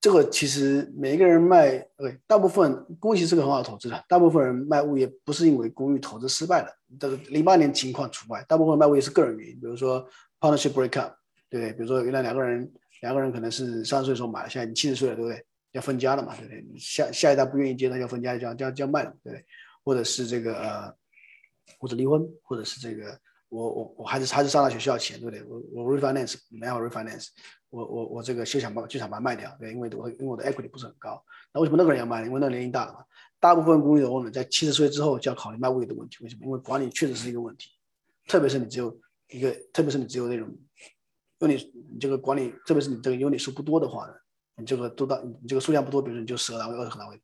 [0.00, 4.04] 这个其实每一个人卖，对，大部分公寓是个很好的投资的。
[4.08, 6.68] 大部分人卖物业不是因为公寓投资失败了，
[7.00, 10.08] 这个零八年情况除外，大部分卖物业是个人原因，比如说
[10.38, 11.14] partnership break up，
[11.50, 12.70] 对比如说原来两个人，
[13.00, 15.44] 两个人可能是三十岁的时候买了，现在你七十岁了，对不对？
[15.72, 16.78] 要分家了嘛，对不对？
[16.78, 19.44] 下下一代不愿意接，他要分家，就要就要就要卖了，对不对？
[19.84, 20.94] 或者是这个呃。
[21.78, 23.16] 或者离婚，或者是这个，
[23.50, 25.44] 我我我孩子孩子上大学需要钱，对不对？
[25.44, 27.28] 我我 refinance 没有 refinance，
[27.68, 31.22] 我我我这个就想把就想把它卖掉，对，因为我因为我的 equity 不是很高。
[31.52, 32.24] 那为什么那个人要卖？
[32.24, 33.04] 因为那年龄大了嘛。
[33.38, 36.16] 大部分公寓的 owner 在七十岁之后就要考虑卖物业的问题。
[36.24, 36.46] 为什么？
[36.46, 37.68] 因为管理确实是一个问题，
[38.26, 40.48] 特别是你只有一个，特别是你只有那种，
[41.38, 41.62] 因为你
[41.92, 44.14] 你这个管理，特别是你这个 unit 数不多的话呢，
[44.58, 47.14] 你这个都到你这个数量不多，比如说你就十个单位、二十个单位，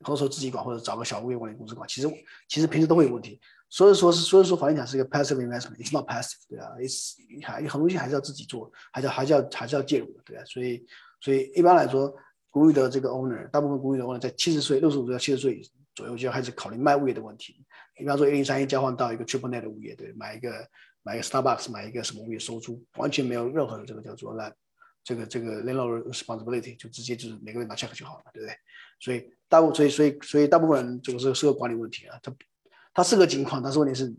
[0.00, 2.08] 很多时候自己管或者找个小物业管理公司管，其实
[2.48, 3.40] 其实平时都会有问题。
[3.70, 10.84] 所以说是，所以说房地产是一个 passive investment，it's not passive，对啊，it's 还很多东西还是要自己做，还是还是要还是要介入的，对啊，所以
[11.22, 12.14] 所以一般来说，
[12.50, 15.62] 公寓的这个 owner，大部分公寓的 owner 在七十岁、六十五岁到七十岁
[15.94, 17.64] 左右就要开始考虑卖物业的问题。
[17.94, 20.52] 比方说，一零三一交换到一个 triple net 的物业，对，买一个
[21.02, 24.52] 买一个 Starbucks，买一个什么物业收租，完全没有任何的这个叫做来
[25.04, 28.54] 这个这个 landlord responsibility，就直接就是每个月拿 check 就好了，对不对？
[29.00, 32.34] 所以大部所以所以所以大部分人这个是是个管理问题啊，他。
[32.94, 34.14] 它是个情况，但是问题是，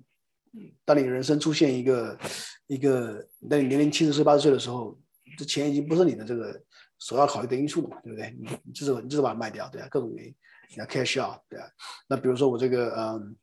[0.83, 2.17] 当你人生出现一个
[2.65, 4.99] 一个，当你年龄七十岁八十岁的时候，
[5.37, 6.59] 这钱已经不是你的这个
[6.97, 8.35] 首要考虑的因素了嘛，对不对？
[8.35, 10.35] 你你至少你就是把它卖掉，对啊，各种原因
[10.69, 11.69] 你要 cash out，对啊。
[12.07, 13.35] 那比如说我这个嗯，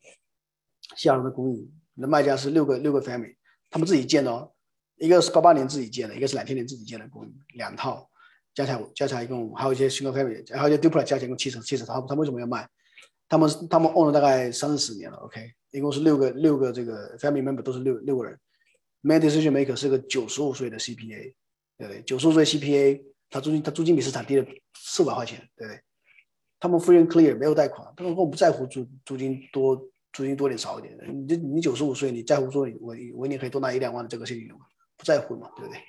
[0.96, 3.36] 西雅图的公寓，那卖家是六个六个 family，
[3.70, 4.52] 他们自己建的哦，
[5.00, 8.08] 一个是八八年自己建的，一个是两千年自己建的公寓，两套
[8.54, 12.68] 加起来加起来一共还有一些 single family，还有一些 duplex 加起来一共七十七十套，他为什么要卖？
[13.26, 18.38] 他们他们 own 了大概三四十年了，OK，一共是六个六个这个 family member 都是六六个人
[19.02, 21.32] ，main decision maker 是个九十五岁的 CPA，
[21.78, 22.02] 对不对？
[22.02, 24.44] 九十五岁 CPA，他租金他租金比市场低了
[24.74, 25.80] 四百块钱，对不对？
[26.58, 29.76] 他们 free clear 没有贷款，他们根本不在乎租租金多
[30.12, 30.94] 租金多点少一点。
[31.26, 34.66] 你你九十五岁，你在乎说我我一年可以多拿一两万的这个现金流吗？
[35.00, 35.80] 不在乎嘛，对不对？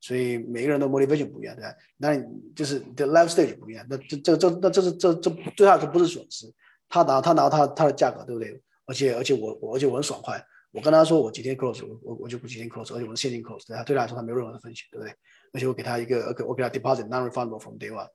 [0.00, 1.74] 所以每个人的 motivation 不一样，对吧？
[1.98, 2.16] 那
[2.54, 6.46] 就是你的 life stage 不一样，那这这这那这是这这对他来说不是损失。
[6.88, 8.62] 他拿他拿他他的价格对不对？
[8.86, 10.42] 而且而且我我而且我很爽快，
[10.72, 15.14] 我跟他说我几天 close，我我就不几天 close，而且我是现金 close，对他对他来说他没有任何的风险，对不对？
[15.52, 18.08] 而且我给他一个，OK，我给他 deposit non-refundable from day one，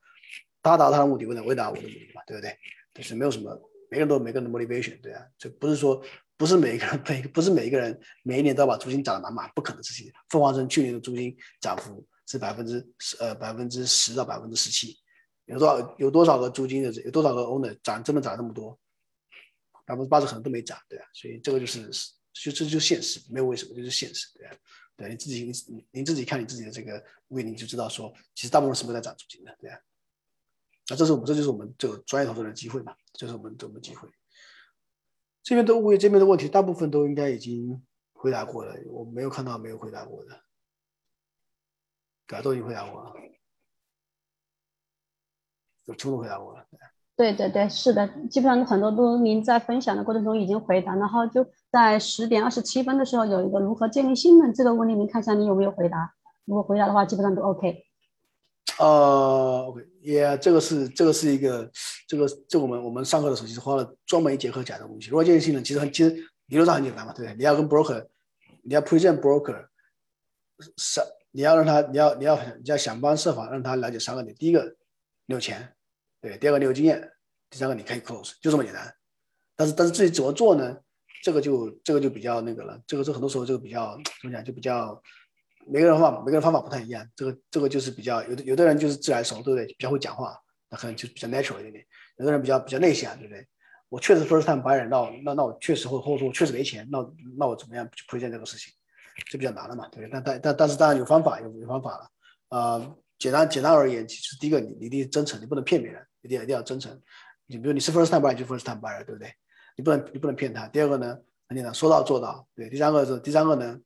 [0.61, 2.57] 他达到他的目的，我也达到我的目的嘛，对不对？
[2.93, 3.51] 就是没有什么，
[3.89, 6.01] 每个人都有每个人的 motivation，对啊，就不是说
[6.37, 10.11] 不是每一个人 每不是每一个人每一年都要把租金涨得满满，不可能事情。
[10.29, 14.97] 凤凰城去年的租金涨幅是百分之十呃百分之十到百分之十七。
[15.45, 18.77] 有多少有多少个租金的有多少个 owner 涨真的涨那么多？
[19.85, 21.87] 百分之八十可能都没涨，对啊，所以这个就是
[22.33, 24.55] 就这就现实，没有为什么，就是现实，对啊，
[24.97, 29.79] 对，你自己你你自己看你自己的这个位，你就知道说，其实大部分是没在涨租金的，对啊。
[30.89, 34.09] 那这是我们这就是我们这个专业投资人的机会嘛，这是我们我们机会。
[35.45, 37.79] 这边的物业这边的问题，大部分都应该已经
[38.13, 40.31] 回答过了，我没有看到没有回答过的，
[42.25, 43.13] 对，都已经回答过了。
[45.85, 46.65] 有全部回答过了。
[47.15, 56.15] 对对对，是的，基本上很多都您在分享的过程中已经回答，然后就在十点二十七分的时候有一个如何建立信任这个问题，您看一下你有没有回答？
[56.45, 57.85] 如果回答的话，基本上都 OK。
[58.79, 61.69] 呃，OK，也这个是这个是一个
[62.07, 65.09] 这个这我们我们上课的时候其实花了专门一节课讲的东西。
[65.09, 66.11] 如何建立信任，其实很其实
[66.47, 67.35] 理论上很简单嘛，对不对？
[67.35, 68.05] 你要跟 broker，
[68.63, 69.67] 你要 present broker，
[70.77, 71.01] 是
[71.31, 74.75] 你要让他你要你要你要想方设法让他了解三个点，第一个。
[75.27, 75.73] 你有钱，
[76.21, 77.01] 对，第二个你有经验，
[77.49, 78.95] 第三个你可以 close，就这么简单。
[79.55, 80.77] 但是但是自己怎么做呢？
[81.23, 82.79] 这个就这个就比较那个了。
[82.85, 85.01] 这个是很多时候这个比较怎么讲，就比较
[85.67, 87.07] 每个人方法每个人方法不太一样。
[87.15, 89.65] 这个这个就是比较有的有的人就是自来熟，对不对？
[89.65, 90.37] 比较会讲话，
[90.69, 91.85] 那可能就比较 natural 一点点。
[92.17, 93.45] 有的人比较比较内向，对不对？
[93.89, 96.99] 我确实 first time buyer，那那那我确实或或者说我确实没钱，那
[97.37, 98.73] 那我怎么样去推荐这个事情，
[99.31, 100.09] 就比较难了嘛，对不对？
[100.11, 102.09] 但但但但是当然有方法，有有方法了，
[102.57, 102.95] 啊。
[103.17, 106.91] 简单简单而言，其实第一个你你一定真诚，你不能骗别人，一定一定要真诚。
[107.45, 109.33] 你比如你是 first time buyer 就 first time buyer，对不对？
[109.77, 110.67] 你不能你不能骗他。
[110.67, 111.17] 第二个呢，
[111.47, 112.45] 很简单，说到做到。
[112.53, 113.79] 对，第三个是第三个呢，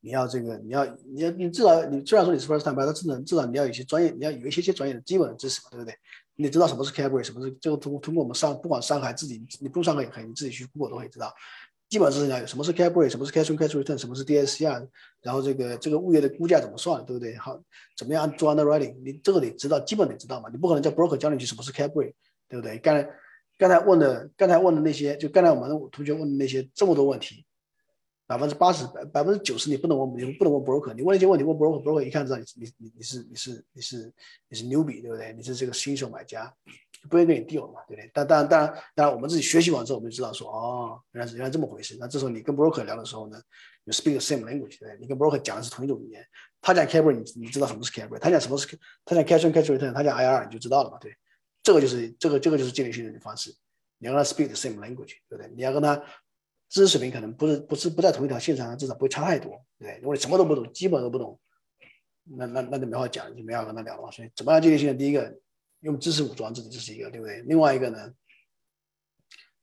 [0.00, 5.94] 你要这个你要你要你至少你虽然说你是 first time 但至少至少你要有一些专业，你要有一些些专业的基本的知识嘛，对不对？
[6.36, 11.32] 你知道什么是 cabaret，什么是这个通通过我们上不管上海自己你不上海也可以，你自己去 Google 都可以知道。
[11.90, 14.86] 基本知识要有什么是 cap rate，什么是 cash on cash return，什么是 DSCR，
[15.22, 17.36] 然后这个这个物业的估价怎么算，对不对？
[17.36, 17.60] 好，
[17.96, 18.94] 怎么样做 underwriting？
[19.04, 20.48] 你这个得知道，基本得知道嘛。
[20.50, 22.12] 你不可能叫 broker 教你去什么是 cap rate，
[22.48, 22.78] 对不对？
[22.78, 23.10] 刚才
[23.58, 27.44] 刚才问的，刚才问的那些，就刚才我们同学问的那些这么多问题，
[28.30, 30.94] 百分之八十、百百分之九十你不能问，你不能问 broker。
[30.94, 34.12] 你问一些问题问 broker，broker 一看知道你你你你是你是你是
[34.48, 35.32] 你是 newbie，对不对？
[35.32, 36.54] 你是这个新手买家。
[37.08, 38.08] 不会跟你 deal 嘛，对不对？
[38.12, 41.96] 但当然，当然，当然，我们自己学习完之后，我们就知道说，哦，原来是原来这么回事。
[41.98, 43.40] 那这时候你跟 broker 聊的时候呢，
[43.84, 44.98] 你 speak the same language，对不对？
[45.00, 46.24] 你跟 broker 讲的是同一种语言。
[46.60, 48.18] 他讲 cap rate，你你知道什么是 cap rate？
[48.18, 51.12] 他讲什么是他讲 cash on cash return，他讲 IR，你就知道了嘛，对。
[51.62, 53.50] 这个就是这个这个就是建立信任的方式。
[53.96, 55.50] 你要跟他 speak the same language，对不对？
[55.56, 56.02] 你要跟他
[56.70, 59.98] 知识水平可能不是不是不在同一条线上，至少不会差太多，对不对？
[59.98, 61.38] 如果你什么都不懂，基本都不懂，
[62.24, 64.10] 那那那就没法讲，就没法跟他聊了。
[64.10, 64.96] 所以怎么样建立信任？
[64.96, 65.38] 第一个。
[65.82, 67.40] 用知识武装自己，这是一个，对不对？
[67.46, 68.12] 另外一个呢，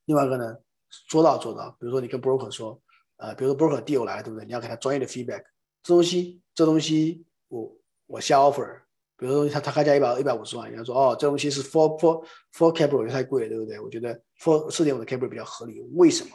[0.06, 0.58] 另外一个呢，
[0.90, 1.70] 说到做到。
[1.80, 2.82] 比如说你跟 broker 说，
[3.18, 4.44] 呃，比如说 broker deal 来，对不对？
[4.44, 5.44] 你要给他专业的 feedback。
[5.84, 7.72] 这东西，这东西，我
[8.08, 8.82] 我下 offer。
[9.16, 13.80] 比如说他他开价一百一百五十万，你要说哦，这东西是 four four four cap rate 太贵了，对不对？
[13.80, 15.80] 我觉得 four 四点五的 cap rate 比较合理。
[15.94, 16.32] 为什么？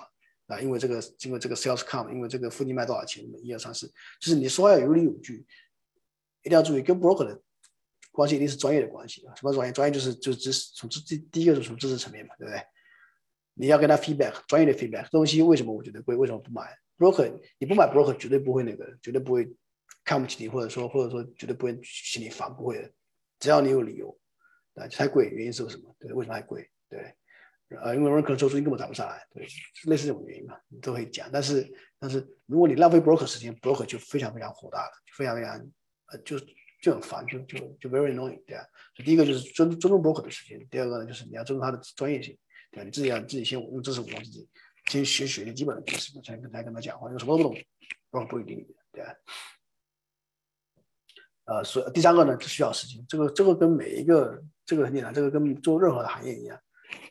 [0.46, 3.24] 啊，因为这个，因为这个 sales come，因为这个附近卖多少钱？
[3.42, 3.86] 一二三四，
[4.20, 5.44] 就是你说话要有理有据，
[6.42, 7.40] 一定要注意跟 broker 的。
[8.10, 9.34] 关系一定是专业的关系啊！
[9.34, 9.72] 什么专业？
[9.72, 12.62] 专业就是就是知识，从知第第一个是从知识层面嘛，对不对？
[13.54, 16.14] 你要跟他 feedback，专业的 feedback，东西为什么我觉得贵？
[16.14, 19.50] 为什么不买？broker 你不买 broker 绝对不会那个，绝对不会
[20.04, 22.90] 看不起你，或者说或者说绝对不会心里烦，不会的。
[23.38, 24.14] 只要你有理由，
[24.74, 25.96] 啊，太贵，原因是什么？
[25.98, 26.68] 对，为什么还贵？
[26.90, 27.14] 对。
[27.80, 29.46] 呃，因为 broker 周租金根本谈不上来，对，
[29.84, 31.28] 类似这种原因嘛，你都可以讲。
[31.32, 31.66] 但是，
[31.98, 35.58] 但是如果你浪费 broker 时间，broker 就非常非常火大了，非常非常
[36.06, 36.38] 呃，就
[36.82, 38.64] 就很烦，就就就 very annoying，对啊。
[38.96, 42.36] 所以第一个就是尊尊重 broker 的时间，第二个呢就是你要尊重他的专业性，
[42.70, 42.84] 对吧？
[42.84, 44.48] 你自己要自己先用知识武装自己，
[44.86, 47.62] 先学学些基本的知识，才跟才跟他讲话，因为什么都不懂
[48.10, 49.14] ，broker 不一定，对吧？
[51.44, 56.58] 呃，所以第三个呢，需要时间，这个这个跟每一个这个很简单，这个跟做任何的行业一样。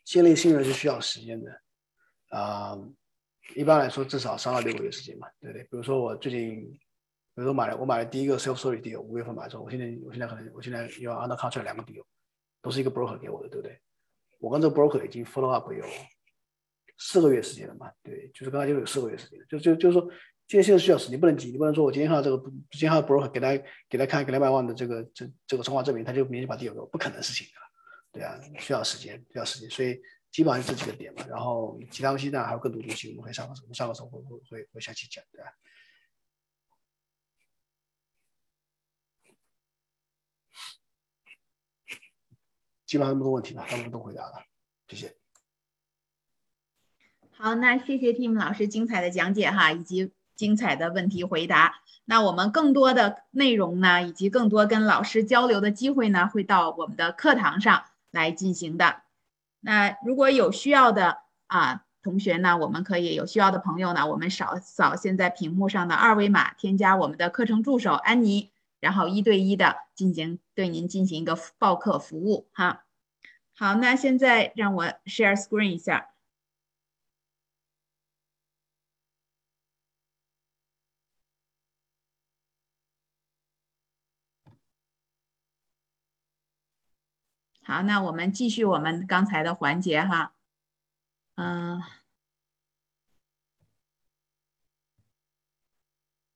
[0.04, 1.62] 建立信任是需要时间的，
[2.30, 2.78] 啊，
[3.56, 5.64] 一般来说至少三到六个月时间嘛，对不对？
[5.64, 6.80] 比如说我最近，比
[7.36, 12.04] 如说买了我买了第一个 self story deal，五月份买的时候，我现在我现在可能我现在要 under contract 两个 deal，
[12.62, 13.80] 都是一个 broker 给我的，对不对？
[14.40, 15.86] 我跟这个 broker 已经 follow up 有
[16.98, 20.10] 四个月时间了嘛，对，就是刚才就有四个月时间，就就就是说
[20.48, 22.38] 建立信任需要时间，不能急，你不能说我今天看到这个
[22.72, 27.71] 今天看到 broker 给他给他看一个两百万的这个这这个存款证明，他就明天把 deal 给我，不可能事情的。
[28.12, 30.02] 对啊，需要时间，需要时间，所以
[30.32, 31.26] 基本上是这几个点嘛。
[31.28, 35.52] 然后其他东西呢，还有更多东西，我们会上个时候，上个时候会会会会详细讲，对吧？
[42.86, 44.44] 基本上那么多问题吧，大部分都回答了，
[44.90, 45.16] 谢谢。
[47.32, 51.82] 好，那谢谢 Tim 老师精彩的讲解哈，以及精彩的问题回答。
[52.04, 57.86] 那我们更多的内容呢，以及更多跟老师交流的机会呢，会到我们的课堂上。
[58.12, 59.02] 来进行的。
[59.60, 61.18] 那如果有需要的
[61.48, 72.84] 啊同学呢，我们可以有需要的朋友呢，我们扫扫现在屏幕上的二维码，添加我们的课程助手安妮，然后一对一的进行对您进行一个报课服务哈。
[73.56, 76.11] 好，那现在让我 share screen 一下。
[87.72, 90.34] 好，那我们继续我们刚才的环节哈，
[91.36, 91.82] 嗯，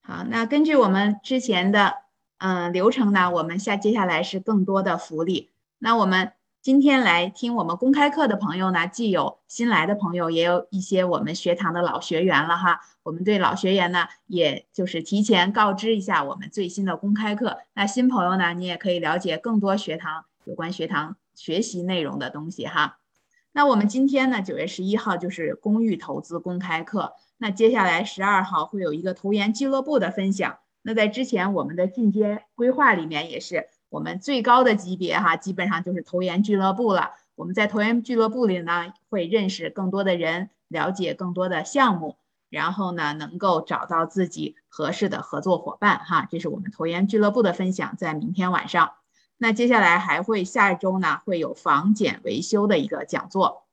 [0.02, 2.03] 好，那根据我们之前的
[2.38, 5.52] 嗯流程呢，我们下接下来是更多的福利。
[5.80, 6.32] 那我们
[6.62, 12.80] 今天来听我们公开课的朋友呢，既有新来的朋友，也有一些我们学堂的老学员了哈。
[13.03, 17.57] 我们对老学员呢，也就是提前告知一下我们最新的公开课。
[17.74, 20.24] 那新朋友呢，你也可以了解更多学堂。
[20.45, 22.98] 有关学堂学习内容的东西哈，
[23.52, 30.57] 那我们今天呢，九月十一号就是公寓投资公开课，那接下来十二号会有一个投研俱乐部的分享。
[30.82, 37.12] 那在之前我们的进阶规划里面也是我们最高的级别哈，基本上就是投研俱乐部了。
[37.36, 42.18] 我们在投研俱乐部里呢，会认识更多的人，了解更多的项目，
[42.49, 46.28] 然后呢，能够找到自己合适的合作伙伴哈。
[46.30, 48.91] 这是我们投研俱乐部的分享，在明天晚上。
[49.38, 53.66] 那接下来还会下一周呢，会有房检维修的一个讲座。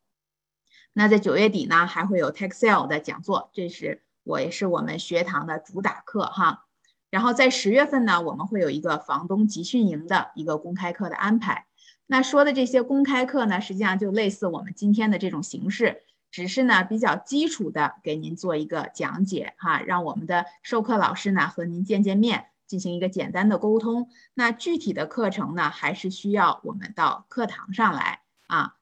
[0.92, 6.66] 那在九月底呢，还会有 Texel 的讲座，这是我也是我们学堂的主打课哈。
[7.10, 11.66] 然后在十月份呢，我们会有一个房东集训营的一个公开课的安排。
[12.06, 22.51] 那说的这些公开课呢，实际上就类似我们今天的这种形式，只是呢比较基础的给您做一个讲解哈，让我们的授课老师呢和您见见面。
[22.66, 28.76] 进行一个简单的沟通，那具体的课程呢，还是需要我们到课堂上来啊，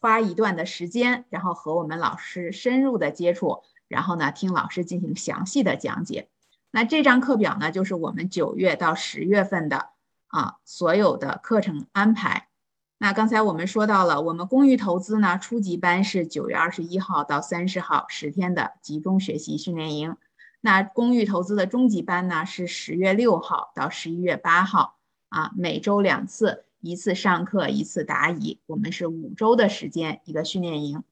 [0.00, 6.28] 花一段的时间，然后和我们老师深入的接触，然后呢，听老师进行详细的讲解。
[6.72, 9.90] 那这张课表呢，就是我们九月到十月份的
[10.26, 12.48] 啊所有的课程安排。
[12.98, 20.16] 那刚才我们说到了，我们公寓投资呢，初级班是九月二十一号到三十号十天的集中学习训练营。
[20.60, 24.96] 那公寓投资的中级班呢，是十月六号到十一月八号
[25.28, 31.04] 啊，每周两次，一次上课，一次答疑，我们是五周的时间一个训练营。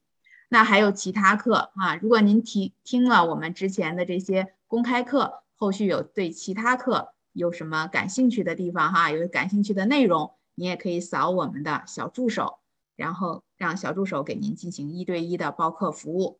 [0.49, 12.59] 那还有其他课啊，如果您听听了我们之前的这些公开课，后续有对其他课有什么感兴趣的地方哈，有感兴趣的内容，你也可以扫我们的小助手，
[12.95, 16.39] 然后让小助手给您进行一对一的报课服务。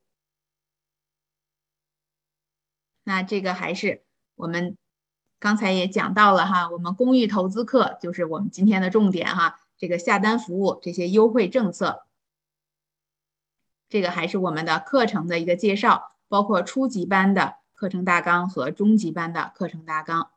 [3.06, 4.04] 那这个还是
[4.36, 4.78] 我们
[5.40, 9.60] 刚才也讲到了哈，我们公益投资课就是我们今天的重点哈。
[9.78, 12.06] 这个下单服务这些优惠政策，
[13.88, 20.32] 这个还是我们的课程的一个介绍，包括初级班的课程大纲和中级班的课程大纲。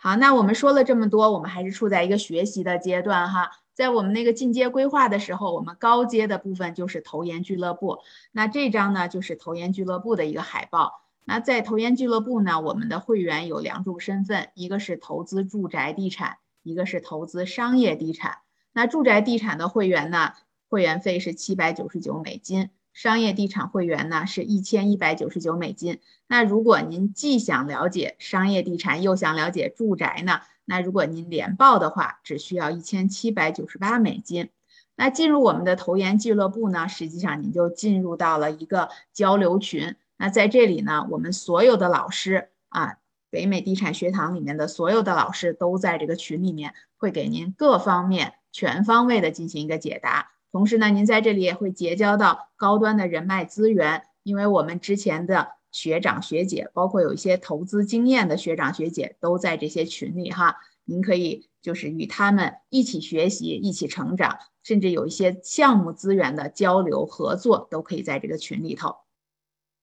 [0.00, 3.50] 好，那我们说了这么多，我们还是处在一个学习的阶段哈。
[3.74, 7.98] 在我们那个进阶规划的时候，我们高阶的部分就是投研俱乐部。
[8.30, 11.02] 那这张呢，就是投研俱乐部的一个海报。
[11.24, 18.38] 那在投研俱乐部呢，我们的会员有两种身份，一个是投资住宅地产，一个是投资商业地产。
[18.72, 20.34] 那住宅地产的会员呢，
[20.68, 22.70] 会员费是七百九十九美金。
[22.98, 26.00] 商业地产会员呢是一千一百九十九美金。
[26.26, 30.40] 那如果您既想了解商业地产，又想了解住宅呢？
[30.64, 34.48] 那如果您连报的话，只需要一千七百九十八美金。
[34.96, 39.94] 那进入我们的投研俱乐部呢，实际上您就进入到了一个交流群。
[40.16, 42.96] 那在这里呢，我们所有的老师啊，
[43.30, 50.32] 北美地产学堂里面的所有的老师都在这个群里面，会给您各方面全方位的进行一个解答。
[50.50, 60.56] 同时呢，您在这里也会结交到高端的人脉资源，因为我们之前的学长学姐，包括有一些投资经验的学长学姐，都在这些群里哈。
[60.84, 68.96] 您可以就是与他们一起学习，一起成长，甚至有一些项目资源的交流合作，都可以在这个群里头。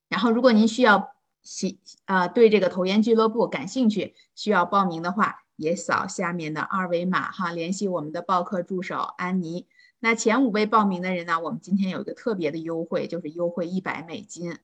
[0.09, 1.13] 然后，如果您需要
[1.43, 9.67] 喜啊对这个投研俱乐部感兴趣，需要报名的话，也扫下面的二维码哈，联系我们的报课助手安妮。
[10.05, 11.39] 那前五位报名的人呢？
[11.39, 14.59] 我们今天有一个特别的优惠，就是优惠一百美金。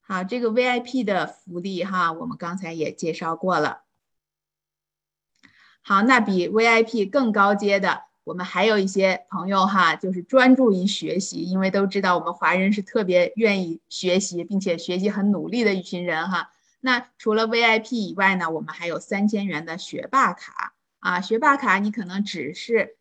[0.00, 3.82] 好，这个 VIP 的福利哈，我们刚才也介绍过了。
[5.82, 16.54] 好，那比 VIP 更高阶的，我们还有一些朋友哈，就是专注于学习，因为都知道我们华人是特别愿意学习，并且学习很努力的一群人哈。
[16.80, 22.96] 那除了 VIP 以外呢，我们还有三千元的学霸卡啊，学霸卡你可能只是。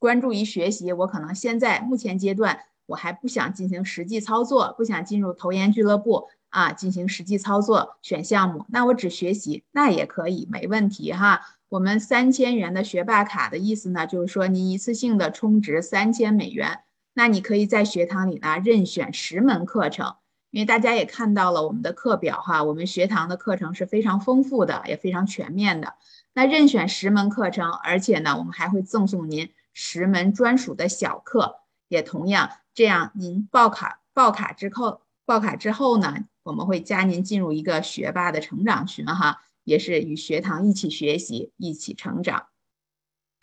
[0.00, 11.42] 关注于学习，我可能现在目前阶段我还不想进行实际操作，不想进入投研俱乐部啊进行实际操作选项目，那我只学习那也可以没问题哈。
[11.68, 16.80] 我们三千元的学霸卡的意思呢，就是说你一次性的充值三千美元，
[17.12, 20.14] 那你可以在学堂里呢任选十门课程，
[20.50, 25.92] 因为大家也看到了我们的课表哈，我们学堂的课程是非常丰富的，也非常全面的。
[26.32, 29.50] 那任选十门课程，而且呢，我们还会赠送您。
[29.82, 33.12] 十门专属的小课，也同样这样。
[33.14, 42.48] 您报卡报卡之后，报卡之后呢，我们会加您进入一个学霸的成长群哈，也是与学堂一起学习，一起成长。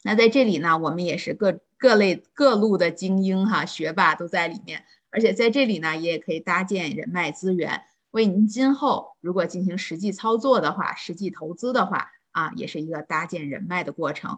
[0.03, 4.85] 那在这里呢，我们也是各各类各路的精英哈，学霸都在里面。
[5.09, 7.81] 而且在这里呢，也可以搭建人脉资源，
[8.11, 14.37] 为您今后如果进行实际操作的话，实际投资的话啊，也是一个搭建人脉的过程。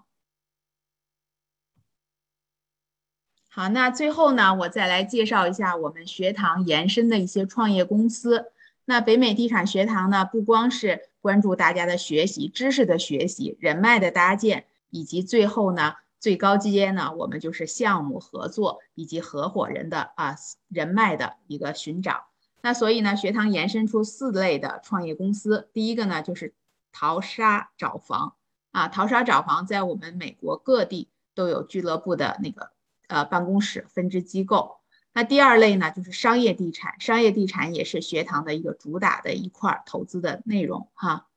[3.51, 8.51] 好，那最后呢，我再来介绍一下我们学堂延伸的一些创业公司。
[8.85, 20.35] 那北美地产学堂呢，不光是关注大家的学习、知识的学习、人脉的搭建，以及最后呢，最高阶呢，我们就是项目合作以及合伙人的啊
[20.69, 22.27] 人脉的一个寻找。
[22.61, 25.69] 那所以呢，学堂延伸出四类的创业公司。
[25.73, 26.53] 第一个呢，就是
[26.91, 28.35] 淘沙找房
[28.71, 32.71] 啊，淘沙找房在我们美国各地都有俱乐部的那个。
[33.09, 34.77] 呃，办公室分支机构。
[35.13, 41.27] 那第二类呢，就是商业地产，商业地产也是学堂的一个主打的一块投资的内容哈。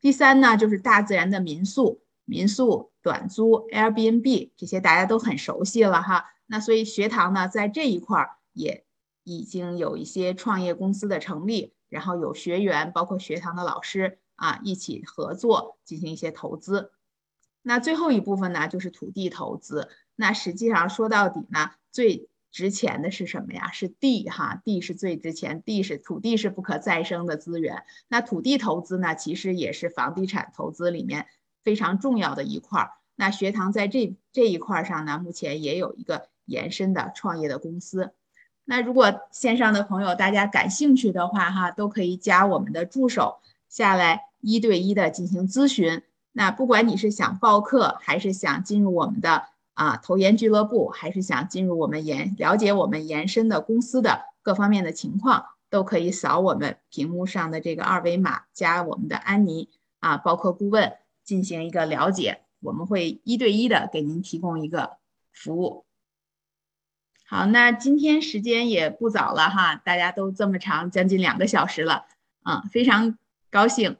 [0.00, 6.30] 第三呢，就是大自然的民宿，民宿短租 Airbnb 这些大家都很熟悉了哈。
[6.46, 8.86] 那所以学堂呢，在这一块也
[9.22, 16.92] 已经有一些创业公司的成立，然后有学员，包括学堂的老师啊，一起合作进行一些投资。
[17.62, 19.90] 那最后一部分呢，就是土地投资。
[20.20, 23.70] 那实际上说到底呢，最值钱的是什么呀？
[23.72, 27.84] 是地哈，地是最值钱，地是土地是不可再生的资源。
[28.06, 31.26] 那土地投资呢，其实也是房地产投资里面
[31.64, 32.90] 非常重要的一块儿。
[33.16, 38.12] 那学堂在这这一块上呢，目前也有一个延伸的创业的公司。
[38.66, 43.38] 那如果线上的朋友大家感兴趣的话哈，都可以加我们的助手
[43.70, 46.02] 下来一对一的进行咨询。
[46.32, 49.44] 那不管你是想报课，还是想进入我们的。
[49.80, 59.70] 啊，投研俱乐部还是想进入我们延了解我们延伸的公司的各方面的情况，都可以扫我们屏幕上的这个二维码，加我们的安妮
[60.00, 64.98] 啊，包括顾问进行一个了解，我们会一对一的给您提供一个
[65.32, 65.86] 服务。
[67.26, 72.04] 好，那今天时间也不早了哈，大家都这么长，将近两个小时了，
[72.44, 73.16] 嗯，非常
[73.50, 73.96] 高兴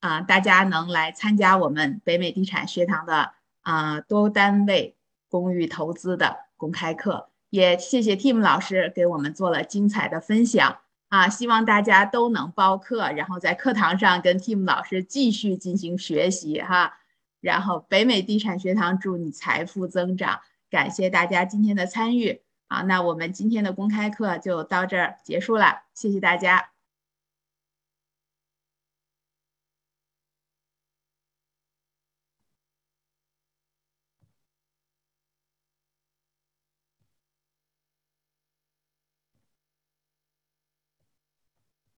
[0.00, 3.35] 啊，大家能来参加我们北美地产学堂的。
[3.66, 4.96] 啊，多单位
[5.28, 10.78] 公寓投资的公开课，也谢谢 Tim 老师给我们做了精彩的分享
[11.08, 11.28] 啊！
[11.28, 16.98] 希望大家都能报课，然后在课堂上跟 Tim 老师继续进行学习哈。
[17.40, 20.38] 然后北美地产学堂祝你财富增长，
[20.70, 22.42] 感谢大家今天的参与。
[22.68, 26.75] 好，那我们今天的公开课就到这儿结束了，谢谢大家。